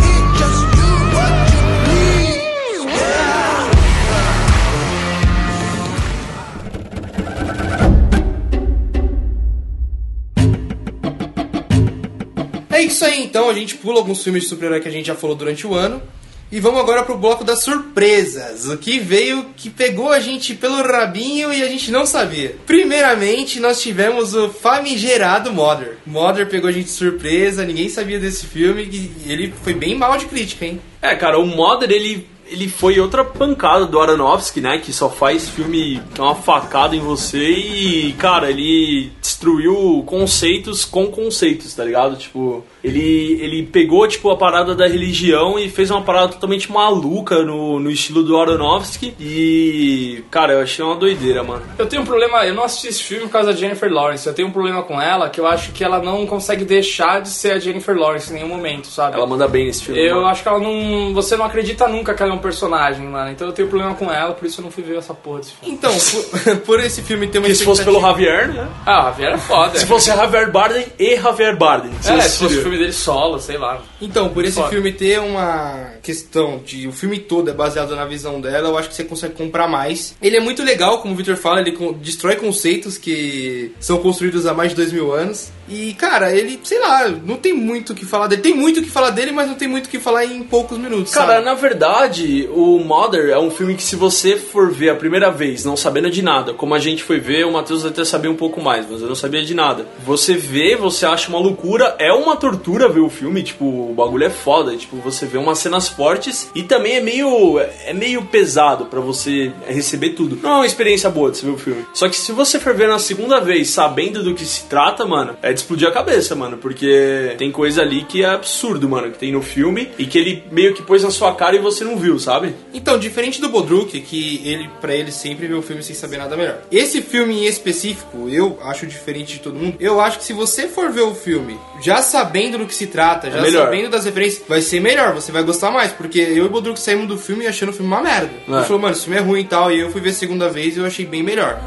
isso 12.99 13.05
aí 13.05 13.23
então, 13.23 13.49
a 13.49 13.55
gente 13.55 13.77
pula 13.77 13.99
alguns 13.99 14.25
filmes 14.25 14.43
de 14.43 14.49
super-herói 14.49 14.81
que 14.81 14.89
a 14.89 14.91
gente 14.91 15.07
já 15.07 15.15
falou 15.15 15.37
durante 15.37 15.65
o 15.65 15.73
ano. 15.73 16.03
E 16.51 16.59
vamos 16.59 16.81
agora 16.81 17.05
pro 17.05 17.17
bloco 17.17 17.45
das 17.45 17.63
surpresas. 17.63 18.67
O 18.67 18.77
que 18.77 18.99
veio 18.99 19.51
que 19.57 19.71
pegou 19.71 20.11
a 20.11 20.19
gente 20.19 20.53
pelo 20.55 20.83
rabinho 20.83 21.53
e 21.53 21.63
a 21.63 21.69
gente 21.69 21.93
não 21.93 22.05
sabia. 22.05 22.57
Primeiramente, 22.67 23.61
nós 23.61 23.81
tivemos 23.81 24.35
o 24.35 24.49
famigerado 24.49 25.53
Mother. 25.53 25.99
Mother 26.05 26.49
pegou 26.49 26.71
a 26.71 26.73
gente 26.73 26.87
de 26.87 26.91
surpresa, 26.91 27.65
ninguém 27.65 27.89
sabia 27.89 28.19
desse 28.19 28.47
filme 28.47 28.83
e 28.91 29.31
ele 29.31 29.55
foi 29.63 29.75
bem 29.75 29.95
mal 29.95 30.17
de 30.17 30.25
crítica, 30.25 30.65
hein? 30.65 30.81
É, 31.01 31.15
cara, 31.15 31.39
o 31.39 31.47
Mother, 31.47 31.93
ele, 31.93 32.27
ele 32.51 32.69
foi 32.69 32.99
outra 32.99 33.25
pancada 33.25 33.87
do 33.87 34.01
Aronofsky, 34.01 34.61
né? 34.61 34.79
Que 34.79 34.93
só 34.93 35.11
faz 35.11 35.49
filme 35.49 36.03
é 36.17 36.21
uma 36.21 36.35
facada 36.35 36.97
em 36.97 37.01
você 37.01 37.47
e, 37.47 38.13
cara, 38.15 38.51
ele 38.51 39.13
destruiu 39.21 40.03
conceitos 40.07 40.85
com 40.85 41.07
conceitos, 41.07 41.75
tá 41.75 41.85
ligado? 41.85 42.17
Tipo, 42.17 42.65
ele, 42.88 43.38
ele 43.42 43.62
pegou, 43.64 44.07
tipo, 44.09 44.31
a 44.31 44.37
parada 44.37 44.74
da 44.74 44.87
religião 44.87 45.59
e 45.59 45.68
fez 45.68 45.90
uma 45.90 46.03
parada 46.03 46.29
totalmente 46.29 46.70
maluca 46.70 47.42
no, 47.42 47.79
no 47.79 47.90
estilo 47.90 48.22
do 48.22 48.37
Aronofsky 48.37 49.14
e, 49.20 50.24
cara, 50.31 50.55
eu 50.55 50.61
achei 50.61 50.85
uma 50.85 50.96
doideira, 50.96 51.42
mano. 51.42 51.62
Eu 51.79 51.87
tenho 51.87 52.03
um 52.03 52.05
problema, 52.05 52.44
eu 52.46 52.55
não 52.55 52.64
assisti 52.64 52.88
esse 52.88 53.03
filme 53.03 53.24
por 53.24 53.33
causa 53.33 53.53
da 53.53 53.59
Jennifer 53.59 53.92
Lawrence. 53.92 54.27
Eu 54.27 54.35
tenho 54.35 54.48
um 54.48 54.53
problema 54.53 54.83
com 54.83 55.01
ela 55.01 55.29
que 55.29 55.40
eu 55.40 55.46
acho 55.46 55.72
que 55.72 55.85
ela 55.85 56.01
não 56.01 56.27
consegue 56.27 56.64
deixar 56.64 57.20
de 57.20 57.29
ser 57.29 57.53
a 57.53 57.59
Jennifer 57.59 57.96
Lawrence 57.96 58.31
em 58.31 58.35
nenhum 58.35 58.48
momento, 58.48 58.87
sabe? 58.88 59.16
Ela 59.16 59.27
manda 59.27 59.46
bem 59.46 59.66
nesse 59.66 59.85
filme. 59.85 60.01
Eu 60.01 60.16
mano. 60.16 60.29
acho 60.29 60.42
que 60.42 60.48
ela 60.48 60.59
não. 60.59 61.12
Você 61.14 61.37
não 61.37 61.44
acredita 61.44 61.88
nunca 61.88 62.14
que 62.14 62.22
ela 62.22 62.33
é 62.33 62.35
um 62.35 62.40
personagem, 62.40 63.07
mano. 63.07 63.31
Então 63.31 63.46
eu 63.46 63.53
tenho 63.53 63.68
problema 63.68 63.94
com 63.94 64.11
ela, 64.12 64.33
por 64.33 64.46
isso 64.46 64.61
eu 64.61 64.64
não 64.64 64.70
fui 64.70 64.83
ver 64.83 64.96
essa 64.96 65.14
porra 65.14 65.40
desse 65.40 65.53
filme. 65.53 65.74
Então, 65.74 65.92
por, 65.94 66.57
por 66.66 66.81
esse 66.81 67.03
filme 67.03 67.27
ter 67.27 67.38
uma 67.38 67.42
Porque 67.42 67.57
se 67.57 67.64
fosse 67.64 67.85
pelo 67.85 68.01
Javier, 68.01 68.53
né? 68.53 68.68
Ah, 68.85 69.01
o 69.01 69.05
Javier 69.05 69.33
é 69.33 69.38
foda. 69.38 69.79
Se 69.79 69.87
fosse 69.87 70.07
Javier 70.07 70.51
Bardem 70.51 70.87
e 70.98 71.16
Javier 71.16 71.57
Bardem. 71.57 71.90
É, 71.98 72.20
se 72.20 72.38
fosse 72.38 72.59
assistiria. 72.59 72.62
Filme 72.79 72.87
dele 72.87 72.93
solo, 72.93 73.38
sei 73.41 73.59
lá. 73.59 73.83
Então, 74.01 74.29
por 74.29 74.45
esse 74.45 74.55
Foda. 74.57 74.71
filme 74.71 74.93
ter 74.93 75.21
uma 75.21 75.93
questão 76.03 76.59
de 76.64 76.87
o 76.87 76.93
filme 76.93 77.19
todo 77.19 77.51
é 77.51 77.53
baseado 77.53 77.95
na 77.95 78.05
visão 78.05 78.41
dela, 78.41 78.69
eu 78.69 78.79
acho 78.79 78.88
que 78.88 78.95
você 78.95 79.05
consegue 79.05 79.35
comprar 79.35 79.69
mais. 79.69 80.14
Ele 80.23 80.37
é 80.37 80.41
muito 80.41 80.62
legal, 80.62 81.03
como 81.03 81.14
o 81.14 81.17
Victor 81.17 81.37
fala, 81.37 81.61
ele 81.61 81.77
destrói 82.01 82.37
conceitos 82.37 82.97
que 82.97 83.73
são 83.81 83.99
construídos 83.99 84.47
há 84.47 84.55
mais 84.55 84.71
de 84.71 84.77
dois 84.77 84.93
mil 84.93 85.12
anos. 85.12 85.51
E, 85.69 85.95
cara, 85.95 86.35
ele, 86.35 86.59
sei 86.63 86.79
lá, 86.79 87.09
não 87.09 87.37
tem 87.37 87.53
muito 87.53 87.93
o 87.93 87.97
que 87.97 88.05
falar 88.05 88.27
dele. 88.27 88.43
Tem 88.43 88.55
muito 88.55 88.81
o 88.81 88.83
que 88.83 88.91
falar 88.91 89.11
dele, 89.11 89.33
mas 89.33 89.49
não 89.49 89.55
tem 89.55 89.69
muito 89.69 89.87
o 89.87 89.89
que 89.89 89.99
falar 89.99 90.25
em 90.25 90.43
poucos 90.43 90.79
minutos. 90.79 91.13
Cara, 91.13 91.35
sabe? 91.35 91.45
na 91.45 91.55
verdade, 91.55 92.49
o 92.53 92.79
Mother 92.79 93.31
é 93.31 93.39
um 93.39 93.51
filme 93.51 93.75
que 93.75 93.83
se 93.83 93.97
você 93.97 94.37
for 94.37 94.71
ver 94.71 94.91
a 94.91 94.95
primeira 94.95 95.31
vez, 95.31 95.65
não 95.65 95.77
sabendo 95.77 96.11
de 96.11 96.23
nada, 96.23 96.55
como 96.55 96.75
a 96.75 96.79
gente 96.79 97.03
foi 97.03 97.21
ver, 97.21 97.45
o 97.47 97.53
Matheus 97.53 97.85
até 97.85 98.05
sabia 98.05 98.31
um 98.31 98.37
pouco 98.37 98.61
mais, 98.61 98.87
mas 98.89 99.03
eu 99.03 99.09
não 99.09 99.15
sabia 99.15 99.43
de 99.45 99.55
nada. 99.55 99.87
Você 100.05 100.35
vê, 100.35 100.77
você 100.77 101.05
acha 101.07 101.29
uma 101.29 101.39
loucura, 101.39 101.97
é 101.99 102.13
uma 102.13 102.37
tortura 102.37 102.89
ver 102.89 103.01
o 103.01 103.11
filme, 103.11 103.43
tipo, 103.43 103.65
o 103.65 103.95
bagulho 103.95 104.25
é 104.25 104.31
foda, 104.31 104.77
tipo, 104.77 104.97
você 104.97 105.27
vê 105.27 105.39
umas 105.39 105.59
cenas 105.59 105.89
fortes 105.89 106.51
e 106.55 106.63
também 106.63 106.97
é 106.97 107.01
meio 107.01 107.59
é 107.59 107.93
meio 107.93 108.25
pesado 108.25 108.87
pra 108.87 109.01
você 109.01 109.53
receber 109.67 110.11
tudo. 110.11 110.39
Não 110.43 110.51
é 110.51 110.55
uma 110.57 110.67
experiência 110.67 111.11
boa 111.11 111.31
de 111.31 111.39
você 111.39 111.47
ver 111.47 111.53
o 111.53 111.59
filme. 111.59 111.87
Só 111.93 112.09
que 112.09 112.17
se 112.17 112.33
você 112.33 112.59
for 112.59 112.75
ver 112.75 112.89
na 112.89 112.99
segunda 112.99 113.41
vez, 113.41 113.71
sabendo 113.71 114.23
do 114.23 114.35
que 114.35 114.45
se 114.45 114.65
trata, 114.65 115.05
mano, 115.05 115.37
é 115.43 115.53
de 115.59 115.62
explodir 115.62 115.88
a 115.88 115.92
cabeça, 115.92 116.35
mano, 116.35 116.57
porque 116.57 117.35
tem 117.37 117.51
coisa 117.51 117.83
ali 117.83 118.05
que 118.05 118.25
é 118.25 118.29
absurdo, 118.29 118.88
mano, 118.88 119.11
que 119.11 119.18
tem 119.18 119.33
no 119.33 119.42
filme 119.42 119.90
e 119.99 120.07
que 120.07 120.18
ele 120.18 120.44
meio 120.51 120.75
que 120.75 120.83
pôs 120.83 121.03
na 121.03 121.11
sua 121.11 121.35
cara 121.35 121.57
e 121.57 121.59
você 121.59 121.85
não 121.85 121.97
viu, 121.99 122.18
sabe? 122.18 122.55
Então, 122.73 122.99
diferente 122.99 123.40
do 123.40 123.49
Bodruk, 123.49 124.01
que 124.01 124.42
ele, 124.44 124.71
para 124.81 124.94
ele 124.94 125.11
sempre 125.11 125.47
vê 125.47 125.55
o 125.55 125.62
filme 125.62 125.83
sem 125.83 125.94
saber 125.94 126.18
nada 126.18 126.37
melhor. 126.37 126.59
Esse 126.71 127.03
filme 127.03 127.40
em 127.40 127.47
específico, 127.47 128.29
eu 128.29 128.59
acho 128.62 128.87
diferente 128.87 129.35
de 129.35 129.40
todo 129.40 129.59
mundo. 129.59 129.77
Eu 129.81 130.01
acho 130.01 130.18
que 130.18 130.25
se 130.25 130.33
você 130.33 130.68
for 130.68 130.90
ver 130.90 131.03
o 131.03 131.14
filme 131.14 131.59
já 131.80 132.01
sabendo 132.03 132.59
do 132.59 132.66
que 132.66 132.74
se 132.74 132.87
trata, 132.87 133.30
já 133.30 133.41
melhor. 133.41 133.64
sabendo 133.64 133.91
das 133.91 134.05
referências, 134.05 134.43
vai 134.49 134.62
ser 134.62 134.80
melhor, 134.80 135.14
você 135.14 135.33
vai 135.33 135.43
gostar 135.43 135.70
mais. 135.70 135.93
Porque 135.93 136.20
eu 136.20 136.37
e 136.37 136.41
o 136.41 136.49
Bodruk 136.49 136.78
saímos 136.78 137.09
do 137.09 137.18
filme 137.18 137.47
achando 137.47 137.70
o 137.70 137.72
filme 137.72 137.91
uma 137.91 138.03
merda. 138.03 138.30
É. 138.49 138.53
Ele 138.53 138.64
falou, 138.64 138.83
mano, 138.83 138.95
esse 138.95 139.05
filme 139.05 139.18
é 139.18 139.22
ruim 139.22 139.41
e 139.41 139.45
tal. 139.45 139.72
E 139.72 139.80
eu 139.80 139.91
fui 139.91 140.01
ver 140.01 140.11
a 140.11 140.14
segunda 140.14 140.49
vez 140.49 140.76
e 140.76 140.80
eu 140.80 140.87
achei 140.87 141.05
bem 141.05 141.22
melhor. 141.22 141.59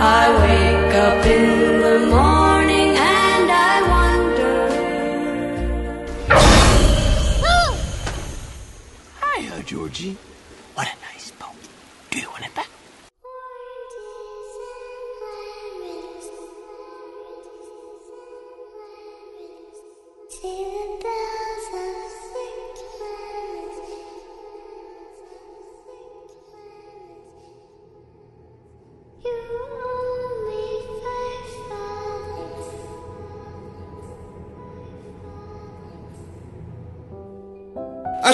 I 0.00 0.63
up 0.94 1.26
in 1.26 1.80
the 1.80 1.98
morning 2.06 2.96
and 2.96 3.50
I 3.50 3.82
wonder. 3.94 4.54
Hiya, 9.20 9.62
Georgie. 9.64 10.16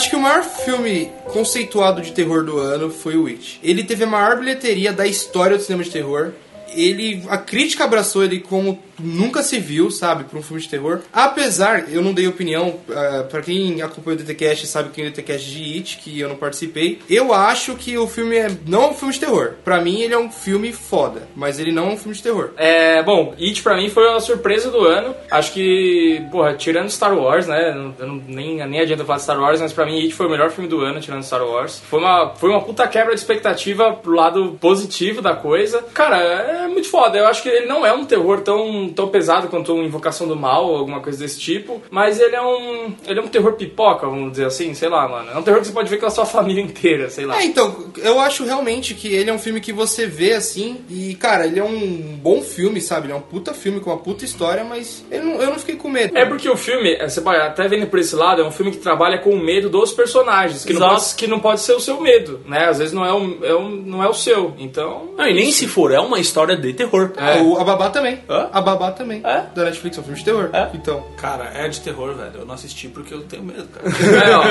Acho 0.00 0.08
que 0.08 0.16
o 0.16 0.20
maior 0.20 0.42
filme 0.42 1.12
conceituado 1.26 2.00
de 2.00 2.12
terror 2.12 2.42
do 2.42 2.58
ano 2.58 2.88
foi 2.88 3.18
o 3.18 3.24
Witch. 3.24 3.58
Ele 3.62 3.84
teve 3.84 4.04
a 4.04 4.06
maior 4.06 4.38
bilheteria 4.38 4.94
da 4.94 5.06
história 5.06 5.58
do 5.58 5.62
cinema 5.62 5.84
de 5.84 5.90
terror. 5.90 6.32
Ele, 6.74 7.22
a 7.28 7.36
crítica 7.36 7.84
abraçou 7.84 8.24
ele 8.24 8.40
como 8.40 8.82
nunca 9.02 9.42
se 9.42 9.58
viu, 9.58 9.90
sabe, 9.90 10.24
pra 10.24 10.38
um 10.38 10.42
filme 10.42 10.62
de 10.62 10.68
terror. 10.68 11.00
Apesar, 11.12 11.92
eu 11.92 12.02
não 12.02 12.12
dei 12.12 12.26
opinião, 12.26 12.68
uh, 12.88 13.24
para 13.28 13.42
quem 13.42 13.82
acompanha 13.82 14.16
o 14.16 14.20
DTCast 14.20 14.66
sabe 14.66 14.90
que 14.90 15.00
é 15.00 15.06
o 15.06 15.10
DTCast 15.10 15.50
de 15.50 15.76
It, 15.76 15.98
que 15.98 16.18
eu 16.18 16.28
não 16.28 16.36
participei. 16.36 17.00
Eu 17.08 17.32
acho 17.32 17.74
que 17.76 17.96
o 17.98 18.06
filme 18.06 18.36
é 18.36 18.50
não 18.66 18.84
é 18.84 18.86
um 18.88 18.94
filme 18.94 19.14
de 19.14 19.20
terror. 19.20 19.54
Pra 19.64 19.80
mim 19.80 20.00
ele 20.00 20.14
é 20.14 20.18
um 20.18 20.30
filme 20.30 20.72
foda, 20.72 21.28
mas 21.34 21.58
ele 21.58 21.72
não 21.72 21.90
é 21.90 21.92
um 21.92 21.96
filme 21.96 22.14
de 22.14 22.22
terror. 22.22 22.50
É, 22.56 23.02
bom, 23.02 23.34
It 23.38 23.62
pra 23.62 23.76
mim 23.76 23.88
foi 23.88 24.08
a 24.12 24.20
surpresa 24.20 24.70
do 24.70 24.84
ano. 24.86 25.14
Acho 25.30 25.52
que, 25.52 26.22
porra, 26.30 26.54
tirando 26.54 26.90
Star 26.90 27.16
Wars, 27.16 27.46
né? 27.46 27.92
Eu 27.98 28.06
não, 28.06 28.22
nem, 28.26 28.66
nem 28.66 28.80
adianta 28.80 29.04
falar 29.04 29.18
de 29.18 29.24
Star 29.24 29.40
Wars, 29.40 29.60
mas 29.60 29.72
pra 29.72 29.86
mim 29.86 30.00
It 30.00 30.14
foi 30.14 30.26
o 30.26 30.30
melhor 30.30 30.50
filme 30.50 30.68
do 30.68 30.80
ano, 30.80 31.00
tirando 31.00 31.22
Star 31.22 31.42
Wars. 31.42 31.80
Foi 31.88 31.98
uma, 31.98 32.34
foi 32.34 32.50
uma 32.50 32.62
puta 32.62 32.86
quebra 32.86 33.14
de 33.14 33.20
expectativa 33.20 33.92
pro 33.92 34.14
lado 34.14 34.56
positivo 34.60 35.20
da 35.22 35.34
coisa. 35.34 35.82
Cara, 35.94 36.16
é 36.18 36.68
muito 36.68 36.88
foda. 36.88 37.18
Eu 37.18 37.26
acho 37.26 37.42
que 37.42 37.48
ele 37.48 37.66
não 37.66 37.84
é 37.84 37.92
um 37.92 38.04
terror 38.04 38.40
tão, 38.40 38.89
tão 38.92 39.08
pesado 39.08 39.48
quanto 39.48 39.74
uma 39.74 39.84
Invocação 39.84 40.26
do 40.28 40.36
Mal 40.36 40.66
ou 40.68 40.76
alguma 40.76 41.00
coisa 41.00 41.18
desse 41.18 41.38
tipo, 41.40 41.82
mas 41.90 42.20
ele 42.20 42.36
é 42.36 42.42
um. 42.42 42.94
Ele 43.06 43.18
é 43.20 43.22
um 43.22 43.28
terror 43.28 43.52
pipoca, 43.54 44.06
vamos 44.06 44.32
dizer 44.32 44.46
assim, 44.46 44.72
sei 44.74 44.88
lá, 44.88 45.08
mano. 45.08 45.30
É 45.32 45.36
um 45.38 45.42
terror 45.42 45.60
que 45.60 45.66
você 45.66 45.72
pode 45.72 45.88
ver 45.90 45.98
com 45.98 46.06
a 46.06 46.10
sua 46.10 46.26
família 46.26 46.62
inteira, 46.62 47.08
sei 47.10 47.26
lá. 47.26 47.40
É, 47.40 47.44
então, 47.44 47.86
eu 47.98 48.20
acho 48.20 48.44
realmente 48.44 48.94
que 48.94 49.08
ele 49.08 49.30
é 49.30 49.32
um 49.32 49.38
filme 49.38 49.60
que 49.60 49.72
você 49.72 50.06
vê 50.06 50.32
assim, 50.34 50.80
e 50.88 51.14
cara, 51.14 51.46
ele 51.46 51.58
é 51.58 51.64
um 51.64 52.18
bom 52.22 52.42
filme, 52.42 52.80
sabe? 52.80 53.06
Ele 53.06 53.12
é 53.12 53.16
um 53.16 53.20
puta 53.20 53.52
filme 53.54 53.80
com 53.80 53.90
uma 53.90 53.98
puta 53.98 54.24
história, 54.24 54.64
mas 54.64 55.04
ele 55.10 55.24
não- 55.24 55.40
eu 55.42 55.50
não 55.50 55.58
fiquei 55.58 55.76
com 55.76 55.88
medo. 55.88 56.16
É 56.16 56.24
porque 56.26 56.48
o 56.48 56.56
filme, 56.56 56.94
é, 56.94 57.08
você 57.08 57.20
pode 57.20 57.40
até 57.40 57.66
vendo 57.68 57.86
por 57.86 57.98
esse 57.98 58.14
lado, 58.14 58.42
é 58.42 58.44
um 58.46 58.50
filme 58.52 58.70
que 58.72 58.78
trabalha 58.78 59.18
com 59.18 59.30
o 59.30 59.38
medo 59.42 59.68
dos 59.68 59.92
personagens, 59.92 60.64
que, 60.64 60.72
não 60.72 60.88
pode, 60.88 61.14
que 61.16 61.26
não 61.26 61.40
pode 61.40 61.60
ser 61.60 61.72
o 61.74 61.80
seu 61.80 62.00
medo, 62.00 62.40
né? 62.46 62.66
Às 62.68 62.78
vezes 62.78 62.92
não 62.92 63.04
é 63.04 63.12
o, 63.12 63.44
é 63.44 63.54
o- 63.54 63.68
não 63.68 64.02
é 64.02 64.08
o 64.08 64.14
seu. 64.14 64.54
Então. 64.58 65.10
Não, 65.16 65.26
e 65.26 65.34
nem 65.34 65.50
se 65.52 65.66
for, 65.66 65.92
é 65.92 66.00
uma 66.00 66.18
história 66.18 66.56
de 66.56 66.72
terror. 66.72 67.12
É. 67.16 67.40
O, 67.42 67.58
a 67.58 67.64
Babá 67.64 67.90
também. 67.90 68.20
Hã? 68.28 68.48
A 68.52 68.60
Babá 68.60 68.79
também. 68.90 69.20
É? 69.24 69.44
Da 69.54 69.64
Netflix, 69.64 69.96
é 69.96 70.00
um 70.00 70.04
filme 70.04 70.18
de 70.18 70.24
terror. 70.24 70.50
É? 70.52 70.68
Então. 70.74 71.04
Cara, 71.16 71.50
é 71.54 71.68
de 71.68 71.80
terror, 71.80 72.14
velho. 72.14 72.30
Eu 72.40 72.46
não 72.46 72.54
assisti 72.54 72.88
porque 72.88 73.12
eu 73.12 73.22
tenho 73.22 73.42
medo, 73.42 73.68
cara. 73.68 73.90
É, 74.30 74.36
ó, 74.36 74.42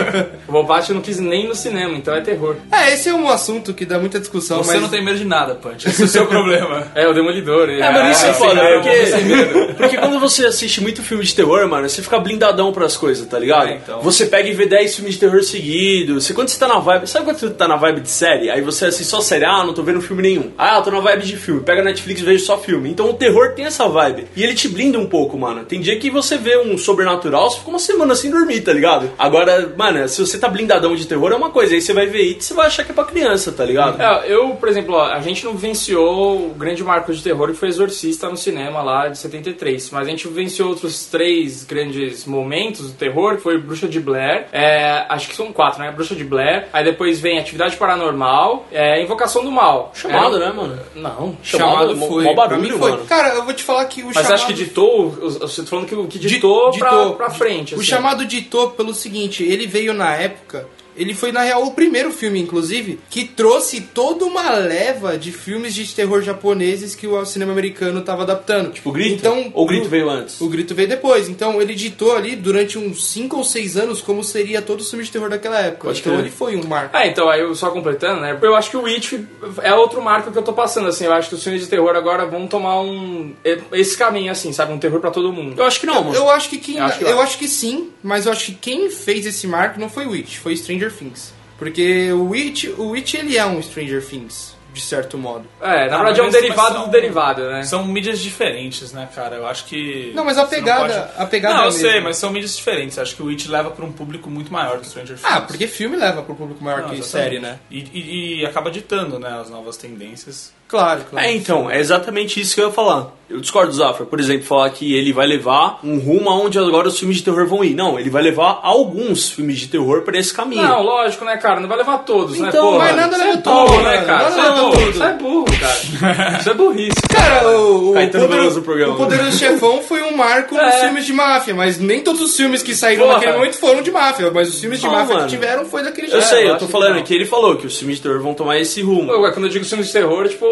o 0.48 0.52
Bobate 0.52 0.94
não 0.94 1.02
quis 1.02 1.20
nem 1.20 1.48
no 1.48 1.56
cinema, 1.56 1.94
então 1.96 2.14
é 2.16 2.22
terror. 2.22 2.56
É, 2.72 2.94
esse 2.94 3.10
é 3.10 3.14
um 3.14 3.30
assunto 3.30 3.74
que 3.74 3.86
dá 3.86 4.00
muita 4.00 4.20
discussão, 4.20 4.64
Você 4.64 4.74
mas. 4.74 4.82
não 4.82 4.90
tem 4.90 5.04
medo 5.04 5.18
de 5.18 5.26
nada, 5.26 5.56
Punch. 5.56 5.88
Esse 5.88 6.02
é 6.02 6.06
o 6.06 6.08
seu 6.08 6.28
problema. 6.28 6.88
É, 6.96 7.08
o 7.08 7.14
Demolidor. 7.14 7.70
É, 7.70 7.92
mas 7.92 8.18
isso 8.18 8.26
é 8.26 8.34
foda, 8.34 8.62
medo. 8.62 8.82
porque, 8.82 9.74
porque 9.78 9.98
quando 9.98 10.20
você 10.20 10.46
assiste 10.46 10.82
muito 10.82 11.02
filme 11.02 11.24
de 11.24 11.34
terror, 11.34 11.68
mano, 11.68 11.88
você 11.88 12.02
fica 12.02 12.20
blindadão 12.20 12.72
pras 12.74 12.98
coisas, 12.98 13.26
tá 13.28 13.38
ligado? 13.40 13.70
É, 13.70 13.76
então. 13.76 14.02
Você 14.02 14.26
pega 14.26 14.50
e 14.50 14.54
vê 14.54 14.66
10 14.66 14.96
filmes 14.96 15.14
de 15.14 15.20
terror 15.20 15.42
seguidos. 15.44 16.26
Você, 16.26 16.34
quando 16.34 16.50
você 16.50 16.60
tá 16.60 16.68
na 16.68 16.80
vibe. 16.80 17.08
Sabe 17.08 17.26
quando 17.26 17.38
você 17.38 17.50
tá 17.52 17.68
na 17.68 17.76
vibe 17.76 18.02
de 18.02 18.10
série? 18.10 18.50
Aí 18.50 18.62
você 18.62 18.86
assiste 18.86 19.10
só 19.10 19.22
série, 19.22 19.46
ah, 19.46 19.64
não 19.64 19.74
tô 19.74 19.84
vendo 19.84 20.02
filme 20.02 20.22
nenhum. 20.22 20.52
Ah, 20.58 20.82
tô 20.82 20.92
na 20.92 21.00
vibe 21.00 21.24
de 21.26 21.38
filme. 21.38 21.62
Pega 21.62 21.82
Netflix 21.84 22.22
e 22.22 22.24
vejo 22.24 22.44
só 22.46 22.58
filme. 22.58 22.90
Então 22.90 23.10
o 23.10 23.14
terror 23.14 23.54
tem 23.54 23.66
essa 23.66 23.88
vibe. 23.88 24.19
E 24.36 24.44
ele 24.44 24.54
te 24.54 24.68
blinda 24.68 24.98
um 25.00 25.06
pouco, 25.08 25.38
mano. 25.38 25.64
Tem 25.66 25.80
dia 25.80 25.98
que 26.00 26.10
você 26.10 26.38
vê 26.38 26.58
um 26.58 26.78
sobrenatural, 26.78 27.50
você 27.50 27.58
fica 27.60 27.70
uma 27.70 27.80
semana 27.80 28.16
sem 28.16 28.30
dormir, 28.32 28.62
tá 28.62 28.74
ligado? 28.74 29.10
Agora, 29.18 29.74
mano, 29.78 30.08
se 30.08 30.20
você 30.22 30.38
tá 30.38 30.48
blindadão 30.48 30.96
de 30.96 31.06
terror 31.08 31.32
é 31.32 31.36
uma 31.36 31.50
coisa. 31.50 31.74
Aí 31.74 31.82
você 31.82 31.94
vai 31.94 32.08
ver 32.08 32.22
it, 32.30 32.44
você 32.44 32.54
vai 32.54 32.68
achar 32.68 32.84
que 32.84 32.92
é 32.92 32.94
pra 32.96 33.04
criança, 33.04 33.52
tá 33.52 33.64
ligado? 33.66 34.02
É, 34.02 34.32
eu, 34.32 34.50
por 34.52 34.68
exemplo, 34.70 34.96
ó, 34.96 35.04
a 35.06 35.20
gente 35.20 35.46
não 35.46 35.54
vivenciou 35.54 36.48
o 36.50 36.54
grande 36.56 36.84
marco 36.84 37.14
de 37.14 37.22
terror 37.22 37.48
que 37.50 37.56
foi 37.56 37.70
Exorcista 37.70 38.30
no 38.30 38.38
cinema 38.38 38.82
lá 38.82 39.08
de 39.08 39.18
73, 39.18 39.90
mas 39.92 40.08
a 40.08 40.10
gente 40.10 40.28
vivenciou 40.28 40.70
outros 40.70 41.06
três 41.06 41.64
grandes 41.64 42.26
momentos 42.26 42.88
do 42.92 42.94
terror, 42.98 43.36
que 43.38 43.42
foi 43.42 43.58
Bruxa 43.60 43.88
de 43.88 44.00
Blair, 44.00 44.48
é, 44.52 45.06
acho 45.10 45.30
que 45.30 45.36
são 45.36 45.52
quatro, 45.54 45.82
né? 45.82 45.92
Bruxa 45.92 46.16
de 46.16 46.24
Blair, 46.24 46.68
aí 46.74 46.84
depois 46.84 47.20
vem 47.20 47.40
Atividade 47.40 47.76
Paranormal, 47.78 48.66
é, 48.72 49.02
Invocação 49.02 49.44
do 49.44 49.52
Mal. 49.52 49.92
Chamado, 49.94 50.38
É, 50.38 50.40
né, 50.40 50.54
mano? 50.56 50.80
Não. 50.96 51.38
Chamado 51.44 51.94
Chamado, 51.94 51.98
foi. 52.08 52.24
mó 52.24 52.34
barulho, 52.34 52.78
foi. 52.78 52.92
mano. 52.92 53.06
Cara, 53.06 53.36
eu 53.36 53.44
vou 53.46 53.54
te 53.54 53.64
falar 53.64 53.86
que 53.86 53.99
o 54.04 54.06
Mas 54.08 54.16
chamado... 54.16 54.34
acho 54.34 54.48
que 54.48 54.54
ditou, 54.54 55.10
você 55.12 55.62
tá 55.62 55.68
falando 55.68 55.86
que 55.88 55.96
o 55.96 56.08
que 56.08 56.20
Di- 56.20 56.28
ditou, 56.28 56.72
pra, 56.72 56.90
ditou. 56.90 57.14
pra 57.16 57.30
frente. 57.30 57.74
O 57.76 57.78
assim. 57.78 57.86
chamado 57.88 58.26
ditou 58.26 58.72
pelo 58.72 58.94
seguinte, 58.94 59.44
ele 59.44 59.68
veio 59.68 59.94
na 59.94 60.16
época, 60.16 60.68
ele 61.00 61.14
foi 61.14 61.32
na 61.32 61.42
real 61.42 61.64
o 61.64 61.72
primeiro 61.72 62.12
filme, 62.12 62.40
inclusive, 62.40 63.00
que 63.10 63.24
trouxe 63.24 63.80
toda 63.82 64.26
uma 64.26 64.52
leva 64.52 65.18
de 65.18 65.32
filmes 65.32 65.74
de 65.74 65.88
terror 65.96 66.22
japoneses 66.22 66.94
que 66.94 67.08
o 67.08 67.26
cinema 67.26 67.54
americano 67.54 68.02
tava 68.02 68.24
adaptando. 68.24 68.72
Tipo, 68.72 68.90
o 68.90 68.94
grito? 68.94 69.16
Então, 69.16 69.50
Ou 69.54 69.64
o 69.64 69.68
grito 69.68 69.88
veio 69.88 70.10
antes? 70.10 70.42
O 70.42 70.50
grito 70.50 70.76
veio 70.76 70.90
depois. 70.90 71.30
Então 71.30 71.62
ele 71.62 71.74
ditou 71.74 72.16
ali 72.16 72.36
durante 72.36 72.78
uns 72.78 73.08
5 73.08 73.38
ou 73.38 73.44
6 73.44 73.78
anos 73.78 74.02
como 74.02 74.24
seria 74.24 74.62
todo 74.62 74.82
o 74.82 74.84
filme 74.84 75.06
de 75.06 75.12
terror 75.12 75.30
daquela 75.30 75.60
época. 75.60 75.88
Pode 75.88 76.00
então 76.00 76.14
crer. 76.14 76.26
ele 76.26 76.32
foi 76.32 76.56
um 76.58 76.68
marco. 76.68 76.90
Ah, 76.94 77.08
então, 77.08 77.30
aí 77.30 77.40
eu 77.40 77.56
só 77.56 77.72
completando, 77.72 78.22
né? 78.22 78.38
Eu 78.42 78.56
acho 78.56 78.70
que 78.70 78.78
o 78.78 78.84
Witch 78.84 79.14
é 79.62 79.74
outro 79.74 80.02
marco 80.02 80.32
que 80.32 80.38
eu 80.38 80.44
tô 80.44 80.52
passando, 80.52 80.90
assim. 80.90 81.06
Eu 81.06 81.14
acho 81.14 81.30
que 81.30 81.36
os 81.36 81.44
filmes 81.44 81.62
de 81.62 81.68
terror 81.68 81.96
agora 81.96 82.26
vão 82.26 82.46
tomar 82.46 82.82
um. 82.82 83.34
esse 83.72 83.98
caminho, 83.98 84.32
assim, 84.32 84.52
sabe? 84.52 84.74
Um 84.74 84.80
terror 84.80 85.00
pra 85.00 85.12
todo 85.12 85.32
mundo. 85.32 85.56
Eu 85.58 85.66
acho 85.66 85.80
que 85.80 85.86
não, 85.86 86.04
mano. 86.04 86.16
Eu 86.16 86.30
acho 86.30 86.50
que 86.50 86.58
quem. 86.58 86.78
Eu 86.78 86.84
acho 86.86 87.00
que 87.00 87.06
eu 87.06 87.22
acho 87.22 87.38
que 87.38 87.48
sim, 87.48 87.90
mas 88.04 88.26
eu 88.26 88.32
acho 88.32 88.46
que 88.48 88.54
quem 88.54 88.90
fez 88.90 89.26
esse 89.26 89.48
marco 89.48 89.80
não 89.80 89.90
foi 89.90 90.06
o 90.06 90.12
Witch, 90.12 90.38
foi 90.38 90.56
Stranger 90.58 90.89
Things. 90.92 91.34
Porque 91.58 92.12
o 92.14 92.30
Witch, 92.30 92.66
o 92.78 92.90
Witch 92.92 93.16
ele 93.16 93.38
é 93.38 93.46
um 93.46 93.62
Stranger 93.62 94.02
Things, 94.06 94.56
de 94.74 94.80
certo 94.80 95.18
modo. 95.18 95.46
É, 95.62 95.90
na 95.90 95.96
Ah, 95.96 95.98
verdade 96.04 96.20
é 96.20 96.24
um 96.24 96.28
eles 96.28 96.42
derivado 96.42 96.76
são- 96.76 96.86
do 96.86 96.92
derivado, 96.92 97.50
né? 97.50 97.64
São 97.64 97.86
mídias 97.86 98.20
diferentes, 98.20 98.94
né, 98.94 99.10
cara? 99.14 99.36
Eu 99.36 99.46
acho 99.46 99.66
que. 99.66 100.12
Não, 100.16 100.24
mas 100.24 100.38
a 100.38 100.46
pegada- 100.46 101.14
a 101.18 101.26
pegada 101.26 101.56
Não, 101.56 101.64
é 101.64 101.68
eu 101.68 101.72
sei, 101.72 102.00
mas 102.00 102.16
são 102.18 102.32
mídias 102.32 102.56
diferentes. 102.56 102.98
Acho 102.98 103.14
que 103.16 103.22
o 103.22 103.28
It 103.30 103.50
leva 103.50 103.72
pra 103.72 103.84
um 103.84 103.92
público 103.92 104.30
muito 104.30 104.54
maior 104.54 104.78
do 104.80 104.86
Stranger 104.86 105.18
Things. 105.18 105.30
Ah, 105.30 105.42
porque 105.42 105.68
filme 105.68 105.98
leva 105.98 106.22
pro 106.22 106.34
público 106.34 106.64
maior 106.64 106.84
Não, 106.84 106.90
que 106.90 107.00
exatamente. 107.00 107.30
série, 107.30 107.40
né? 107.40 107.60
E, 107.70 107.80
e- 107.80 108.40
e 108.42 108.46
acaba 108.46 108.72
ditando, 108.72 109.20
né, 109.20 109.38
as 109.42 109.50
novas 109.50 109.76
tendências. 109.76 110.54
Claro, 110.70 111.02
claro. 111.10 111.26
É, 111.26 111.34
então, 111.34 111.70
é 111.70 111.80
exatamente 111.80 112.40
isso 112.40 112.56
que 112.56 112.62
eu 112.62 112.68
ia 112.68 112.72
falar. 112.72 113.18
Eu 113.30 113.40
discordo 113.40 113.70
do 113.72 113.78
Zafra, 113.78 114.08
por 114.08 114.20
exemplo, 114.20 114.44
falar 114.48 114.68
que 114.72 114.92
ele 114.96 115.14
vai 115.14 115.28
levar 115.28 115.80
um 115.84 116.00
rumo 116.00 116.32
aonde 116.32 116.58
agora 116.58 116.88
os 116.88 116.98
filmes 116.98 117.18
de 117.18 117.24
terror 117.24 117.46
vão 117.46 117.64
ir. 117.64 117.76
Não, 117.76 118.00
ele 118.00 118.10
vai 118.10 118.24
levar 118.24 118.60
alguns 118.64 119.30
filmes 119.30 119.60
de 119.60 119.68
terror 119.68 120.02
pra 120.02 120.18
esse 120.18 120.34
caminho. 120.34 120.64
Não, 120.64 120.82
lógico, 120.82 121.24
né, 121.26 121.38
cara? 121.38 121.60
Não 121.60 121.70
vai 121.70 121.78
levar 121.78 122.00
todos, 122.00 122.40
né? 122.40 122.48
Então, 122.50 122.80
mas 122.80 122.96
nada 122.96 123.16
leva 123.18 123.30
é 123.34 123.38
burro, 123.38 123.68
tudo, 123.68 123.82
né, 123.84 123.98
cara? 124.02 124.24
Nada 124.24 124.30
Isso 124.32 124.40
é 124.40 124.42
leva 124.42 124.56
burro. 124.62 124.72
tudo. 124.80 124.90
Isso 124.90 125.04
é 125.04 125.14
burro, 125.14 125.46
cara. 125.60 126.38
Isso 126.42 126.50
é 126.50 126.54
burrice. 126.56 127.02
Cara, 127.14 127.50
o, 127.60 127.90
o, 127.92 127.94
Caetano 127.94 128.28
Poderoso- 128.28 128.62
programa. 128.64 128.94
o 128.94 128.98
Poderoso 128.98 129.38
Chefão 129.38 129.82
foi 129.84 130.02
um 130.02 130.18
marco 130.18 130.56
nos 130.58 130.64
É. 130.74 130.86
filmes 130.86 131.06
de 131.06 131.14
máfia, 131.14 131.54
mas 131.54 131.78
nem 131.78 132.00
todos 132.02 132.22
os 132.22 132.36
filmes 132.36 132.64
que 132.64 132.74
saíram 132.74 133.04
Porra. 133.04 133.14
naquele 133.20 133.34
momento 133.38 133.58
foram 133.58 133.84
de 133.84 133.92
máfia, 133.92 134.32
mas 134.32 134.50
os 134.50 134.60
filmes 134.60 134.80
de 134.80 134.88
Não, 134.88 134.94
máfia 134.94 135.14
mano. 135.16 135.28
que 135.28 135.36
tiveram 135.36 135.66
foi 135.66 135.84
daquele 135.84 136.08
Eu 136.08 136.12
jeito. 136.14 136.26
sei, 136.26 136.44
eu 136.44 136.48
eu 136.48 136.50
acho 136.54 136.60
tô 136.62 136.66
que 136.66 136.72
falando 136.72 136.96
não. 136.96 137.04
que 137.04 137.14
ele 137.14 137.26
falou 137.28 137.58
que 137.58 137.68
os 137.68 137.78
filmes 137.78 137.98
de 137.98 138.02
terror 138.02 138.20
vão 138.24 138.34
tomar 138.34 138.58
esse 138.58 138.82
rumo. 138.82 139.06
Pô, 139.06 139.22
quando 139.32 139.44
eu 139.46 139.50
digo 139.50 139.64
filmes 139.66 139.86
de 139.86 139.94
terror, 139.94 140.28
tipo, 140.28 140.46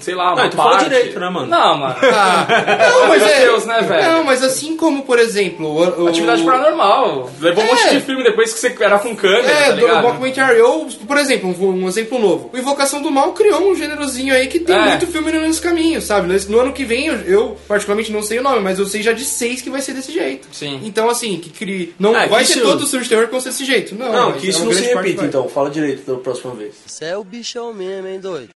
sei 0.00 0.14
lá, 0.14 0.32
uma 0.34 0.42
Não, 0.44 0.50
tu 0.50 0.56
fala 0.56 0.70
parte. 0.72 0.84
direito, 0.88 1.18
né, 1.20 1.28
mano? 1.30 1.46
Não, 1.46 1.78
mano. 1.78 1.96
Ah, 2.02 2.46
não, 2.92 3.08
mas 3.08 3.22
Meu 3.22 3.30
é. 3.32 3.40
Deus, 3.40 3.64
né, 3.66 3.80
velho? 3.82 4.02
Não, 4.12 4.24
mas 4.24 4.42
assim 4.42 4.76
como, 4.76 5.02
por 5.02 5.18
exemplo, 5.18 5.66
o, 5.66 6.04
o- 6.04 6.08
Atividade 6.08 6.42
paranormal. 6.42 7.30
Levou 7.40 7.64
um 7.64 7.66
É. 7.66 7.70
monte 7.70 7.90
de 7.90 8.00
filme 8.00 8.22
depois 8.22 8.52
que 8.52 8.58
você 8.60 8.74
era 8.80 8.98
com 8.98 9.14
câmera, 9.16 9.48
É, 9.50 9.64
tá 9.66 9.70
do 9.72 9.80
ligado? 9.80 10.02
documentary. 10.06 10.60
Ou, 10.60 10.86
por 10.86 11.16
exemplo, 11.16 11.50
um, 11.50 11.84
um 11.84 11.88
exemplo 11.88 12.18
novo. 12.18 12.50
O 12.52 12.58
Invocação 12.58 13.00
do 13.02 13.10
Mal 13.10 13.32
criou 13.32 13.70
um 13.70 13.74
gênerozinho 13.74 14.34
aí 14.34 14.46
que 14.46 14.58
tem 14.60 14.76
É. 14.76 14.88
muito 14.88 15.06
filme 15.06 15.32
nesse 15.32 15.60
caminho, 15.60 16.00
sabe? 16.00 16.32
No 16.48 16.60
ano 16.60 16.72
que 16.72 16.84
vem, 16.84 17.06
eu, 17.06 17.14
eu, 17.22 17.56
particularmente 17.68 18.12
não 18.12 18.22
sei 18.22 18.38
o 18.38 18.42
nome, 18.42 18.60
mas 18.60 18.78
eu 18.78 18.86
sei 18.86 19.02
já 19.02 19.12
de 19.12 19.24
seis 19.24 19.60
que 19.62 19.70
vai 19.70 19.80
ser 19.80 19.92
desse 19.94 20.12
jeito. 20.12 20.48
Sim. 20.52 20.80
Então, 20.84 21.08
assim, 21.08 21.36
que 21.38 21.50
cria. 21.50 21.88
Não 21.98 22.16
É, 22.16 22.26
vai 22.26 22.44
ser 22.44 22.54
isso- 22.58 22.62
todos 22.62 22.84
os 22.84 22.90
filmes 22.90 23.06
de 23.08 23.10
terror 23.14 23.26
que 23.26 23.32
vão 23.32 23.40
ser 23.40 23.50
desse 23.50 23.64
jeito. 23.64 23.94
Não, 23.94 24.12
Não, 24.12 24.32
que 24.32 24.46
é 24.46 24.50
isso 24.50 24.64
não 24.64 24.72
se 24.72 24.82
repita, 24.82 25.24
então. 25.24 25.48
Fala 25.48 25.70
direito 25.70 26.10
da 26.10 26.18
próxima 26.18 26.54
vez. 26.54 26.74
Você 26.86 27.04
é 27.06 27.16
o 27.16 27.24
bichão 27.24 27.72
mesmo, 27.72 28.08
hein, 28.08 28.20
doido? 28.20 28.48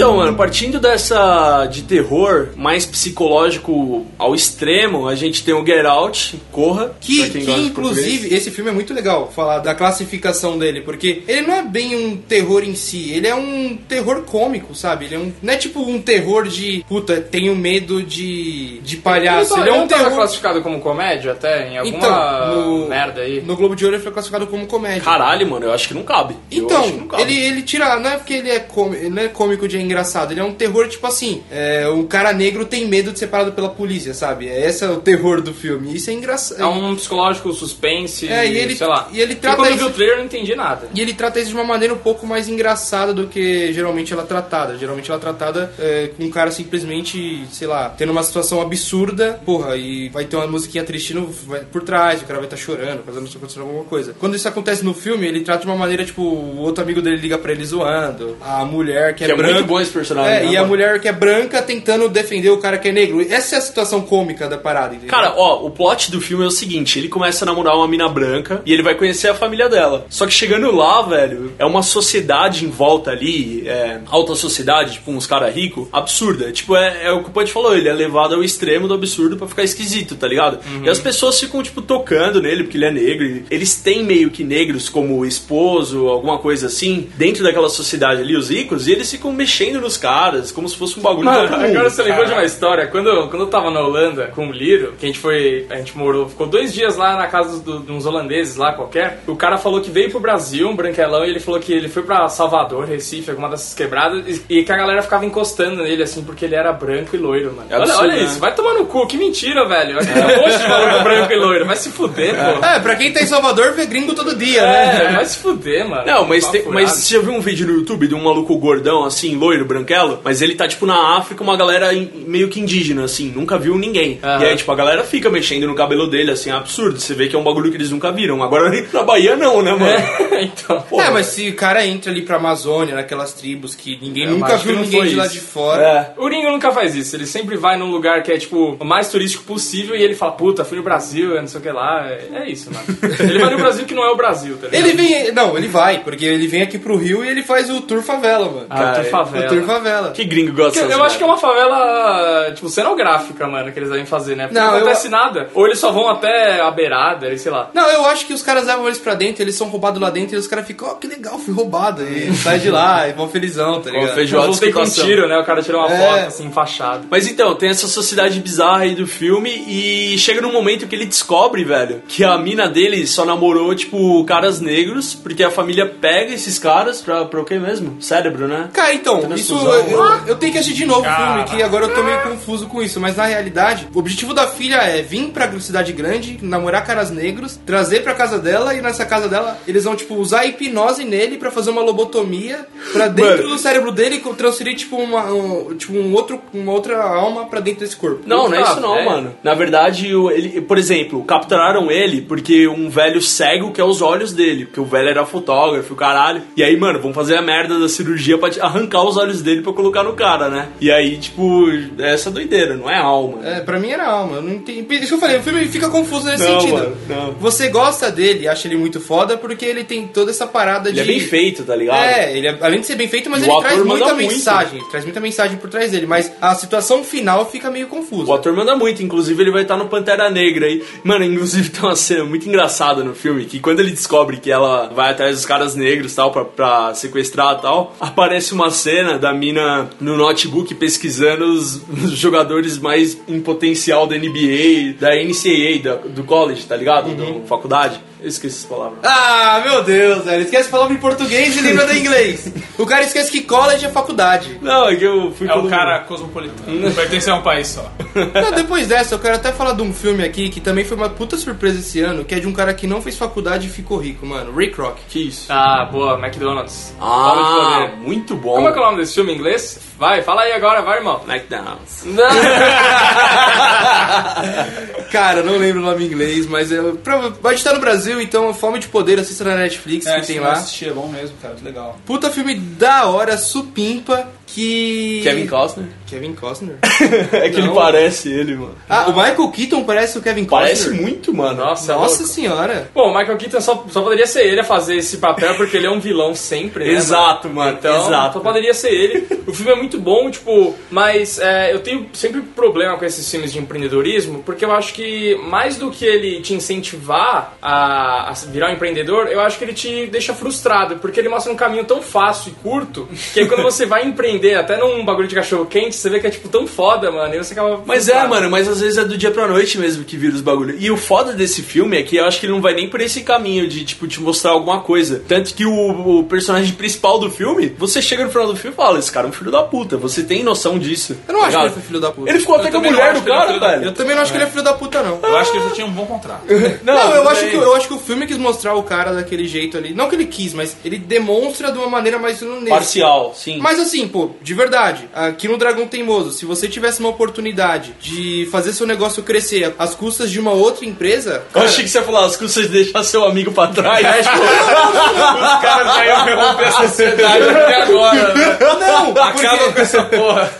Então, 0.00 0.16
mano, 0.16 0.34
partindo 0.36 0.80
dessa 0.80 1.66
de 1.66 1.82
terror 1.82 2.48
mais 2.56 2.86
psicológico 2.86 4.06
ao 4.18 4.34
extremo, 4.34 5.06
a 5.08 5.14
gente 5.14 5.44
tem 5.44 5.54
o 5.54 5.64
Get 5.64 5.84
Out, 5.84 6.40
Corra. 6.50 6.92
Que, 7.00 7.28
que 7.30 7.50
inclusive, 7.50 8.34
esse 8.34 8.50
filme 8.50 8.70
é 8.70 8.72
muito 8.72 8.94
legal 8.94 9.30
falar 9.34 9.58
da 9.58 9.74
classificação 9.74 10.58
dele, 10.58 10.80
porque 10.80 11.22
ele 11.28 11.42
não 11.46 11.54
é 11.54 11.62
bem 11.62 11.94
um 11.96 12.16
terror 12.16 12.62
em 12.64 12.74
si, 12.74 13.12
ele 13.12 13.26
é 13.26 13.34
um 13.34 13.76
terror 13.88 14.22
cômico, 14.22 14.74
sabe? 14.74 15.06
Ele 15.06 15.14
é 15.14 15.18
um, 15.18 15.32
não 15.42 15.52
é 15.52 15.56
tipo 15.56 15.80
um 15.80 16.00
terror 16.00 16.48
de, 16.48 16.84
puta, 16.88 17.20
tenho 17.20 17.54
medo 17.54 18.02
de, 18.02 18.78
de 18.80 18.96
palhaço. 18.96 19.54
Ele, 19.54 19.68
Ele 19.68 19.70
é 19.70 19.82
um 19.82 19.86
tava 19.86 20.04
terror. 20.04 20.16
classificado 20.16 20.62
como 20.62 20.80
comédia 20.80 21.32
até? 21.32 21.68
Em 21.68 21.78
alguma 21.78 21.96
Então, 21.98 22.62
no, 22.80 22.88
merda 22.88 23.20
aí? 23.20 23.40
no 23.42 23.56
Globo 23.56 23.76
de 23.76 23.84
Ouro 23.84 23.96
ele 23.96 24.02
foi 24.02 24.12
classificado 24.12 24.46
como 24.46 24.66
comédia. 24.66 25.02
Caralho, 25.02 25.48
mano, 25.48 25.66
eu 25.66 25.72
acho 25.72 25.88
que 25.88 25.94
não 25.94 26.02
cabe. 26.02 26.34
Eu 26.50 26.66
acho 26.68 26.78
que 26.78 26.82
não 26.82 26.94
Então, 26.96 27.06
cabe. 27.08 27.22
ele, 27.22 27.38
ele 27.38 27.62
tira. 27.62 27.98
Não 28.00 28.10
é 28.10 28.16
porque 28.16 28.34
ele 28.34 28.50
é, 28.50 28.60
cômico, 28.60 29.04
ele 29.04 29.20
é 29.20 29.28
cômico 29.28 29.68
de 29.68 29.78
engraçado. 29.90 30.32
Ele 30.32 30.40
é 30.40 30.44
um 30.44 30.52
terror, 30.54 30.88
tipo 30.88 31.06
assim, 31.06 31.42
é, 31.50 31.88
um 31.88 32.04
cara 32.06 32.32
negro 32.32 32.64
tem 32.64 32.86
medo 32.86 33.12
de 33.12 33.18
ser 33.18 33.26
parado 33.26 33.52
pela 33.52 33.68
polícia, 33.68 34.14
sabe? 34.14 34.48
É, 34.48 34.66
Esse 34.68 34.84
é 34.84 34.88
o 34.88 34.96
terror 35.00 35.40
do 35.40 35.52
filme. 35.52 35.94
Isso 35.94 36.10
é 36.10 36.12
engraçado. 36.12 36.60
É 36.60 36.66
um 36.66 36.94
psicológico 36.94 37.52
suspense, 37.52 38.28
É, 38.28 38.46
e 38.46 38.56
ele- 38.58 38.76
sei 38.76 38.86
lá. 38.86 39.08
e 39.12 39.20
ele 39.20 39.34
trata 39.34 39.56
quando 39.56 39.68
eu 39.70 39.74
isso- 39.76 39.84
vi 39.86 39.90
o 39.90 39.94
trailer 39.94 40.14
eu 40.14 40.18
não 40.18 40.24
entendi 40.26 40.54
nada. 40.54 40.88
E 40.94 41.00
ele 41.00 41.12
trata 41.12 41.38
isso 41.40 41.48
de 41.50 41.54
uma 41.54 41.64
maneira 41.64 41.92
um 41.92 41.98
pouco 41.98 42.26
mais 42.26 42.48
engraçada 42.48 43.12
do 43.12 43.26
que 43.26 43.72
geralmente 43.72 44.12
ela 44.12 44.22
é 44.22 44.26
tratada. 44.26 44.76
Geralmente 44.78 45.10
ela 45.10 45.18
é 45.18 45.20
tratada 45.20 45.72
é, 45.78 46.10
com 46.16 46.24
um 46.24 46.30
cara 46.30 46.50
simplesmente, 46.50 47.44
sei 47.50 47.66
lá, 47.66 47.88
tendo 47.90 48.10
uma 48.12 48.22
situação 48.22 48.60
absurda, 48.60 49.40
porra, 49.44 49.76
e 49.76 50.08
vai 50.08 50.24
ter 50.24 50.36
uma 50.36 50.46
musiquinha 50.46 50.84
triste 50.84 51.14
no, 51.14 51.26
vai- 51.26 51.60
por 51.60 51.82
trás, 51.82 52.20
o 52.22 52.24
cara 52.24 52.38
vai 52.38 52.46
estar 52.46 52.56
chorando, 52.56 53.02
fazendo 53.04 53.26
isso 53.26 53.36
acontecendo 53.36 53.62
alguma 53.62 53.84
coisa. 53.84 54.14
Quando 54.18 54.34
isso 54.36 54.48
acontece 54.48 54.84
no 54.84 54.94
filme, 54.94 55.26
ele 55.26 55.40
trata 55.40 55.60
de 55.62 55.66
uma 55.66 55.76
maneira, 55.76 56.04
tipo, 56.04 56.22
o 56.22 56.58
outro 56.58 56.82
amigo 56.82 57.00
dele 57.02 57.16
liga 57.16 57.38
pra 57.38 57.52
ele 57.52 57.64
zoando, 57.64 58.36
a 58.40 58.64
mulher 58.64 59.14
que 59.14 59.24
é, 59.24 59.26
Que 59.26 59.32
é 59.32 59.36
branca. 59.36 59.54
muito 59.54 59.66
bom 59.80 59.82
esse 59.82 59.92
personagem, 59.92 60.48
É, 60.48 60.52
e 60.52 60.56
a 60.56 60.64
mulher 60.64 61.00
que 61.00 61.08
é 61.08 61.12
branca 61.12 61.62
tentando 61.62 62.08
defender 62.08 62.50
o 62.50 62.58
cara 62.58 62.78
que 62.78 62.88
é 62.88 62.92
negro. 62.92 63.20
Essa 63.28 63.56
é 63.56 63.58
a 63.58 63.62
situação 63.62 64.00
cômica 64.02 64.48
da 64.48 64.58
parada, 64.58 64.94
entendeu? 64.94 65.10
Cara, 65.10 65.34
ó, 65.36 65.64
o 65.64 65.70
plot 65.70 66.10
do 66.10 66.20
filme 66.20 66.44
é 66.44 66.46
o 66.46 66.50
seguinte: 66.50 66.98
ele 66.98 67.08
começa 67.08 67.44
a 67.44 67.46
namorar 67.46 67.76
uma 67.76 67.88
mina 67.88 68.08
branca 68.08 68.62
e 68.64 68.72
ele 68.72 68.82
vai 68.82 68.94
conhecer 68.94 69.28
a 69.28 69.34
família 69.34 69.68
dela. 69.68 70.06
Só 70.08 70.26
que 70.26 70.32
chegando 70.32 70.70
lá, 70.74 71.02
velho, 71.02 71.52
é 71.58 71.64
uma 71.64 71.82
sociedade 71.82 72.64
em 72.64 72.70
volta 72.70 73.10
ali, 73.10 73.66
é, 73.66 74.00
alta 74.06 74.34
sociedade, 74.34 74.94
tipo 74.94 75.10
uns 75.10 75.26
caras 75.26 75.54
ricos, 75.54 75.88
absurda. 75.92 76.50
Tipo, 76.52 76.76
é, 76.76 77.06
é 77.06 77.12
o 77.12 77.22
que 77.22 77.30
o 77.30 77.32
Punch 77.32 77.52
falou, 77.52 77.76
ele 77.76 77.88
é 77.88 77.92
levado 77.92 78.34
ao 78.34 78.42
extremo 78.42 78.88
do 78.88 78.94
absurdo 78.94 79.36
pra 79.36 79.46
ficar 79.46 79.62
esquisito, 79.62 80.16
tá 80.16 80.26
ligado? 80.26 80.58
E 80.84 80.88
as 80.88 80.98
pessoas 80.98 81.38
ficam, 81.38 81.62
tipo, 81.62 81.80
tocando 81.82 82.40
nele 82.40 82.64
porque 82.64 82.76
ele 82.76 82.84
é 82.86 82.90
negro. 82.90 83.26
e 83.26 83.44
Eles 83.50 83.74
têm 83.76 84.02
meio 84.02 84.30
que 84.30 84.42
negros 84.44 84.88
como 84.88 85.24
esposo, 85.24 86.08
alguma 86.08 86.38
coisa 86.38 86.66
assim, 86.66 87.08
dentro 87.16 87.42
daquela 87.42 87.68
sociedade 87.68 88.20
ali, 88.22 88.36
os 88.36 88.50
ricos, 88.50 88.86
e 88.86 88.92
eles 88.92 89.10
ficam 89.10 89.32
mexendo 89.32 89.69
nos 89.78 89.96
caras, 89.96 90.50
como 90.50 90.68
se 90.68 90.76
fosse 90.76 90.98
um 90.98 91.02
bagulho 91.02 91.28
de 91.30 91.36
Mano, 91.36 91.50
mundo. 91.50 91.64
agora 91.66 91.90
você 91.90 92.02
lembrou 92.02 92.24
de 92.26 92.32
uma 92.32 92.44
história. 92.44 92.86
Quando, 92.88 93.28
quando 93.28 93.42
eu 93.42 93.48
tava 93.48 93.70
na 93.70 93.80
Holanda 93.80 94.32
com 94.34 94.48
o 94.48 94.52
Liro, 94.52 94.94
que 94.98 95.06
a 95.06 95.08
gente 95.08 95.18
foi. 95.18 95.66
A 95.70 95.76
gente 95.76 95.96
morou, 95.96 96.28
ficou 96.28 96.46
dois 96.46 96.72
dias 96.72 96.96
lá 96.96 97.16
na 97.16 97.26
casa 97.26 97.60
do- 97.60 97.80
de 97.80 97.92
uns 97.92 98.06
holandeses 98.06 98.56
lá 98.56 98.72
qualquer. 98.72 99.20
O 99.26 99.36
cara 99.36 99.58
falou 99.58 99.80
que 99.80 99.90
veio 99.90 100.10
pro 100.10 100.20
Brasil, 100.20 100.68
um 100.68 100.74
branquelão, 100.76 101.24
e 101.24 101.30
ele 101.30 101.40
falou 101.40 101.60
que 101.60 101.72
ele 101.72 101.88
foi 101.88 102.02
pra 102.02 102.28
Salvador, 102.28 102.84
Recife, 102.86 103.30
alguma 103.30 103.48
dessas 103.48 103.74
quebradas, 103.74 104.40
e, 104.48 104.58
e 104.60 104.64
que 104.64 104.72
a 104.72 104.76
galera 104.76 105.02
ficava 105.02 105.24
encostando 105.26 105.82
nele, 105.82 106.02
assim, 106.02 106.22
porque 106.22 106.44
ele 106.44 106.54
era 106.54 106.72
branco 106.72 107.14
e 107.14 107.18
loiro, 107.18 107.52
mano. 107.54 107.68
É 107.70 107.74
olha 107.74 107.84
absurdo, 107.84 108.02
olha 108.04 108.16
né? 108.16 108.22
isso, 108.24 108.38
vai 108.38 108.54
tomar 108.54 108.74
no 108.74 108.86
cu, 108.86 109.06
que 109.06 109.16
mentira, 109.16 109.66
velho. 109.66 109.98
Aqui 109.98 110.12
tem 110.12 110.22
um 110.22 110.40
monte 110.42 110.58
de 110.58 110.68
maluco 110.68 111.02
branco 111.04 111.32
e 111.32 111.36
loiro, 111.36 111.66
vai 111.66 111.76
se 111.76 111.90
fuder, 111.90 112.34
pô. 112.34 112.64
É, 112.66 112.80
pra 112.80 112.96
quem 112.96 113.12
tá 113.12 113.20
em 113.22 113.26
Salvador, 113.26 113.72
vê 113.72 113.86
gringo 113.86 114.14
todo 114.14 114.34
dia, 114.36 114.62
né? 114.62 115.04
É, 115.04 115.12
vai 115.12 115.24
se 115.24 115.38
fuder, 115.38 115.88
mano. 115.88 116.04
Não, 116.06 116.24
mas, 116.26 116.46
tem- 116.48 116.64
mas 116.68 116.90
você 116.92 117.14
já 117.16 117.20
viu 117.20 117.32
um 117.32 117.40
vídeo 117.40 117.66
no 117.66 117.74
YouTube 117.74 118.06
de 118.08 118.14
um 118.14 118.22
maluco 118.22 118.56
gordão, 118.58 119.04
assim, 119.04 119.36
loiro, 119.36 119.49
branquelo? 119.64 120.20
Mas 120.22 120.42
ele 120.42 120.54
tá, 120.54 120.66
tipo, 120.66 120.86
na 120.86 121.16
África, 121.16 121.42
uma 121.42 121.56
galera 121.56 121.90
meio 122.26 122.48
que 122.48 122.60
indígena, 122.60 123.04
assim, 123.04 123.32
nunca 123.34 123.58
viu 123.58 123.76
ninguém. 123.76 124.18
Aham. 124.22 124.42
E 124.42 124.46
aí, 124.46 124.56
tipo, 124.56 124.70
a 124.70 124.76
galera 124.76 125.04
fica 125.04 125.30
mexendo 125.30 125.66
no 125.66 125.74
cabelo 125.74 126.08
dele, 126.08 126.30
assim, 126.30 126.50
é 126.50 126.54
absurdo. 126.54 126.98
Você 126.98 127.14
vê 127.14 127.28
que 127.28 127.36
é 127.36 127.38
um 127.38 127.44
bagulho 127.44 127.70
que 127.70 127.76
eles 127.76 127.90
nunca 127.90 128.10
viram. 128.12 128.42
Agora, 128.42 128.70
na 128.92 129.02
Bahia, 129.02 129.36
não, 129.36 129.62
né, 129.62 129.72
mano? 129.72 130.06
então. 130.40 130.80
Porra. 130.82 131.04
É, 131.04 131.10
mas 131.10 131.26
se 131.26 131.48
o 131.48 131.54
cara 131.54 131.86
entra 131.86 132.10
ali 132.10 132.22
pra 132.22 132.36
Amazônia, 132.36 132.94
naquelas 132.94 133.32
tribos 133.32 133.74
que 133.74 133.98
ninguém 134.00 134.24
Eu 134.24 134.30
nunca 134.32 134.56
viu 134.56 134.76
ninguém 134.76 135.04
de 135.04 135.16
lá 135.16 135.26
de 135.26 135.40
fora. 135.40 135.82
É. 135.82 136.20
O 136.20 136.26
gringo 136.26 136.50
nunca 136.50 136.70
faz 136.70 136.94
isso, 136.94 137.16
ele 137.16 137.26
sempre 137.26 137.56
vai 137.56 137.76
num 137.76 137.90
lugar 137.90 138.22
que 138.22 138.32
é, 138.32 138.38
tipo, 138.38 138.76
o 138.78 138.84
mais 138.84 139.08
turístico 139.08 139.44
possível 139.44 139.96
e 139.96 140.02
ele 140.02 140.14
fala, 140.14 140.32
puta, 140.32 140.64
fui 140.64 140.76
no 140.76 140.82
Brasil, 140.82 141.34
não 141.34 141.46
sei 141.46 141.60
o 141.60 141.62
que 141.62 141.70
lá. 141.70 142.06
É, 142.08 142.28
é 142.34 142.50
isso, 142.50 142.70
mano. 142.72 142.84
ele 143.20 143.38
vai 143.38 143.50
no 143.50 143.58
Brasil 143.58 143.84
que 143.84 143.94
não 143.94 144.04
é 144.04 144.10
o 144.10 144.16
Brasil, 144.16 144.56
tá 144.56 144.68
ligado? 144.68 144.86
Ele 144.86 144.96
vem. 144.96 145.32
Não, 145.32 145.56
ele 145.56 145.68
vai, 145.68 145.98
porque 146.00 146.24
ele 146.24 146.46
vem 146.46 146.62
aqui 146.62 146.78
pro 146.78 146.96
Rio 146.96 147.24
e 147.24 147.28
ele 147.28 147.42
faz 147.42 147.70
o 147.70 147.80
Tour 147.80 148.02
Favela, 148.02 148.46
mano. 148.46 148.66
Ah, 148.70 148.76
Cara, 148.76 149.00
Tour 149.00 149.10
favela. 149.10 149.39
O 149.46 149.48
Tour 149.48 149.62
Favela. 149.64 150.10
Que 150.12 150.24
gringo 150.24 150.52
gosta 150.52 150.78
Eu, 150.80 150.90
eu 150.90 151.02
acho 151.04 151.16
que 151.18 151.22
é 151.22 151.26
uma 151.26 151.36
favela, 151.38 152.52
tipo, 152.54 152.68
cenográfica, 152.68 153.46
mano, 153.46 153.72
que 153.72 153.78
eles 153.78 153.90
devem 153.90 154.06
fazer, 154.06 154.36
né? 154.36 154.44
Porque 154.46 154.58
Não, 154.58 154.66
não, 154.68 154.74
eu- 154.74 154.80
acontece 154.80 155.08
nada. 155.08 155.48
Ou 155.54 155.66
eles 155.66 155.78
só 155.78 155.90
vão 155.92 156.08
até 156.08 156.60
a 156.60 156.70
beirada, 156.70 157.36
sei 157.38 157.50
lá. 157.52 157.70
Não, 157.74 157.88
eu 157.90 158.04
acho 158.06 158.26
que 158.26 158.32
os 158.32 158.42
caras 158.42 158.66
levam 158.66 158.86
eles 158.86 158.98
pra 158.98 159.14
dentro, 159.14 159.42
eles 159.42 159.54
são 159.54 159.68
roubados 159.68 160.00
lá 160.00 160.10
dentro 160.10 160.34
e 160.36 160.38
os 160.38 160.46
caras 160.46 160.66
ficam, 160.66 160.88
ó, 160.88 160.94
que 160.94 161.06
legal, 161.06 161.38
fui 161.38 161.54
roubado. 161.54 162.02
E 162.02 162.32
sai 162.36 162.58
de 162.58 162.70
lá 162.70 163.08
e 163.08 163.12
vão 163.12 163.28
felizão, 163.28 163.80
tá 163.80 163.90
ligado? 163.90 164.14
feijoada 164.14 164.46
Eu 164.46 164.52
voltei 164.52 164.72
com 164.72 164.80
um 164.82 164.84
tiro, 164.88 165.28
né? 165.28 165.38
O 165.38 165.44
cara 165.44 165.62
tirou 165.62 165.80
uma 165.80 165.92
É. 165.92 165.98
foto, 165.98 166.26
assim, 166.28 166.46
enfaixado. 166.46 167.06
Mas 167.10 167.26
então, 167.26 167.54
tem 167.54 167.68
essa 167.70 167.86
sociedade 167.86 168.40
bizarra 168.40 168.82
aí 168.82 168.94
do 168.94 169.06
filme 169.06 169.50
e 169.66 170.16
chega 170.18 170.40
num 170.40 170.52
momento 170.52 170.86
que 170.86 170.94
ele 170.94 171.06
descobre, 171.06 171.64
velho, 171.64 172.02
que 172.08 172.24
a 172.24 172.36
mina 172.38 172.68
dele 172.68 173.06
só 173.06 173.24
namorou, 173.24 173.74
tipo, 173.74 174.24
caras 174.24 174.60
negros, 174.60 175.14
porque 175.14 175.42
a 175.42 175.50
família 175.50 175.86
pega 175.86 176.32
esses 176.34 176.58
caras 176.58 177.00
pra, 177.00 177.24
pra 177.24 177.40
o 177.40 177.44
que 177.44 177.58
mesmo? 177.58 178.00
Cérebro, 178.00 178.46
né? 178.48 178.68
Cara, 178.72 178.92
então, 178.94 179.20
isso 179.34 179.58
Transfusão. 179.58 180.18
eu, 180.20 180.26
eu 180.28 180.36
tenho 180.36 180.52
que 180.52 180.58
assistir 180.58 180.76
de 180.78 180.86
novo 180.86 181.00
o 181.08 181.14
filme, 181.14 181.44
que 181.44 181.62
agora 181.62 181.86
eu 181.86 181.94
tô 181.94 182.02
meio 182.02 182.20
confuso 182.22 182.66
com 182.66 182.82
isso, 182.82 183.00
mas 183.00 183.16
na 183.16 183.26
realidade, 183.26 183.88
o 183.94 183.98
objetivo 183.98 184.32
da 184.34 184.46
filha 184.46 184.76
é 184.76 185.02
vir 185.02 185.28
pra 185.30 185.50
cidade 185.60 185.92
grande, 185.92 186.38
namorar 186.42 186.84
caras 186.86 187.10
negros, 187.10 187.58
trazer 187.66 188.02
pra 188.02 188.14
casa 188.14 188.38
dela 188.38 188.74
e 188.74 188.80
nessa 188.80 189.04
casa 189.04 189.28
dela 189.28 189.58
eles 189.66 189.84
vão, 189.84 189.94
tipo, 189.96 190.14
usar 190.14 190.40
a 190.40 190.46
hipnose 190.46 191.04
nele 191.04 191.36
pra 191.36 191.50
fazer 191.50 191.70
uma 191.70 191.82
lobotomia 191.82 192.66
pra 192.92 193.08
dentro 193.08 193.38
Mano. 193.44 193.48
do 193.50 193.58
cérebro 193.58 193.92
dele 193.92 194.16
e 194.24 194.34
transferir, 194.34 194.76
tipo, 194.76 194.96
uma, 194.96 195.24
um, 195.32 195.74
tipo 195.76 195.92
um 195.92 196.12
outro, 196.14 196.40
uma 196.52 196.72
outra 196.72 197.02
alma 197.02 197.46
pra 197.46 197.60
dentro 197.60 197.80
desse 197.80 197.96
corpo. 197.96 198.22
Não, 198.26 198.48
não 198.48 198.54
é 198.56 198.62
isso 198.62 198.80
não, 198.80 198.94
velho. 198.94 199.10
mano. 199.10 199.34
Na 199.42 199.54
verdade, 199.54 200.14
o- 200.14 200.30
ele, 200.30 200.60
por 200.60 200.78
exemplo, 200.78 201.22
capturaram 201.24 201.90
ele 201.90 202.22
porque 202.22 202.66
um 202.68 202.88
velho 202.88 203.20
cego 203.20 203.72
quer 203.72 203.84
os 203.84 204.00
olhos 204.00 204.32
dele, 204.32 204.64
porque 204.66 204.80
o 204.80 204.84
velho 204.84 205.08
era 205.08 205.26
fotógrafo, 205.26 205.92
o 205.92 205.96
caralho. 205.96 206.42
E 206.56 206.62
aí, 206.62 206.76
mano, 206.76 207.00
vão 207.00 207.12
fazer 207.12 207.36
a 207.36 207.42
merda 207.42 207.78
da 207.78 207.88
cirurgia 207.88 208.38
pra 208.38 208.50
arrancar 208.60 209.02
os 209.04 209.16
olhos 209.20 209.42
dele 209.42 209.62
pra 209.62 209.72
colocar 209.72 210.02
no 210.02 210.12
cara, 210.14 210.48
né? 210.48 210.68
E 210.80 210.90
aí, 210.90 211.16
tipo, 211.18 211.68
é 211.98 212.14
essa 212.14 212.30
doideira, 212.30 212.74
não 212.76 212.90
é 212.90 212.98
alma. 212.98 213.46
É, 213.46 213.60
pra 213.60 213.78
mim 213.78 213.90
era 213.90 214.06
alma. 214.06 214.36
Eu 214.36 214.42
não 214.42 214.54
entendi. 214.54 214.80
Isso 214.96 215.08
que 215.08 215.14
eu 215.14 215.18
falei, 215.18 215.38
o 215.38 215.42
filme 215.42 215.66
fica 215.68 215.88
confuso 215.88 216.26
nesse 216.26 216.44
Não, 216.44 216.60
sentido. 216.60 216.74
mano, 216.78 216.96
não. 217.08 217.32
Você 217.34 217.68
gosta 217.68 218.10
dele, 218.10 218.48
acha 218.48 218.66
ele 218.68 218.76
muito 218.76 219.00
foda, 219.00 219.36
porque 219.36 219.64
ele 219.64 219.84
tem 219.84 220.06
toda 220.06 220.30
essa 220.30 220.46
parada 220.46 220.88
Ele 220.88 220.96
de. 220.96 221.00
é 221.02 221.04
bem 221.04 221.20
feito, 221.20 221.62
tá 221.64 221.74
ligado? 221.76 222.02
É, 222.02 222.36
ele 222.36 222.46
é- 222.48 222.58
além 222.60 222.80
de 222.80 222.86
ser 222.86 222.96
bem 222.96 223.08
feito, 223.08 223.28
mas 223.30 223.42
E 223.42 223.48
ele 223.48 223.60
traz 223.60 223.78
muita 223.84 224.14
muito. 224.14 224.28
mensagem. 224.32 224.80
Traz 224.90 225.04
muita 225.04 225.20
mensagem 225.20 225.56
por 225.58 225.68
trás 225.70 225.90
dele, 225.90 226.06
mas 226.06 226.32
a 226.40 226.54
situação 226.54 227.02
final 227.04 227.48
fica 227.50 227.70
meio 227.70 227.86
confusa. 227.86 228.30
O 228.30 228.34
ator 228.34 228.52
manda 228.54 228.74
muito, 228.76 229.02
inclusive 229.02 229.42
ele 229.42 229.50
vai 229.50 229.62
estar 229.62 229.76
no 229.76 229.88
Pantera 229.88 230.30
Negra 230.30 230.66
aí. 230.66 230.82
Mano, 231.04 231.24
inclusive 231.24 231.68
tem 231.70 231.82
uma 231.82 231.96
cena 231.96 232.24
muito 232.24 232.48
engraçada 232.48 233.02
no 233.04 233.14
filme, 233.14 233.44
que 233.44 233.58
quando 233.60 233.80
ele 233.80 233.90
descobre 233.90 234.36
que 234.38 234.50
ela 234.50 234.88
vai 234.94 235.10
atrás 235.10 235.36
dos 235.36 235.46
caras 235.46 235.74
negros 235.74 236.14
tal, 236.14 236.30
pra, 236.30 236.44
pra 236.44 236.94
sequestrar 236.94 237.56
e 237.58 237.62
tal, 237.62 237.94
aparece 238.00 238.52
uma 238.52 238.70
cena 238.70 239.09
da 239.18 239.32
mina 239.32 239.88
no 240.00 240.16
notebook 240.16 240.74
pesquisando 240.74 241.44
os, 241.44 241.82
os 241.88 242.10
jogadores 242.12 242.78
mais 242.78 243.18
em 243.28 243.40
potencial 243.40 244.06
da 244.06 244.16
NBA, 244.16 244.94
da 244.98 245.10
NCAA, 245.16 245.82
da- 245.82 245.96
do 245.96 246.24
college, 246.24 246.64
tá 246.66 246.76
ligado? 246.76 247.14
Da 247.14 247.46
faculdade. 247.46 248.00
Eu 248.22 248.28
esqueci 248.28 248.58
essa 248.58 248.68
palavra. 248.68 248.98
Ah, 249.02 249.62
meu 249.64 249.82
Deus, 249.82 250.24
velho. 250.24 250.42
Esquece 250.42 250.68
a 250.68 250.70
palavra 250.70 250.94
em 250.94 250.98
português 250.98 251.56
e 251.56 251.60
lembra 251.62 251.86
da 251.86 251.94
inglês. 251.94 252.52
O 252.78 252.84
cara 252.84 253.02
esquece 253.02 253.30
que 253.30 253.42
college 253.42 253.86
é 253.86 253.88
faculdade. 253.88 254.58
Não, 254.60 254.88
é 254.88 254.96
que 254.96 255.04
eu 255.04 255.32
fui 255.32 255.48
É 255.48 255.54
o 255.54 255.68
cara 255.68 256.00
cosmopolitano. 256.00 256.92
Pertence 256.92 257.30
a 257.30 257.36
um 257.36 257.42
país 257.42 257.68
só. 257.68 257.90
Não, 258.14 258.52
depois 258.52 258.88
dessa, 258.88 259.14
eu 259.14 259.18
quero 259.18 259.36
até 259.36 259.52
falar 259.52 259.72
de 259.72 259.82
um 259.82 259.92
filme 259.92 260.24
aqui 260.24 260.50
que 260.50 260.60
também 260.60 260.84
foi 260.84 260.96
uma 260.96 261.08
puta 261.08 261.36
surpresa 261.36 261.78
esse 261.78 262.00
ano, 262.00 262.24
que 262.24 262.34
é 262.34 262.40
de 262.40 262.46
um 262.46 262.52
cara 262.52 262.74
que 262.74 262.86
não 262.86 263.00
fez 263.00 263.16
faculdade 263.16 263.68
e 263.68 263.70
ficou 263.70 263.98
rico, 263.98 264.26
mano. 264.26 264.54
Ray 264.54 264.70
Kroc. 264.70 264.98
Que 265.08 265.28
isso? 265.28 265.46
Ah, 265.48 265.88
boa, 265.90 266.18
McDonald's. 266.18 266.94
Ah, 267.00 267.86
poder. 267.88 267.96
muito 267.96 268.36
bom. 268.36 268.56
Como 268.56 268.68
é 268.68 268.72
que 268.72 268.78
é 268.78 268.82
o 268.82 268.84
nome 268.84 268.98
desse 268.98 269.14
filme 269.14 269.32
em 269.32 269.36
inglês? 269.36 269.78
Vai, 269.98 270.22
fala 270.22 270.42
aí 270.42 270.52
agora, 270.52 270.82
vai, 270.82 270.98
irmão. 270.98 271.20
McDonald's. 271.28 272.04
Cara, 275.12 275.42
não 275.42 275.58
lembro 275.58 275.82
o 275.82 275.84
nome 275.84 276.04
em 276.04 276.06
inglês, 276.06 276.46
mas 276.46 276.72
é, 276.72 276.80
pra, 277.04 277.28
vai 277.42 277.54
estar 277.54 277.74
no 277.74 277.80
Brasil, 277.80 278.09
então 278.18 278.54
Fome 278.54 278.78
de 278.78 278.88
Poder, 278.88 279.20
assista 279.20 279.44
na 279.44 279.56
Netflix, 279.56 280.06
É, 280.06 280.18
que 280.20 280.26
tem 280.26 280.40
lá. 280.40 280.52
assistir, 280.52 280.88
é 280.88 280.92
bom 280.94 281.06
mesmo, 281.06 281.36
cara. 281.42 281.54
Que 281.54 281.62
legal. 281.64 281.98
Puta 282.06 282.30
filme 282.30 282.54
da 282.54 283.04
hora, 283.06 283.36
supimpa, 283.36 284.26
que... 284.54 285.20
Kevin 285.22 285.46
Costner. 285.46 285.86
Kevin 286.06 286.34
Costner? 286.34 286.76
É 287.32 287.48
que 287.48 287.56
ele 287.56 287.68
Não. 287.68 287.74
parece 287.74 288.30
ele, 288.30 288.54
mano. 288.54 288.74
Ah, 288.88 289.06
o 289.08 289.12
Michael 289.12 289.50
Keaton 289.50 289.84
parece 289.84 290.18
o 290.18 290.22
Kevin 290.22 290.44
Costner? 290.44 290.68
Parece 290.68 290.90
muito, 290.90 291.32
mano. 291.34 291.64
Nossa, 291.64 291.92
é 291.92 291.94
Nossa 291.94 292.18
louco. 292.18 292.28
senhora. 292.28 292.90
Pô, 292.92 293.04
o 293.04 293.16
Michael 293.16 293.36
Keaton 293.38 293.60
só, 293.60 293.84
só 293.88 294.02
poderia 294.02 294.26
ser 294.26 294.44
ele 294.46 294.60
a 294.60 294.64
fazer 294.64 294.96
esse 294.96 295.18
papel, 295.18 295.54
porque 295.56 295.76
ele 295.76 295.86
é 295.86 295.90
um 295.90 296.00
vilão 296.00 296.34
sempre, 296.34 296.84
né? 296.84 296.92
Exato, 296.92 297.48
mano. 297.48 297.76
Então, 297.78 298.06
exato. 298.06 298.34
só 298.34 298.40
poderia 298.40 298.74
ser 298.74 298.90
ele. 298.90 299.26
O 299.46 299.52
filme 299.52 299.72
é 299.72 299.76
muito 299.76 299.98
bom, 299.98 300.30
tipo, 300.30 300.74
mas 300.90 301.38
é, 301.38 301.72
eu 301.72 301.80
tenho 301.80 302.08
sempre 302.12 302.40
problema 302.40 302.96
com 302.98 303.04
esses 303.04 303.28
filmes 303.30 303.52
de 303.52 303.58
empreendedorismo, 303.58 304.42
porque 304.42 304.64
eu 304.64 304.72
acho 304.72 304.92
que 304.94 305.34
mais 305.44 305.76
do 305.76 305.90
que 305.90 306.04
ele 306.04 306.40
te 306.40 306.54
incentivar 306.54 307.56
a, 307.62 308.30
a 308.30 308.32
virar 308.48 308.70
um 308.70 308.74
empreendedor, 308.74 309.28
eu 309.28 309.40
acho 309.40 309.58
que 309.58 309.64
ele 309.64 309.72
te 309.72 310.06
deixa 310.06 310.34
frustrado, 310.34 310.96
porque 310.96 311.20
ele 311.20 311.28
mostra 311.28 311.52
um 311.52 311.56
caminho 311.56 311.84
tão 311.84 312.02
fácil 312.02 312.50
e 312.52 312.62
curto, 312.62 313.08
que 313.32 313.40
aí 313.40 313.46
quando 313.48 313.62
você 313.62 313.86
vai 313.86 314.04
empreender, 314.04 314.39
vender 314.40 314.54
até 314.54 314.76
num 314.76 315.04
bagulho 315.04 315.28
de 315.28 315.34
cachorro 315.34 315.66
quente, 315.66 315.94
você 315.96 316.08
vê 316.08 316.18
que 316.20 316.26
é 316.26 316.30
tipo 316.30 316.48
tão 316.48 316.66
foda, 316.66 317.10
mano, 317.10 317.34
e 317.34 317.38
você 317.38 317.52
acaba. 317.52 317.82
Mas 317.84 318.08
é, 318.08 318.26
mano, 318.26 318.50
mas 318.50 318.66
às 318.68 318.80
vezes 318.80 318.98
é 318.98 319.04
do 319.04 319.16
dia 319.16 319.30
pra 319.30 319.46
noite 319.46 319.78
mesmo 319.78 320.04
que 320.04 320.16
vira 320.16 320.34
os 320.34 320.40
bagulho. 320.40 320.76
E 320.78 320.90
o 320.90 320.96
foda 320.96 321.32
desse 321.32 321.62
filme 321.62 321.98
é 321.98 322.02
que 322.02 322.16
eu 322.16 322.24
acho 322.24 322.40
que 322.40 322.46
ele 322.46 322.52
não 322.52 322.60
vai 322.60 322.74
nem 322.74 322.88
por 322.88 323.00
esse 323.00 323.20
caminho 323.22 323.68
de, 323.68 323.84
tipo, 323.84 324.06
te 324.06 324.20
mostrar 324.20 324.52
alguma 324.52 324.80
coisa. 324.80 325.22
Tanto 325.28 325.54
que 325.54 325.64
o, 325.66 326.18
o 326.20 326.24
personagem 326.24 326.72
principal 326.74 327.18
do 327.18 327.30
filme, 327.30 327.74
você 327.78 328.00
chega 328.00 328.24
no 328.24 328.30
final 328.30 328.46
do 328.46 328.56
filme 328.56 328.74
e 328.74 328.76
fala, 328.76 328.98
esse 328.98 329.10
cara 329.12 329.26
é 329.26 329.30
um 329.30 329.32
filho 329.32 329.50
da 329.50 329.62
puta. 329.62 329.96
Você 329.96 330.22
tem 330.22 330.42
noção 330.42 330.78
disso. 330.78 331.16
Eu 331.28 331.34
não 331.34 331.40
acho 331.42 331.50
que 331.50 331.56
Ligado? 331.56 331.64
ele 331.66 331.74
foi 331.74 331.82
filho 331.82 332.00
da 332.00 332.10
puta. 332.10 332.30
Ele 332.30 332.38
ficou 332.40 332.56
até 332.56 332.70
com 332.70 332.78
a 332.78 332.80
não 332.80 332.90
mulher 332.90 333.14
do 333.14 333.22
que 333.22 333.30
é 333.30 333.32
cara, 333.34 333.46
filho 333.48 333.60
da- 333.60 333.68
velho. 333.70 333.84
Eu 333.84 333.92
também 333.94 334.14
não 334.14 334.22
acho 334.22 334.32
que 334.32 334.38
ele 334.38 334.44
é 334.44 334.48
filho 334.48 334.62
da 334.62 334.72
puta, 334.72 335.02
não. 335.02 335.20
Eu 335.22 335.36
acho 335.36 335.50
que 335.52 335.58
ele 335.58 335.68
só 335.68 335.74
tinha 335.74 335.86
um 335.86 335.90
bom 335.92 336.06
contrato. 336.06 336.40
Não, 336.82 337.14
eu, 337.14 337.28
acho 337.28 337.46
que, 337.48 337.54
eu 337.56 337.74
acho 337.76 337.88
que 337.88 337.94
o 337.94 337.98
filme 337.98 338.26
quis 338.26 338.36
mostrar 338.38 338.74
o 338.74 338.82
cara 338.82 339.12
daquele 339.12 339.46
jeito 339.46 339.76
ali. 339.76 339.92
Não 339.94 340.08
que 340.08 340.14
ele 340.14 340.26
quis, 340.26 340.54
mas 340.54 340.76
ele 340.84 340.98
demonstra 340.98 341.70
de 341.70 341.78
uma 341.78 341.88
maneira 341.88 342.18
mais. 342.18 342.40
Parcial, 342.68 343.34
sim. 343.36 343.58
Mas 343.58 343.78
assim, 343.78 344.08
pô, 344.08 344.29
de 344.42 344.54
verdade, 344.54 345.08
aqui 345.14 345.46
no 345.48 345.56
Dragão 345.56 345.86
Teimoso, 345.86 346.32
se 346.32 346.44
você 346.44 346.68
tivesse 346.68 347.00
uma 347.00 347.08
oportunidade 347.08 347.94
de 348.00 348.48
fazer 348.50 348.72
seu 348.72 348.86
negócio 348.86 349.22
crescer 349.22 349.74
às 349.78 349.94
custas 349.94 350.30
de 350.30 350.38
uma 350.40 350.52
outra 350.52 350.84
empresa. 350.84 351.42
Eu 351.54 351.62
achei 351.62 351.84
que 351.84 351.90
você 351.90 351.98
ia 351.98 352.04
falar 352.04 352.26
as 352.26 352.36
coisas 352.36 352.62
de 352.64 352.68
deixar 352.68 353.02
seu 353.04 353.24
amigo 353.24 353.52
pra 353.52 353.68
trás. 353.68 354.04
É, 354.04 354.22
tipo, 354.22 354.36
os 354.38 355.60
caras 355.62 355.94
já 355.94 356.06
iam 356.06 356.22
interromper 356.22 356.64
a 356.64 356.72
sociedade 356.72 357.48
até 357.48 357.82
agora. 357.82 358.34
né? 358.34 358.58
Não, 358.80 359.10
Acaba 359.10 359.32
porque 359.58 359.72
com 359.72 359.80
essa 359.80 360.02
porra. 360.04 360.50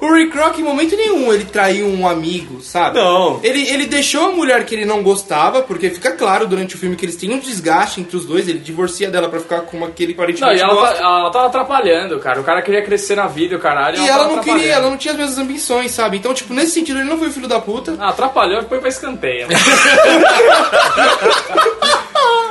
O 0.00 0.12
Rick 0.12 0.36
Rock 0.36 0.60
em 0.60 0.64
momento 0.64 0.96
nenhum 0.96 1.32
ele 1.32 1.44
traiu 1.44 1.86
um 1.86 2.06
amigo, 2.08 2.60
sabe? 2.62 2.98
Não. 2.98 3.40
Ele, 3.42 3.68
ele 3.68 3.86
deixou 3.86 4.26
a 4.26 4.30
mulher 4.30 4.64
que 4.64 4.74
ele 4.74 4.84
não 4.84 5.02
gostava, 5.02 5.62
porque 5.62 5.90
fica 5.90 6.12
claro 6.12 6.46
durante 6.46 6.74
o 6.74 6.78
filme 6.78 6.96
que 6.96 7.04
eles 7.04 7.16
têm 7.16 7.32
um 7.32 7.38
desgaste 7.38 8.00
entre 8.00 8.16
os 8.16 8.24
dois, 8.24 8.48
ele 8.48 8.58
divorcia 8.58 9.10
dela 9.10 9.28
pra 9.28 9.40
ficar 9.40 9.60
com 9.62 9.84
aquele 9.84 10.12
Não, 10.14 10.18
aparentemente 10.22 10.58
e 10.58 10.62
ela, 10.62 10.74
gosta. 10.74 10.94
tá- 10.96 11.02
ela 11.02 11.30
tava 11.30 11.46
atrapalhando, 11.46 12.18
cara. 12.18 12.40
O 12.40 12.44
cara 12.44 12.62
queria 12.62 12.82
crescer 12.82 13.16
na 13.16 13.26
vida, 13.26 13.56
o 13.56 13.58
caralho. 13.58 13.98
E 13.98 14.08
ela 14.08 14.24
tava 14.24 14.36
não 14.36 14.42
queria, 14.42 14.72
ela 14.72 14.90
não 14.90 14.96
tinha 14.96 15.12
as 15.12 15.18
mesmas 15.18 15.38
ambições, 15.38 15.90
sabe? 15.90 16.16
Então, 16.18 16.32
tipo, 16.34 16.52
nesse 16.54 16.72
sentido, 16.72 16.98
ele 17.00 17.08
não 17.08 17.18
foi 17.18 17.28
o 17.28 17.32
filho 17.32 17.48
da 17.48 17.60
puta. 17.60 17.96
Ah, 17.98 18.08
atrapalhou 18.10 18.60
e 18.62 18.64
foi 18.66 18.78
pra 18.78 18.88
escanteio. 18.88 19.48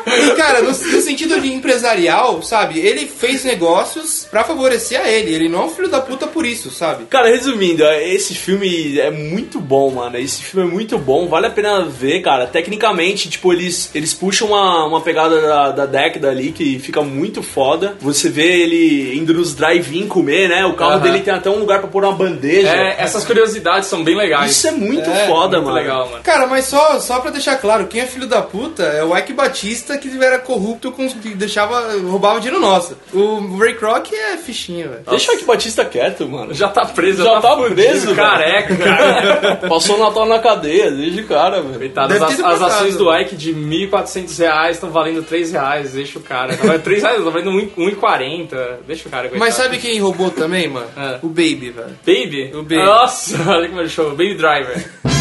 E, 0.08 0.32
cara, 0.36 0.62
no, 0.62 0.70
no 0.70 0.74
sentido 1.02 1.40
de 1.42 1.52
empresarial, 1.54 2.42
sabe? 2.42 2.80
Ele 2.80 3.06
fez 3.06 3.44
negócios 3.44 4.26
pra 4.30 4.44
favorecer 4.44 5.00
a 5.00 5.10
ele. 5.10 5.34
Ele 5.34 5.50
não 5.50 5.64
é 5.64 5.66
um 5.66 5.70
filho 5.70 5.90
da 5.90 6.00
puta 6.02 6.28
por 6.28 6.46
isso, 6.46 6.70
sabe? 6.72 7.06
Cara, 7.06 7.28
resumindo, 7.30 7.84
esse 7.86 8.34
filme 8.36 9.00
é 9.00 9.12
muito 9.12 9.60
bom, 9.60 9.92
mano. 9.92 10.18
Esse 10.18 10.42
filme 10.44 10.68
é 10.70 10.72
muito 10.72 10.98
bom, 10.98 11.28
vale 11.28 11.48
a 11.48 11.52
pena 11.52 11.86
ver, 11.86 12.22
cara. 12.22 12.48
Tecnicamente, 12.48 13.30
tipo, 13.30 13.52
eles, 13.54 13.90
eles 13.94 14.14
puxam 14.14 14.48
uma, 14.50 14.86
uma 14.86 15.02
pegada 15.02 15.42
da, 15.42 15.72
da 15.72 15.86
década 15.86 16.30
ali 16.30 16.52
que 16.52 16.80
fica 16.80 17.02
muito 17.02 17.42
foda. 17.44 17.96
Você 18.02 18.30
vê 18.30 18.62
ele 18.62 19.18
indo 19.18 19.34
nos 19.34 19.54
drive-in 19.56 20.08
comer, 20.08 20.48
né? 20.50 20.66
O 20.66 20.74
carro 20.74 21.00
dele 21.00 21.20
tem 21.22 21.34
até 21.34 21.50
um 21.50 21.60
lugar 21.60 21.80
pra 21.80 21.88
pôr 21.90 22.04
uma 22.04 22.14
bandeja. 22.14 22.70
É, 22.70 22.96
essas 23.00 23.26
curiosidades 23.26 23.88
são 23.88 24.04
bem 24.04 24.16
legais. 24.16 24.52
Isso 24.52 24.68
é 24.68 24.72
muito 24.72 25.10
É, 25.10 25.28
foda, 25.28 25.58
Muito 25.58 25.66
mano. 25.72 25.78
legal, 25.78 26.10
mano. 26.10 26.24
Cara, 26.24 26.48
mas 26.48 26.66
só, 26.66 27.00
só 27.00 27.20
pra 27.20 27.32
deixar 27.32 27.58
claro, 27.58 27.88
quem 27.88 28.02
é 28.02 28.06
filho 28.06 28.28
da 28.28 28.42
puta 28.42 28.84
é 28.84 29.04
o 29.04 29.16
Ike 29.18 29.34
Batista 29.34 29.97
que 29.98 30.24
era 30.24 30.40
corrupto, 30.40 30.92
com, 30.92 31.08
que 31.10 31.30
deixava, 31.36 31.94
roubava 32.02 32.40
dinheiro 32.40 32.62
nosso. 32.62 32.98
O 33.14 33.58
Ray 33.58 33.76
Kroc 33.76 34.12
é 34.14 34.38
fichinha, 34.38 34.88
velho. 34.88 35.04
Deixa 35.10 35.32
o 35.32 35.36
Ike 35.36 35.46
Batista 35.46 35.86
quieto, 35.86 36.28
mano. 36.28 36.54
Já 36.54 36.70
tá 36.70 36.86
preso, 36.86 37.24
Já 37.24 37.36
já, 37.36 37.42
tá 37.42 37.56
fudido, 37.56 37.76
preso, 37.76 38.16
careca, 38.16 38.76
cara. 38.76 39.56
Passou 39.68 39.98
o 39.98 40.00
Natal 40.00 40.26
na 40.26 40.40
cadeia, 40.40 40.92
desde 40.92 41.22
o 41.22 41.28
cara, 41.28 41.62
velho. 41.62 41.80
Coitado, 41.80 42.14
as, 42.14 42.40
as 42.40 42.62
ações 42.62 42.96
do 42.98 43.14
Ike 43.16 43.36
de 43.36 43.54
1.400 43.54 44.38
reais 44.40 44.76
estão 44.78 44.90
valendo 44.90 45.24
3 45.24 45.52
reais, 45.52 45.94
deixa 45.94 46.20
o 46.20 46.22
cara. 46.22 46.56
Tá 46.56 46.64
valendo 46.64 46.84
3 46.84 47.04
reais, 47.04 47.24
tá 47.24 47.30
valendo 47.30 47.52
1,40, 47.52 48.78
deixa 48.88 49.08
o 49.08 49.12
cara, 49.12 49.30
coitado. 49.30 49.40
Mas 49.40 49.54
sabe 49.54 49.78
quem 49.78 50.00
roubou 50.00 50.30
também, 50.32 50.68
mano? 50.68 50.88
É. 50.98 51.20
O 51.22 51.28
Baby, 51.28 51.72
velho. 51.72 51.98
Baby? 52.06 52.52
O 52.54 52.64
Baby. 52.64 52.78
Nossa, 52.78 53.38
olha 53.50 53.68
como 53.68 53.82
ele 53.82 53.90
chama, 53.90 54.10
Baby 54.10 54.36
Driver. 54.36 55.17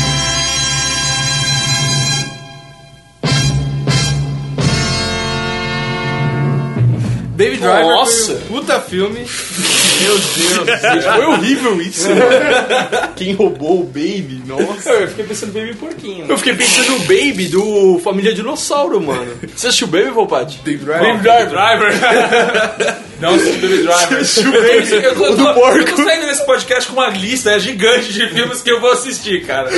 Baby 7.36 7.56
Driver 7.58 7.82
Nossa. 7.84 8.34
foi 8.34 8.34
um 8.56 8.60
puta 8.60 8.80
filme. 8.80 9.20
Meu 10.02 10.18
Deus. 10.18 11.04
Foi 11.04 11.24
horrível 11.24 11.80
isso. 11.80 12.06
Quem 13.16 13.32
roubou 13.32 13.80
o 13.80 13.84
Baby? 13.84 14.42
Nossa. 14.46 14.90
Eu 14.90 15.08
fiquei 15.08 15.24
pensando 15.24 15.52
Baby 15.52 15.74
Porquinho. 15.74 16.26
Eu 16.28 16.36
fiquei 16.36 16.54
pensando 16.54 16.90
no 16.92 16.98
Baby 17.00 17.48
do 17.48 17.98
Família 18.04 18.34
Dinossauro, 18.34 19.00
mano. 19.00 19.32
Você 19.54 19.68
assistiu 19.68 19.86
Baby, 19.86 20.10
Volpati? 20.10 20.58
Baby 20.58 20.76
Driver. 20.78 21.12
Baby 21.12 21.22
Driver. 21.22 21.98
Driver. 21.98 22.96
Não 23.20 23.34
assisti 23.34 23.58
Baby 23.60 23.82
Driver. 23.84 24.20
Assistiu 24.20 24.52
Baby 24.52 25.04
Eu 25.06 25.14
tô, 25.14 25.32
o 25.32 25.36
do 25.36 25.46
eu 25.48 25.54
porco. 25.54 25.96
tô 25.96 26.04
saindo 26.04 26.26
nesse 26.26 26.44
podcast 26.44 26.90
com 26.90 27.00
uma 27.00 27.08
lista 27.08 27.58
gigante 27.58 28.12
de 28.12 28.28
filmes 28.28 28.60
que 28.60 28.70
eu 28.70 28.78
vou 28.80 28.92
assistir, 28.92 29.46
cara. 29.46 29.70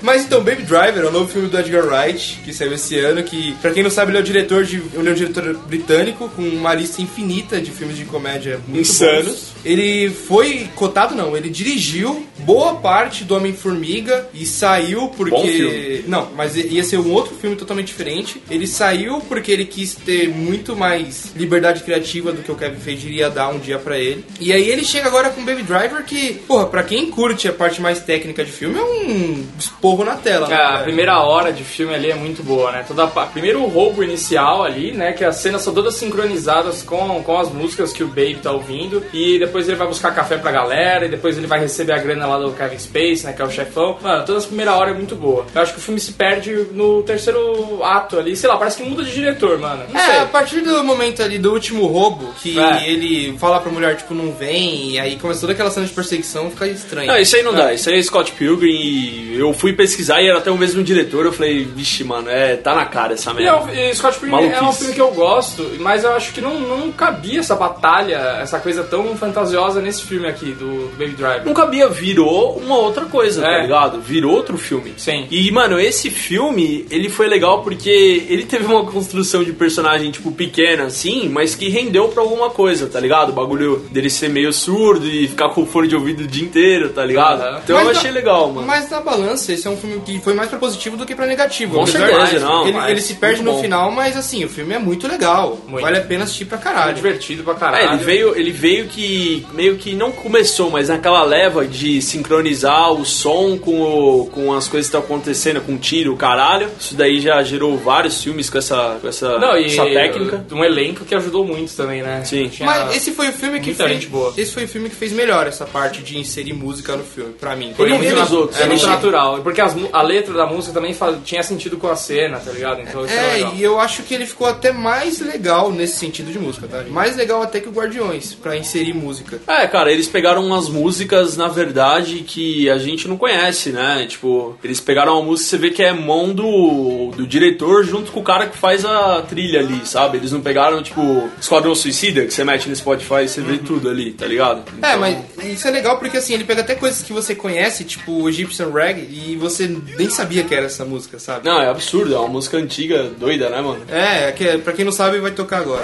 Mas 0.00 0.22
então, 0.22 0.42
Baby 0.42 0.62
Driver 0.62 1.04
é 1.04 1.08
o 1.08 1.12
novo 1.12 1.30
filme 1.30 1.48
do 1.48 1.58
Edgar 1.58 1.84
Wright, 1.86 2.40
que 2.42 2.54
saiu 2.54 2.72
esse 2.72 2.98
ano, 2.98 3.22
que, 3.22 3.54
pra 3.60 3.70
quem 3.72 3.82
não 3.82 3.90
sabe, 3.90 4.10
ele 4.12 4.18
é 4.18 4.20
o 4.20 4.24
diretor 4.24 4.64
de. 4.64 4.76
Ele 4.94 5.08
é 5.08 5.12
um 5.12 5.14
diretor 5.14 5.54
britânico, 5.66 6.30
com 6.34 6.42
uma 6.42 6.74
lista 6.74 7.00
infinita 7.02 7.60
de 7.60 7.70
filmes 7.70 7.96
de 7.96 8.04
comédia 8.04 8.60
muito 8.66 8.80
Insanos. 8.88 9.26
bons. 9.26 9.54
Ele 9.64 10.10
foi 10.10 10.68
cotado, 10.74 11.14
não, 11.14 11.36
ele 11.36 11.48
dirigiu 11.48 12.26
boa 12.40 12.74
parte 12.76 13.24
do 13.24 13.34
Homem-Formiga 13.36 14.28
e 14.34 14.44
saiu 14.44 15.08
porque. 15.08 15.30
Bom 15.34 15.46
filme. 15.46 16.04
Não, 16.06 16.28
mas 16.36 16.56
ia 16.56 16.84
ser 16.84 16.98
um 16.98 17.12
outro 17.12 17.34
filme 17.34 17.56
totalmente 17.56 17.86
diferente. 17.88 18.42
Ele 18.50 18.66
saiu 18.66 19.20
porque 19.20 19.50
ele 19.50 19.64
quis 19.64 19.94
ter 19.94 20.28
muito 20.28 20.76
mais 20.76 21.32
liberdade 21.34 21.82
criativa 21.82 22.32
do 22.32 22.42
que 22.42 22.52
o 22.52 22.54
Kevin 22.54 22.80
Feige 22.80 23.06
iria 23.08 23.30
dar 23.30 23.48
um 23.48 23.58
dia 23.58 23.78
pra 23.78 23.98
ele. 23.98 24.24
E 24.38 24.52
aí 24.52 24.68
ele 24.68 24.84
chega 24.84 25.08
agora 25.08 25.30
com 25.30 25.44
Baby 25.44 25.62
Driver, 25.62 26.04
que, 26.04 26.34
porra, 26.46 26.66
pra 26.66 26.82
quem 26.82 27.10
curte 27.10 27.48
a 27.48 27.52
parte 27.52 27.80
mais 27.80 28.00
técnica 28.00 28.44
de 28.44 28.52
filme, 28.52 28.78
é 28.78 28.82
um 28.82 29.46
esporro 29.58 30.04
na 30.04 30.16
tela. 30.16 30.46
né, 30.48 30.54
É, 30.54 30.64
a 30.76 30.78
primeira 30.78 31.18
hora 31.20 31.52
de 31.52 31.64
filme 31.64 31.94
ali 31.94 32.10
é 32.10 32.14
muito 32.14 32.42
boa, 32.42 32.70
né? 32.72 32.84
Toda 32.86 33.04
a, 33.04 33.26
primeiro 33.26 33.62
o 33.62 33.66
roubo 33.68 34.02
inicial 34.02 34.62
ali, 34.62 34.92
né? 34.92 35.12
Que 35.12 35.24
as 35.24 35.36
cenas 35.36 35.62
são 35.62 35.72
todas 35.72 35.94
sincronizadas 36.24 36.82
com, 36.82 37.22
com 37.22 37.38
as 37.38 37.50
músicas 37.52 37.92
que 37.92 38.02
o 38.02 38.08
Baby 38.08 38.38
tá 38.42 38.52
ouvindo. 38.52 39.02
E 39.12 39.38
depois 39.38 39.68
ele 39.68 39.76
vai 39.76 39.86
buscar 39.86 40.14
café 40.14 40.36
pra 40.36 40.50
galera. 40.50 41.06
E 41.06 41.08
depois 41.08 41.36
ele 41.36 41.46
vai 41.46 41.60
receber 41.60 41.92
a 41.92 41.98
grana 41.98 42.26
lá 42.26 42.38
do 42.38 42.52
Kevin 42.52 42.78
Space, 42.78 43.24
né? 43.24 43.32
Que 43.32 43.42
é 43.42 43.44
o 43.44 43.50
chefão. 43.50 43.98
Mano, 44.02 44.24
toda 44.24 44.38
essa 44.38 44.46
primeira 44.46 44.74
hora 44.74 44.90
é 44.90 44.94
muito 44.94 45.14
boa. 45.14 45.46
Eu 45.54 45.62
acho 45.62 45.72
que 45.74 45.78
o 45.78 45.82
filme 45.82 46.00
se 46.00 46.12
perde 46.12 46.52
no 46.72 47.02
terceiro 47.02 47.82
ato 47.82 48.18
ali. 48.18 48.36
Sei 48.36 48.48
lá, 48.48 48.56
parece 48.56 48.82
que 48.82 48.88
muda 48.88 49.02
de 49.04 49.12
diretor, 49.12 49.58
mano. 49.58 49.84
Não 49.92 50.00
É, 50.00 50.04
sei. 50.06 50.18
a 50.18 50.26
partir 50.26 50.60
do 50.60 50.82
momento 50.84 51.22
ali 51.22 51.38
do 51.38 51.52
último 51.52 51.86
roubo, 51.86 52.32
que 52.40 52.58
É. 52.58 52.88
ele 52.88 53.36
fala 53.38 53.60
pra 53.60 53.70
mulher, 53.70 53.96
tipo, 53.96 54.14
não 54.14 54.32
vem, 54.32 54.90
e 54.92 54.98
aí 54.98 55.16
começa 55.16 55.40
toda 55.40 55.52
aquela 55.52 55.70
cena 55.70 55.86
de 55.86 55.92
perseguição, 55.92 56.50
fica 56.50 56.66
estranho. 56.66 57.06
Não, 57.08 57.18
isso 57.18 57.36
aí 57.36 57.42
não 57.42 57.52
dá. 57.54 57.72
Isso 57.72 57.88
aí 57.88 57.98
é 57.98 58.02
Scott 58.02 58.32
Pilgrim 58.32 58.70
e 58.74 59.38
eu 59.38 59.52
fui 59.52 59.72
pesquisar 59.72 60.20
e 60.22 60.28
era 60.28 60.38
até 60.38 60.50
o 60.50 60.56
mesmo 60.58 60.82
diretor. 60.82 61.24
Eu 61.26 61.32
falei, 61.32 61.64
vixe, 61.64 62.02
mano, 62.04 62.28
é, 62.30 62.56
tá 62.56 62.74
na 62.74 62.86
cara 62.86 63.14
essa 63.14 63.30
E 63.30 63.34
merda. 63.34 63.50
é 63.50 63.54
um- 63.54 63.70
e 63.90 63.94
Scott 63.94 64.18
Pilgrim 64.18 64.36
é 64.46 64.48
um 64.48 64.50
Maluquice. 64.54 64.78
filme 64.78 64.94
que 64.94 65.00
eu 65.00 65.10
gosto, 65.12 65.70
mas 65.78 66.04
eu 66.04 66.12
acho 66.14 66.32
que 66.32 66.40
não, 66.40 66.58
não 66.60 66.90
cabia 66.92 67.40
essa 67.40 67.54
batalha, 67.54 68.38
essa 68.40 68.58
coisa 68.58 68.82
tão 68.84 69.16
fantasiosa 69.16 69.80
nesse 69.80 70.02
filme 70.02 70.26
aqui, 70.26 70.52
do, 70.52 70.88
do 70.88 70.96
Baby 70.98 71.12
Driver. 71.12 71.44
Não 71.44 71.54
cabia, 71.54 71.88
virou 71.88 72.56
uma 72.58 72.76
outra 72.78 73.04
coisa, 73.06 73.42
tá 73.42 73.48
É. 73.50 73.62
ligado? 73.62 74.00
Virou 74.00 74.32
outro 74.32 74.56
filme. 74.58 74.94
Sim. 74.96 75.26
E, 75.30 75.50
mano, 75.50 75.78
esse 75.78 76.10
filme, 76.10 76.86
ele 76.90 77.08
foi 77.08 77.26
legal 77.28 77.62
porque 77.62 78.24
ele 78.28 78.44
teve 78.44 78.64
uma 78.64 78.84
construção 78.84 79.42
de 79.44 79.52
personagem, 79.52 80.10
tipo, 80.10 80.32
pequena, 80.32 80.84
assim, 80.84 81.28
mas 81.28 81.54
que 81.54 81.68
rendeu 81.68 82.08
pra 82.08 82.22
alguma 82.22 82.50
coisa, 82.50 82.86
tá 82.86 82.98
ligado? 83.00 83.30
O 83.30 83.32
bagulho 83.32 83.86
dele 83.90 84.10
ser 84.10 84.28
meio 84.28 84.52
surdo 84.52 85.06
e 85.06 85.28
ficar 85.28 85.48
com 85.50 85.62
o 85.62 85.66
fone 85.66 85.88
de 85.88 85.94
ouvido 85.94 86.24
o 86.24 86.26
dia 86.26 86.44
inteiro, 86.44 86.90
tá 86.90 87.04
ligado? 87.04 87.40
Aham. 87.42 87.60
Então 87.64 87.78
eu 87.78 87.84
Mas 87.86 87.96
achei 87.98 88.10
na- 88.10 88.16
legal, 88.16 88.50
mano. 88.52 88.66
Mas 88.66 88.90
na 88.90 89.00
balança, 89.00 89.52
esse 89.52 89.66
é 89.66 89.70
um 89.70 89.76
filme 89.76 90.00
que 90.00 90.18
foi 90.20 90.34
mais 90.34 90.48
pra 90.48 90.58
positivo 90.58 90.96
do 90.96 91.04
que 91.06 91.14
pra 91.14 91.26
negativo. 91.26 91.74
Com 91.78 91.86
certeza, 91.86 92.40
não, 92.40 92.62
Ele, 92.66 92.76
mas 92.76 92.90
ele 92.90 93.00
se 93.00 93.14
perde 93.14 93.42
no 93.42 93.52
bom. 93.52 93.60
final, 93.60 93.90
mas 93.90 94.16
assim, 94.16 94.44
o 94.44 94.48
filme 94.48 94.74
é 94.74 94.78
muito 94.78 95.06
legal. 95.08 95.58
Muito. 95.66 95.82
Vale 95.82 95.98
a 95.98 96.00
pena 96.04 96.24
assistir 96.24 96.44
pra 96.44 96.58
É 96.58 96.60
caralho. 96.60 96.94
divertido 96.94 97.42
pra 97.42 97.54
É, 97.54 97.56
caralho. 97.56 97.94
ele 97.94 98.04
veio, 98.04 98.36
ele 98.36 98.50
veio 98.52 98.86
que 98.86 99.46
meio 99.52 99.76
que 99.76 99.94
não 99.94 100.12
começou, 100.12 100.70
mas 100.70 100.88
naquela 100.88 101.22
leva 101.24 101.66
de 101.66 102.00
sincronizar 102.02 102.92
o 102.92 103.04
som 103.04 103.56
com, 103.58 103.80
o- 103.82 104.26
com 104.26 104.52
as 104.52 104.68
coisas 104.68 104.90
que 104.90 104.96
estão 104.96 105.00
acontecendo, 105.00 105.60
com 105.60 105.76
tiro, 105.76 106.12
o 106.12 106.16
caralho. 106.16 106.68
Isso 106.78 106.94
daí 106.94 107.20
já 107.20 107.42
gerou 107.42 107.76
vários 107.76 108.22
filmes 108.22 108.48
com 108.50 108.58
essa, 108.58 108.98
com 109.00 109.08
essa, 109.08 109.38
Não, 109.38 109.56
e 109.56 109.66
essa 109.66 109.84
técnica. 109.84 110.44
um 110.52 110.64
elenco 110.64 111.04
que 111.04 111.14
ajudou 111.14 111.44
muito 111.44 111.74
também, 111.74 112.02
né? 112.02 112.22
Sim. 112.24 112.48
Tinha- 112.48 112.66
Mas 112.66 112.96
esse 112.96 113.12
foi 113.12 113.28
o 113.28 113.32
filme 113.32 113.60
que 113.60 113.74
fez. 113.74 113.90
gente 113.90 114.06
boa. 114.06 114.32
Esse 114.36 114.52
foi 114.52 114.64
o 114.64 114.68
filme 114.68 114.88
que 114.88 114.96
fez 114.96 115.12
melhor 115.12 115.46
essa 115.46 115.64
parte 115.64 116.02
de 116.02 116.18
inserir 116.18 116.52
música 116.52 116.96
no 116.96 117.04
filme, 117.04 117.32
pra 117.34 117.54
mim. 117.56 117.72
Foi 117.76 117.88
não 117.88 117.98
muito 117.98 118.14
natu- 118.14 118.36
outros, 118.36 118.60
É 118.60 118.66
muito 118.66 118.80
não 118.82 118.88
vi. 118.88 118.94
natural. 118.94 119.38
Porque 119.42 119.60
as 119.60 119.74
a 119.92 120.02
letra 120.02 120.34
da 120.34 120.46
música 120.46 120.72
também 120.72 120.94
fa- 120.94 121.14
tinha 121.24 121.42
sentido 121.42 121.76
com 121.76 121.88
a 121.88 121.96
cena, 121.96 122.38
tá 122.38 122.50
ligado? 122.50 122.80
Então 122.80 123.04
É, 123.06 123.34
legal. 123.34 123.52
e 123.56 123.62
eu 123.62 123.78
acho 123.80 124.02
que 124.02 124.14
ele 124.14 124.26
ficou 124.26 124.46
até 124.46 124.72
mais 124.72 125.20
legal 125.20 125.70
nesse 125.70 125.93
sentido 125.98 126.30
de 126.32 126.38
música, 126.38 126.66
tá? 126.66 126.82
Mais 126.88 127.16
legal 127.16 127.42
até 127.42 127.60
que 127.60 127.68
o 127.68 127.72
Guardiões, 127.72 128.34
pra 128.34 128.56
inserir 128.56 128.92
música. 128.94 129.40
É, 129.46 129.66
cara, 129.66 129.92
eles 129.92 130.06
pegaram 130.08 130.44
umas 130.44 130.68
músicas, 130.68 131.36
na 131.36 131.48
verdade, 131.48 132.20
que 132.26 132.68
a 132.70 132.78
gente 132.78 133.06
não 133.08 133.16
conhece, 133.16 133.70
né? 133.70 134.06
Tipo, 134.08 134.56
eles 134.62 134.80
pegaram 134.80 135.14
uma 135.14 135.22
música, 135.22 135.50
você 135.50 135.58
vê 135.58 135.70
que 135.70 135.82
é 135.82 135.92
mão 135.92 136.32
do, 136.32 137.10
do 137.16 137.26
diretor 137.26 137.84
junto 137.84 138.12
com 138.12 138.20
o 138.20 138.24
cara 138.24 138.46
que 138.46 138.56
faz 138.56 138.84
a 138.84 139.22
trilha 139.22 139.60
ali, 139.60 139.80
sabe? 139.86 140.18
Eles 140.18 140.32
não 140.32 140.40
pegaram, 140.40 140.82
tipo, 140.82 141.28
Esquadrão 141.40 141.74
Suicida, 141.74 142.24
que 142.24 142.32
você 142.32 142.44
mete 142.44 142.68
no 142.68 142.76
Spotify 142.76 143.24
e 143.24 143.28
você 143.28 143.40
vê 143.40 143.58
tudo 143.58 143.88
ali, 143.88 144.12
tá 144.12 144.26
ligado? 144.26 144.62
É, 144.82 144.88
Então- 144.94 145.00
mas 145.00 145.18
isso 145.44 145.66
é 145.68 145.70
legal 145.70 145.98
porque 145.98 146.16
assim, 146.16 146.34
ele 146.34 146.44
pega 146.44 146.60
até 146.60 146.74
coisas 146.74 147.02
que 147.02 147.12
você 147.12 147.34
conhece, 147.34 147.84
tipo 147.84 148.12
o 148.12 148.28
Egyptian 148.28 148.70
Rag, 148.70 148.98
e 149.00 149.36
você 149.36 149.68
nem 149.98 150.08
sabia 150.08 150.44
que 150.44 150.54
era 150.54 150.66
essa 150.66 150.84
música, 150.84 151.18
sabe? 151.18 151.44
Não, 151.46 151.60
é 151.60 151.68
absurdo, 151.68 152.14
é 152.14 152.18
uma 152.18 152.28
música 152.28 152.56
antiga, 152.56 153.04
doida, 153.18 153.48
né, 153.50 153.60
mano? 153.60 153.82
É, 153.88 154.32
que, 154.32 154.58
pra 154.58 154.72
quem 154.72 154.84
não 154.84 154.92
sabe, 154.92 155.18
vai 155.18 155.30
tocar 155.30 155.58
agora. 155.58 155.83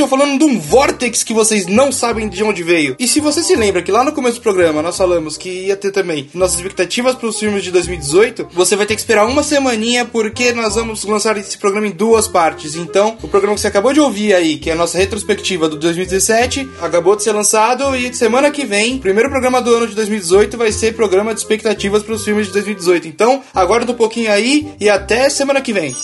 Punch 0.00 0.08
falando 0.08 0.38
de 0.38 0.44
um 0.44 0.58
Vortex 0.58 1.22
que 1.22 1.34
vocês 1.34 1.66
não 1.66 1.92
sabem 1.92 2.28
de 2.28 2.42
onde 2.42 2.62
veio. 2.62 2.96
E 2.98 3.06
se 3.06 3.20
você 3.20 3.42
se 3.42 3.54
lembra 3.54 3.82
que 3.82 3.92
lá 3.92 4.02
no 4.02 4.12
começo 4.12 4.38
do 4.38 4.42
programa 4.42 4.82
nós 4.82 4.96
falamos 4.96 5.36
que 5.36 5.66
ia 5.66 5.76
ter 5.76 5.90
também 5.90 6.28
nossas 6.32 6.56
expectativas 6.56 7.14
para 7.14 7.28
os 7.28 7.38
filmes 7.38 7.62
de 7.62 7.70
2018, 7.70 8.48
você 8.52 8.76
vai 8.76 8.86
ter 8.86 8.94
que 8.94 9.00
esperar 9.00 9.26
uma 9.26 9.42
semaninha 9.42 10.04
porque 10.04 10.52
nós 10.52 10.74
vamos 10.74 11.04
lançar 11.04 11.36
esse 11.36 11.58
programa 11.58 11.86
em 11.86 11.90
duas 11.90 12.26
partes. 12.26 12.74
Então, 12.74 13.16
o 13.22 13.28
programa 13.28 13.54
que 13.54 13.60
você 13.60 13.68
acabou 13.68 13.92
de 13.92 14.00
ouvir 14.00 14.34
aí, 14.34 14.58
que 14.58 14.70
é 14.70 14.72
a 14.72 14.76
nossa 14.76 14.96
retrospectiva 14.96 15.68
do 15.68 15.76
2017, 15.76 16.68
acabou 16.80 17.14
de 17.14 17.22
ser 17.22 17.32
lançado 17.32 17.94
e 17.94 18.12
semana 18.14 18.50
que 18.50 18.64
vem, 18.64 18.98
primeiro 18.98 19.28
programa 19.28 19.60
do 19.60 19.74
ano 19.74 19.86
de 19.86 19.94
2018, 19.94 20.56
vai 20.56 20.72
ser 20.72 20.94
programa 20.94 21.34
de 21.34 21.40
expectativas 21.40 22.02
para 22.02 22.14
os 22.14 22.24
filmes 22.24 22.46
de 22.46 22.52
2018. 22.52 23.08
Então, 23.08 23.42
aguarda 23.54 23.92
um 23.92 23.96
pouquinho 23.96 24.30
aí 24.30 24.68
e 24.80 24.88
até 24.88 25.28
semana 25.28 25.60
que 25.60 25.72
vem. 25.72 25.94